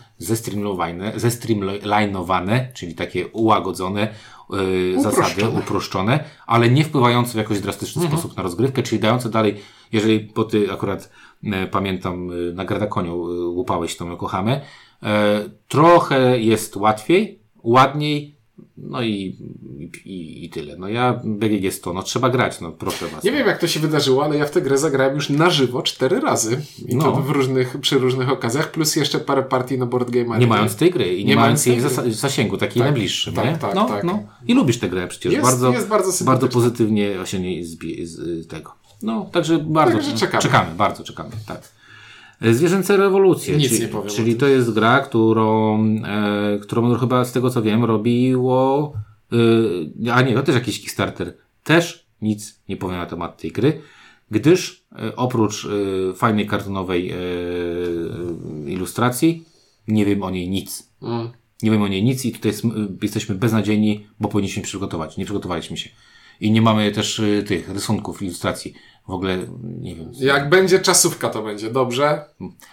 zestreamlinowane, 1.16 2.72
czyli 2.74 2.94
takie 2.94 3.28
ułagodzone 3.28 4.14
yy, 4.50 5.02
zasady, 5.02 5.48
uproszczone, 5.48 6.24
ale 6.46 6.70
nie 6.70 6.84
wpływające 6.84 7.32
w 7.32 7.36
jakoś 7.36 7.60
drastyczny 7.60 8.06
sposób 8.06 8.36
na 8.36 8.42
rozgrywkę, 8.42 8.82
czyli 8.82 9.00
dające 9.00 9.30
dalej, 9.30 9.56
jeżeli, 9.92 10.20
bo 10.20 10.44
ty 10.44 10.72
akurat 10.72 11.10
e, 11.44 11.66
pamiętam, 11.66 12.30
e, 12.30 12.52
na 12.52 12.64
e, 12.64 13.12
łupałeś 13.46 13.96
tą 13.96 14.10
Yokohamę, 14.10 14.60
trochę 15.68 16.40
jest 16.40 16.76
łatwiej, 16.76 17.42
ładniej, 17.62 18.39
no 18.76 19.02
i, 19.02 19.36
i, 20.04 20.44
i 20.44 20.50
tyle. 20.50 20.76
No 20.76 20.88
ja 20.88 21.20
BGG 21.24 21.72
100, 21.72 21.92
no 21.92 22.02
trzeba 22.02 22.28
grać, 22.30 22.60
no 22.60 22.72
proszę 22.72 23.08
was. 23.08 23.24
Nie 23.24 23.32
wiem 23.32 23.46
jak 23.46 23.58
to 23.60 23.66
się 23.66 23.80
wydarzyło, 23.80 24.24
ale 24.24 24.36
ja 24.36 24.46
w 24.46 24.50
tę 24.50 24.60
grę 24.62 24.78
zagrałem 24.78 25.14
już 25.14 25.30
na 25.30 25.50
żywo 25.50 25.82
cztery 25.82 26.20
razy. 26.20 26.60
I 26.88 26.96
No. 26.96 27.04
to 27.04 27.12
w 27.16 27.30
różnych, 27.30 27.78
przy 27.80 27.98
różnych 27.98 28.30
okazjach, 28.30 28.70
plus 28.70 28.96
jeszcze 28.96 29.18
parę 29.18 29.42
partii 29.42 29.78
na 29.78 29.86
Board 29.86 30.10
Game 30.10 30.38
Nie 30.38 30.46
mając 30.46 30.76
tej 30.76 30.90
gry 30.90 31.14
i 31.16 31.24
nie, 31.24 31.30
Nie 31.30 31.36
mając 31.36 31.66
jej 31.66 31.80
zasa- 31.80 32.10
zasięgu, 32.10 32.56
takiej 32.56 32.82
Tak, 32.82 32.92
najbliższym, 32.92 33.34
tak, 33.34 33.44
nie? 33.44 33.58
tak, 33.58 33.74
no, 33.74 33.88
tak. 33.88 34.04
no. 34.04 34.22
I 34.46 34.54
lubisz 34.54 34.78
tę 34.78 34.88
grę 34.88 35.08
przecież. 35.08 35.32
Jest- 35.32 35.44
bardzo, 35.44 35.72
jest 35.72 35.88
bardzo 35.88 36.24
bardzo 36.24 36.48
pozytywnie 36.48 37.14
się 37.24 37.40
nie 37.40 37.64
zbie- 37.64 38.06
z 38.06 38.46
tego. 38.46 38.72
No, 39.02 39.28
także 39.32 39.58
bardzo 39.58 39.96
Także 39.96 40.16
czekamy. 40.16 40.42
czekamy, 40.42 40.74
bardzo 40.74 41.04
czekamy, 41.04 41.30
tak. 41.46 41.79
Zwierzęce 42.40 42.96
rewolucje. 42.96 43.56
Nic 43.56 43.68
czyli, 43.68 43.80
nie 43.80 43.88
powiem 43.88 44.10
Czyli 44.10 44.36
to 44.36 44.46
jest 44.46 44.72
gra, 44.72 45.00
którą, 45.00 45.84
e, 46.04 46.58
którą 46.62 46.94
chyba 46.94 47.24
z 47.24 47.32
tego 47.32 47.50
co 47.50 47.62
wiem 47.62 47.84
robiło, 47.84 48.92
e, 50.06 50.12
a 50.12 50.22
nie, 50.22 50.34
to 50.34 50.42
też 50.42 50.54
jakiś 50.54 50.80
Kickstarter. 50.80 51.36
Też 51.64 52.06
nic 52.22 52.60
nie 52.68 52.76
powiem 52.76 52.96
na 52.96 53.06
temat 53.06 53.40
tej 53.40 53.52
gry, 53.52 53.80
gdyż 54.30 54.84
e, 54.92 55.16
oprócz 55.16 55.64
e, 55.66 56.14
fajnej 56.14 56.46
kartonowej 56.46 57.10
e, 57.10 57.16
ilustracji, 58.66 59.44
nie 59.88 60.06
wiem 60.06 60.22
o 60.22 60.30
niej 60.30 60.50
nic. 60.50 60.90
Mm. 61.02 61.30
Nie 61.62 61.70
wiem 61.70 61.82
o 61.82 61.88
niej 61.88 62.04
nic 62.04 62.24
i 62.24 62.32
tutaj 62.32 62.52
jest, 62.52 62.64
jesteśmy 63.02 63.34
beznadziejni, 63.34 64.06
bo 64.20 64.28
powinniśmy 64.28 64.62
przygotować. 64.62 65.16
Nie 65.16 65.24
przygotowaliśmy 65.24 65.76
się. 65.76 65.90
I 66.40 66.50
nie 66.50 66.62
mamy 66.62 66.92
też 66.92 67.18
y, 67.18 67.44
tych 67.46 67.68
rysunków, 67.68 68.22
ilustracji. 68.22 68.74
W 69.10 69.14
ogóle, 69.14 69.38
nie 69.80 69.94
wiem. 69.94 70.10
Jak 70.20 70.48
będzie 70.48 70.78
czasówka, 70.80 71.28
to 71.30 71.42
będzie 71.42 71.70
dobrze, 71.70 72.24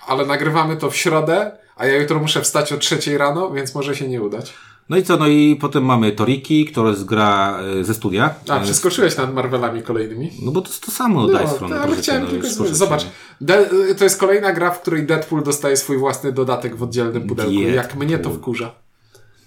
ale 0.08 0.26
nagrywamy 0.26 0.78
to 0.78 0.90
w 0.92 0.96
środę, 0.96 1.52
a 1.76 1.86
ja 1.86 1.98
jutro 2.02 2.20
muszę 2.20 2.42
wstać 2.42 2.74
o 2.74 2.78
trzeciej 2.78 3.18
rano, 3.18 3.52
więc 3.52 3.76
może 3.76 3.96
się 3.96 4.08
nie 4.08 4.22
udać. 4.22 4.54
No 4.90 4.98
i 4.98 5.04
co? 5.04 5.18
No 5.18 5.28
i 5.28 5.56
potem 5.62 5.86
mamy 5.86 6.12
Toriki, 6.12 6.66
która 6.66 6.90
jest 6.90 7.06
gra 7.06 7.60
y, 7.80 7.84
ze 7.84 7.94
studia. 7.94 8.36
A, 8.50 8.60
Y, 8.60 8.64
przeskoczyłeś 8.64 9.18
nad 9.18 9.34
Marvelami 9.34 9.82
kolejnymi. 9.84 10.32
No 10.42 10.52
bo 10.52 10.62
to 10.62 10.68
jest 10.68 10.86
to 10.86 10.92
samo, 10.92 11.28
No, 11.28 11.40
Dice 11.40 11.60
to, 11.60 11.82
ale 11.82 11.96
chciałem 11.96 12.24
no, 12.24 12.30
tylko... 12.30 12.48
z- 12.48 12.58
Zobacz. 12.78 13.06
De, 13.42 13.70
to 13.98 14.04
jest 14.04 14.20
kolejna 14.20 14.54
gra, 14.54 14.72
w 14.72 14.82
której 14.82 15.06
Deadpool 15.06 15.44
dostaje 15.44 15.78
swój 15.78 15.98
własny 15.98 16.32
dodatek 16.32 16.76
w 16.76 16.84
oddzielnym 16.84 17.28
pudełku. 17.28 17.54
Jak 17.54 17.74
Deadpool. 17.74 18.06
mnie 18.06 18.18
to 18.18 18.30
wkurza. 18.30 18.76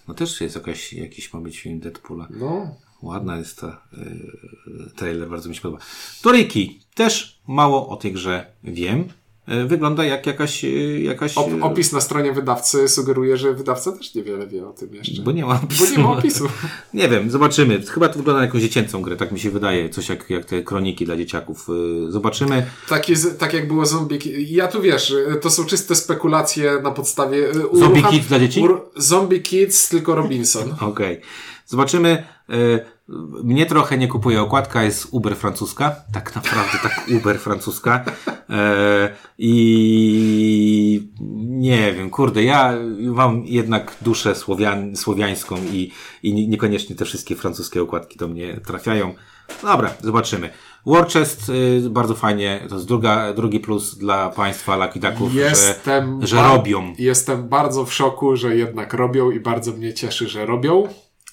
No 0.08 0.14
też 0.14 0.40
jest 0.40 0.54
jakaś, 0.54 0.92
jakiś 0.92 1.32
ma 1.32 1.40
być 1.40 1.60
film 1.60 1.80
Deadpoola. 1.80 2.26
No, 2.30 2.74
Ładna 3.02 3.36
jest 3.36 3.60
ta 3.60 3.82
y, 3.98 4.90
trailer, 4.96 5.28
bardzo 5.28 5.48
mi 5.48 5.54
się 5.54 5.60
podoba. 5.60 5.82
Toriki. 6.22 6.80
Też 6.94 7.40
mało 7.46 7.88
o 7.88 7.96
tej 7.96 8.12
grze 8.12 8.46
wiem. 8.64 9.08
Y, 9.50 9.66
wygląda 9.66 10.04
jak 10.04 10.26
jakaś, 10.26 10.64
y, 10.64 11.00
jakaś... 11.00 11.38
Op, 11.38 11.52
y, 11.52 11.60
opis 11.60 11.92
na 11.92 12.00
stronie 12.00 12.32
wydawcy 12.32 12.88
sugeruje, 12.88 13.36
że 13.36 13.54
wydawca 13.54 13.92
też 13.92 14.14
niewiele 14.14 14.46
wie 14.46 14.68
o 14.68 14.72
tym 14.72 14.94
jeszcze. 14.94 15.22
Bo 15.22 15.32
nie 15.32 15.46
ma 15.46 15.54
Bo 15.54 15.64
opisu. 15.64 15.96
nie 15.96 16.02
ma 16.02 16.10
opisu. 16.12 16.48
Nie 16.94 17.08
wiem, 17.08 17.30
zobaczymy. 17.30 17.82
Chyba 17.82 18.08
to 18.08 18.18
wygląda 18.18 18.40
na 18.40 18.46
jakąś 18.46 18.62
dziecięcą 18.62 19.02
grę, 19.02 19.16
tak 19.16 19.32
mi 19.32 19.40
się 19.40 19.50
wydaje. 19.50 19.88
Coś 19.88 20.08
jak, 20.08 20.30
jak 20.30 20.44
te 20.44 20.62
kroniki 20.62 21.04
dla 21.04 21.16
dzieciaków. 21.16 21.66
Zobaczymy. 22.08 22.66
Takie, 22.88 23.16
z- 23.16 23.38
tak 23.38 23.52
jak 23.52 23.68
było 23.68 23.86
Zombie 23.86 24.18
Ja 24.54 24.68
tu 24.68 24.82
wiesz, 24.82 25.14
to 25.40 25.50
są 25.50 25.64
czyste 25.64 25.94
spekulacje 25.94 26.80
na 26.82 26.90
podstawie... 26.90 27.48
Zombie 27.72 28.02
Kids 28.02 28.26
dla 28.26 28.38
dzieci? 28.38 28.64
Zombie 28.96 29.40
Kids, 29.42 29.88
tylko 29.88 30.14
Robinson. 30.14 30.74
Okej. 30.90 31.20
Zobaczymy. 31.66 32.24
Mnie 33.44 33.66
trochę 33.66 33.98
nie 33.98 34.08
kupuje 34.08 34.42
okładka, 34.42 34.82
jest 34.82 35.08
Uber 35.10 35.36
francuska. 35.36 35.96
Tak 36.12 36.34
naprawdę, 36.34 36.78
tak 36.82 37.04
Uber 37.20 37.38
francuska. 37.38 38.04
Yy, 38.48 38.54
I 39.38 41.10
nie 41.40 41.92
wiem, 41.92 42.10
kurde, 42.10 42.42
ja 42.44 42.74
mam 42.98 43.42
jednak 43.46 43.96
duszę 44.02 44.34
słowian, 44.34 44.96
słowiańską 44.96 45.56
i, 45.72 45.92
i 46.22 46.34
nie- 46.34 46.48
niekoniecznie 46.48 46.96
te 46.96 47.04
wszystkie 47.04 47.36
francuskie 47.36 47.82
okładki 47.82 48.18
do 48.18 48.28
mnie 48.28 48.60
trafiają. 48.66 49.14
Dobra, 49.62 49.90
zobaczymy. 50.00 50.50
War 50.86 51.08
Chest, 51.08 51.48
y, 51.86 51.90
bardzo 51.90 52.14
fajnie, 52.14 52.66
to 52.68 52.74
jest 52.74 52.86
druga, 52.86 53.32
drugi 53.32 53.60
plus 53.60 53.98
dla 53.98 54.28
państwa 54.30 54.76
Jestem 55.34 56.20
że, 56.20 56.26
że 56.26 56.42
robią. 56.42 56.94
Jestem 56.98 57.48
bardzo 57.48 57.84
w 57.84 57.94
szoku, 57.94 58.36
że 58.36 58.56
jednak 58.56 58.94
robią 58.94 59.30
i 59.30 59.40
bardzo 59.40 59.72
mnie 59.72 59.94
cieszy, 59.94 60.28
że 60.28 60.46
robią. 60.46 60.88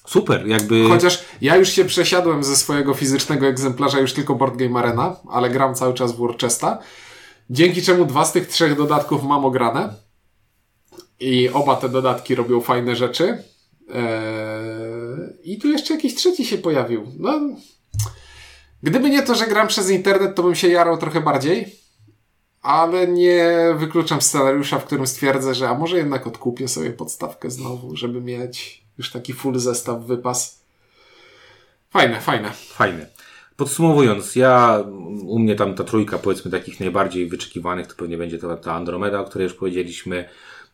Super, 0.08 0.46
jakby... 0.46 0.88
Chociaż 0.88 1.24
ja 1.40 1.56
już 1.56 1.68
się 1.68 1.84
przesiadłem 1.84 2.44
ze 2.44 2.56
swojego 2.56 2.94
fizycznego 2.94 3.46
egzemplarza 3.46 3.98
już 3.98 4.12
tylko 4.12 4.34
Board 4.34 4.56
Game 4.56 4.78
Arena, 4.78 5.16
ale 5.30 5.50
gram 5.50 5.74
cały 5.74 5.94
czas 5.94 6.12
w 6.12 6.16
Worcesta. 6.16 6.78
Dzięki 7.50 7.82
czemu 7.82 8.04
dwa 8.04 8.24
z 8.24 8.32
tych 8.32 8.48
trzech 8.48 8.76
dodatków 8.76 9.22
mam 9.24 9.44
ograne. 9.44 9.94
I 11.20 11.48
oba 11.48 11.76
te 11.76 11.88
dodatki 11.88 12.34
robią 12.34 12.60
fajne 12.60 12.96
rzeczy. 12.96 13.44
Eee, 13.94 15.52
I 15.52 15.58
tu 15.58 15.68
jeszcze 15.68 15.94
jakiś 15.94 16.14
trzeci 16.14 16.44
się 16.44 16.58
pojawił. 16.58 17.06
No, 17.18 17.40
gdyby 18.82 19.10
nie 19.10 19.22
to, 19.22 19.34
że 19.34 19.46
gram 19.46 19.68
przez 19.68 19.90
internet, 19.90 20.34
to 20.34 20.42
bym 20.42 20.54
się 20.54 20.68
jarał 20.68 20.98
trochę 20.98 21.20
bardziej. 21.20 21.76
Ale 22.62 23.08
nie 23.08 23.54
wykluczam 23.76 24.22
scenariusza, 24.22 24.78
w 24.78 24.84
którym 24.84 25.06
stwierdzę, 25.06 25.54
że 25.54 25.68
a 25.68 25.74
może 25.74 25.96
jednak 25.96 26.26
odkupię 26.26 26.68
sobie 26.68 26.90
podstawkę 26.90 27.50
znowu, 27.50 27.96
żeby 27.96 28.20
mieć 28.20 28.87
już 28.98 29.10
taki 29.10 29.32
full 29.32 29.58
zestaw 29.58 30.04
wypas. 30.04 30.64
Fajne, 31.90 32.20
fajne. 32.20 32.50
Fajne. 32.52 33.06
Podsumowując, 33.56 34.36
ja, 34.36 34.84
u 35.22 35.38
mnie 35.38 35.54
tam 35.54 35.74
ta 35.74 35.84
trójka, 35.84 36.18
powiedzmy, 36.18 36.50
takich 36.50 36.80
najbardziej 36.80 37.28
wyczekiwanych, 37.28 37.86
to 37.86 37.94
pewnie 37.94 38.18
będzie 38.18 38.38
ta, 38.38 38.56
ta 38.56 38.74
Andromeda, 38.74 39.20
o 39.20 39.24
której 39.24 39.44
już 39.44 39.54
powiedzieliśmy, 39.54 40.28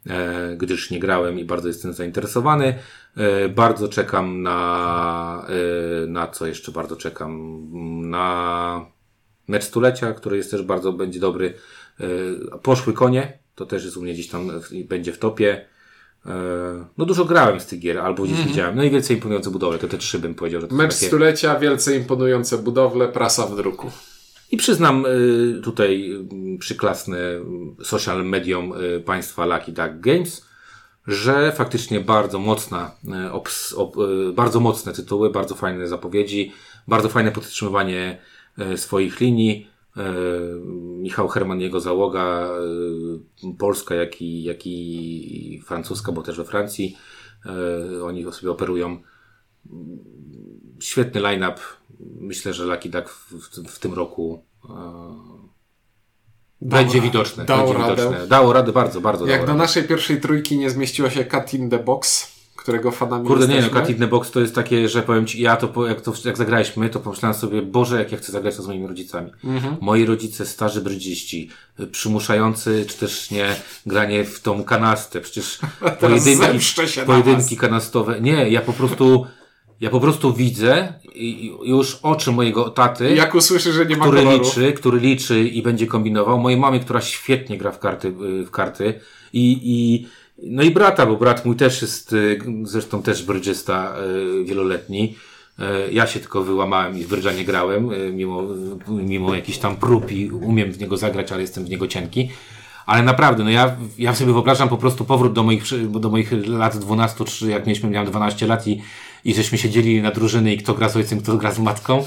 e, 0.07 0.57
gdyż 0.57 0.91
nie 0.91 0.99
grałem 0.99 1.39
i 1.39 1.45
bardzo 1.45 1.69
jestem 1.69 1.93
zainteresowany. 1.93 2.79
E, 3.17 3.49
bardzo 3.49 3.89
czekam 3.89 4.43
na, 4.43 5.47
e, 5.49 6.07
na 6.07 6.27
co 6.27 6.47
jeszcze 6.47 6.73
bardzo 6.73 6.97
czekam? 6.97 7.63
Na 8.11 8.87
mecz 9.49 9.65
stulecia, 9.65 10.13
który 10.13 10.37
jest 10.37 10.51
też 10.51 10.63
bardzo, 10.63 10.93
będzie 10.93 11.21
dobry. 11.21 11.55
E, 12.01 12.59
poszły 12.59 12.93
konie, 12.93 13.39
to 13.55 13.67
też 13.67 13.85
jest 13.85 13.97
u 13.97 14.03
mnie 14.03 14.13
gdzieś 14.13 14.29
tam, 14.29 14.51
będzie 14.89 15.13
w 15.13 15.19
topie. 15.19 15.67
E, 16.27 16.85
No 16.99 17.05
dużo 17.05 17.25
grałem 17.25 17.61
z 17.61 17.67
tych 17.67 17.79
gier, 17.79 17.99
albo 17.99 18.23
gdzieś 18.23 18.41
widziałem. 18.43 18.77
No 18.77 18.83
i 18.85 18.91
wielce 18.91 19.15
imponujące 19.15 19.51
budowle, 19.51 19.79
to 19.79 19.89
te 19.89 19.99
trzy 19.99 20.19
bym 20.19 20.35
powiedział, 20.35 20.61
że 20.61 20.69
to 20.69 20.75
Mecz 20.75 20.95
takie... 20.95 21.07
stulecia, 21.07 21.59
wielce 21.59 21.97
imponujące 21.97 22.59
budowle, 22.59 23.09
prasa 23.09 23.47
w 23.47 23.57
druku. 23.57 23.91
I 24.51 24.57
przyznam 24.57 25.07
y, 25.07 25.61
tutaj 25.63 26.11
y, 26.55 26.59
przyklasnę 26.59 27.19
y, 27.81 27.85
social 27.85 28.25
mediom 28.25 28.73
y, 28.73 29.01
państwa 29.01 29.47
Lucky 29.47 29.73
Duck 29.73 30.01
Games, 30.01 30.45
że 31.07 31.53
faktycznie 31.53 32.01
bardzo 32.01 32.39
mocna, 32.39 32.91
bardzo 34.35 34.61
mocne 34.61 34.93
tytuły, 34.93 35.31
bardzo 35.31 35.55
fajne 35.55 35.89
zapowiedzi, 35.89 36.53
bardzo 36.89 37.09
fajne 37.09 37.33
podtrzymywanie 37.33 38.19
swoich 38.77 39.21
linii. 39.21 39.69
Michał 40.77 41.29
Herman, 41.29 41.61
jego 41.61 41.81
załoga, 41.81 42.51
polska, 43.59 43.95
jak 43.95 44.23
i, 44.23 44.43
jak 44.43 44.67
i 44.67 45.63
francuska, 45.67 46.13
bo 46.13 46.23
też 46.23 46.37
we 46.37 46.45
Francji. 46.45 46.97
Oni 48.05 48.33
sobie 48.33 48.51
operują 48.51 48.99
świetny 50.81 51.21
line-up. 51.21 51.61
Myślę, 52.21 52.53
że 52.55 52.65
Lucky 52.65 52.89
Duck 52.89 53.09
w, 53.09 53.33
w, 53.33 53.69
w 53.69 53.79
tym 53.79 53.95
roku 53.95 54.45
będzie 56.61 57.01
widoczne. 57.01 57.45
Dał 57.45 57.59
będzie 57.59 57.79
radę. 57.79 58.03
widoczne. 58.03 58.27
Dało 58.27 58.53
radę 58.53 58.73
bardzo, 58.73 59.01
bardzo 59.01 59.27
Jak 59.27 59.41
dało 59.41 59.47
do 59.47 59.55
naszej 59.55 59.85
pierwszej 59.85 60.21
trójki 60.21 60.59
nie 60.59 60.71
zmieściła 60.71 61.11
się 61.11 61.25
Cut 61.25 61.55
in 61.55 61.71
the 61.71 61.79
Box, 61.79 62.34
którego 62.65 62.91
fanami 62.91 63.27
Kurde, 63.27 63.47
nie 63.47 63.49
no, 63.49 63.57
jesteśmy. 63.57 63.81
Cut 63.81 63.91
in 63.91 63.99
the 63.99 64.07
Box 64.07 64.31
to 64.31 64.41
jest 64.41 64.55
takie, 64.55 64.89
że 64.89 65.03
powiem 65.03 65.27
Ci, 65.27 65.43
ja 65.43 65.57
to, 65.57 65.87
jak, 65.87 66.01
to 66.01 66.13
jak 66.25 66.37
zagraliśmy, 66.37 66.91
to 66.91 67.01
pomyślałem 67.01 67.39
sobie, 67.39 67.63
Boże, 67.63 67.99
jak 67.99 68.13
ja 68.13 68.19
chcę 68.19 68.33
zagrać 68.33 68.57
to 68.57 68.63
z 68.63 68.67
moimi 68.67 68.87
rodzicami. 68.87 69.31
Mhm. 69.45 69.77
Moi 69.81 70.05
rodzice, 70.05 70.47
starzy 70.47 70.81
brydziści, 70.81 71.51
przymuszający, 71.93 72.87
czy 72.89 72.99
też 72.99 73.31
nie, 73.31 73.57
granie 73.87 74.25
w 74.25 74.41
tą 74.41 74.65
kanastę, 74.65 75.21
przecież 75.21 75.59
na 75.83 77.05
pojedynki 77.07 77.57
kanastowe. 77.57 78.21
Nie, 78.21 78.49
ja 78.51 78.61
po 78.61 78.73
prostu, 78.73 79.27
ja 79.81 79.91
po 79.91 80.01
prostu 80.01 80.33
widzę 80.33 80.93
już 81.65 81.99
oczy 82.03 82.33
mojego 82.33 82.71
taty, 82.71 83.15
Jak 83.15 83.35
usłyszy, 83.35 83.73
że 83.73 83.87
nie 83.87 83.97
ma 83.97 84.05
który 84.05 84.23
koloru. 84.23 84.45
liczy, 84.45 84.73
który 84.73 84.99
liczy 85.01 85.45
i 85.45 85.63
będzie 85.63 85.87
kombinował. 85.87 86.39
Mojej 86.39 86.59
mamie, 86.61 86.81
która 86.81 87.01
świetnie 87.01 87.59
gra 87.59 87.73
w 87.73 87.79
karty, 87.79 88.13
w 88.47 88.51
karty 88.51 89.01
i, 89.33 89.61
i 89.63 90.07
no 90.43 90.63
i 90.63 90.71
brata, 90.71 91.07
bo 91.07 91.17
brat 91.17 91.45
mój 91.45 91.57
też 91.57 91.83
jest, 91.83 92.13
y, 92.13 92.41
zresztą 92.63 93.03
też 93.03 93.23
brydżysta 93.23 93.95
y, 94.41 94.45
wieloletni. 94.45 95.17
Y, 95.59 95.93
Ja 95.93 96.07
się 96.07 96.21
tylko 96.21 96.43
wyłamałem 96.43 96.99
i 96.99 97.05
w 97.05 97.09
brydża 97.09 97.33
nie 97.33 97.45
grałem, 97.45 97.91
mimo, 98.13 98.43
mimo 98.89 99.35
jakichś 99.35 99.59
tam 99.59 99.77
prób 99.77 100.13
i 100.13 100.31
umiem 100.31 100.73
w 100.73 100.81
niego 100.81 100.97
zagrać, 100.97 101.33
ale 101.33 101.41
jestem 101.41 101.65
w 101.65 101.71
niego 101.71 101.87
cienki. 101.87 102.31
Ale 102.87 103.03
naprawdę, 103.03 103.45
no 103.45 103.51
ja, 103.51 103.77
ja 103.99 104.15
sobie 104.15 104.33
wyobrażam 104.33 104.69
po 104.69 104.77
prostu 104.77 105.05
powrót 105.05 105.33
do 105.33 105.43
moich, 105.43 105.63
do 106.01 106.11
moich 106.11 106.33
lat 106.47 106.79
12, 106.79 107.25
czy 107.25 107.51
jak 107.51 107.67
mieliśmy, 107.67 107.91
miałem 107.91 108.11
12 108.11 108.47
lat 108.47 108.67
i, 108.67 108.83
i 109.25 109.35
żeśmy 109.35 109.59
siedzieli 109.59 110.03
na 110.03 110.11
drużyny 110.11 110.55
i 110.55 110.59
kto 110.59 110.75
gra 110.75 110.89
z 110.89 110.97
ojcem, 110.97 111.21
kto 111.21 111.37
gra 111.37 111.53
z 111.53 111.59
matką. 111.59 112.05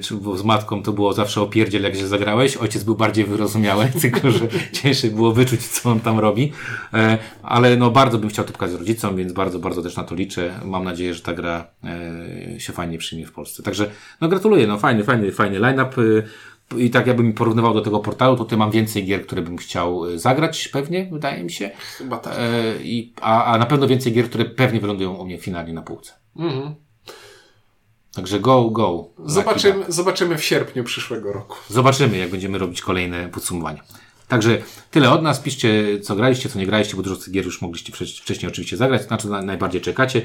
Czy 0.00 0.14
z 0.36 0.44
matką 0.44 0.82
to 0.82 0.92
było 0.92 1.12
zawsze 1.12 1.40
opierdziel, 1.40 1.82
jak 1.82 1.96
się 1.96 2.06
zagrałeś. 2.06 2.56
Ojciec 2.56 2.84
był 2.84 2.94
bardziej 2.94 3.24
wyrozumiały, 3.24 3.88
tylko 4.02 4.30
że 4.30 4.48
ciężej 4.72 5.10
było 5.10 5.32
wyczuć, 5.32 5.66
co 5.66 5.90
on 5.90 6.00
tam 6.00 6.18
robi. 6.18 6.52
E, 6.94 7.18
Ale 7.42 7.76
no 7.76 7.90
bardzo 7.90 8.18
bym 8.18 8.28
chciał 8.30 8.44
to 8.44 8.52
pokazać 8.52 8.78
rodzicom, 8.78 9.16
więc 9.16 9.32
bardzo, 9.32 9.58
bardzo 9.58 9.82
też 9.82 9.96
na 9.96 10.04
to 10.04 10.14
liczę. 10.14 10.60
Mam 10.64 10.84
nadzieję, 10.84 11.14
że 11.14 11.22
ta 11.22 11.32
gra 11.34 11.66
e, 11.84 12.60
się 12.60 12.72
fajnie 12.72 12.98
przyjmie 12.98 13.26
w 13.26 13.32
Polsce. 13.32 13.62
Także 13.62 13.90
no 14.20 14.28
gratuluję, 14.28 14.66
no 14.66 14.78
fajny, 14.78 15.04
fajny, 15.04 15.32
fajny 15.32 15.58
line-up. 15.58 16.02
y, 16.02 16.24
I 16.76 16.90
tak 16.90 17.06
jakbym 17.06 17.32
porównywał 17.32 17.74
do 17.74 17.80
tego 17.80 17.98
portalu, 18.00 18.36
to 18.36 18.44
tutaj 18.44 18.58
mam 18.58 18.70
więcej 18.70 19.04
gier, 19.04 19.26
które 19.26 19.42
bym 19.42 19.56
chciał 19.56 20.18
zagrać, 20.18 20.68
pewnie, 20.68 21.08
wydaje 21.12 21.44
mi 21.44 21.50
się. 21.50 21.70
Chyba 21.98 22.18
tak. 22.18 22.34
E, 22.38 22.82
i, 22.82 23.12
a, 23.20 23.44
a 23.44 23.58
na 23.58 23.66
pewno 23.66 23.88
więcej 23.88 24.12
gier, 24.12 24.24
które 24.24 24.44
pewnie 24.44 24.80
wylądują 24.80 25.14
u 25.14 25.24
mnie 25.24 25.38
finalnie 25.38 25.72
na 25.72 25.82
półce. 25.82 26.12
Mhm. 26.36 26.74
Także 28.18 28.40
go, 28.40 28.70
go. 28.70 29.08
Zobaczymy, 29.24 29.84
zobaczymy 29.88 30.38
w 30.38 30.44
sierpniu 30.44 30.84
przyszłego 30.84 31.32
roku. 31.32 31.56
Zobaczymy, 31.68 32.18
jak 32.18 32.30
będziemy 32.30 32.58
robić 32.58 32.82
kolejne 32.82 33.28
podsumowania. 33.28 33.82
Także 34.28 34.58
tyle 34.90 35.10
od 35.10 35.22
nas. 35.22 35.40
Piszcie, 35.40 36.00
co 36.00 36.16
graliście, 36.16 36.48
co 36.48 36.58
nie 36.58 36.66
graliście, 36.66 36.96
bo 36.96 37.02
dużo 37.02 37.16
z 37.16 37.24
tych 37.24 37.32
gier 37.32 37.44
już 37.44 37.62
mogliście 37.62 37.92
wcześniej, 38.22 38.52
oczywiście 38.52 38.76
zagrać. 38.76 39.08
Na 39.08 39.16
co 39.16 39.28
na, 39.28 39.42
najbardziej 39.42 39.80
czekacie. 39.80 40.22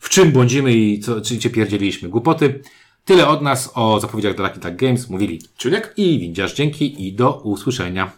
W 0.00 0.08
czym 0.08 0.32
błądzimy 0.32 0.72
i 0.72 1.00
co, 1.00 1.20
czy 1.20 1.38
cię 1.38 1.50
pierdzieliśmy 1.50 2.08
głupoty. 2.08 2.62
Tyle 3.04 3.28
od 3.28 3.42
nas 3.42 3.70
o 3.74 4.00
zapowiedziach 4.00 4.34
dla 4.34 4.46
Lucky 4.46 4.60
Tag 4.60 4.76
Games. 4.76 5.10
Mówili 5.10 5.42
Ciuniek? 5.58 5.94
i 5.96 6.18
Windziarz. 6.18 6.54
Dzięki 6.54 7.06
i 7.06 7.12
do 7.12 7.40
usłyszenia. 7.40 8.12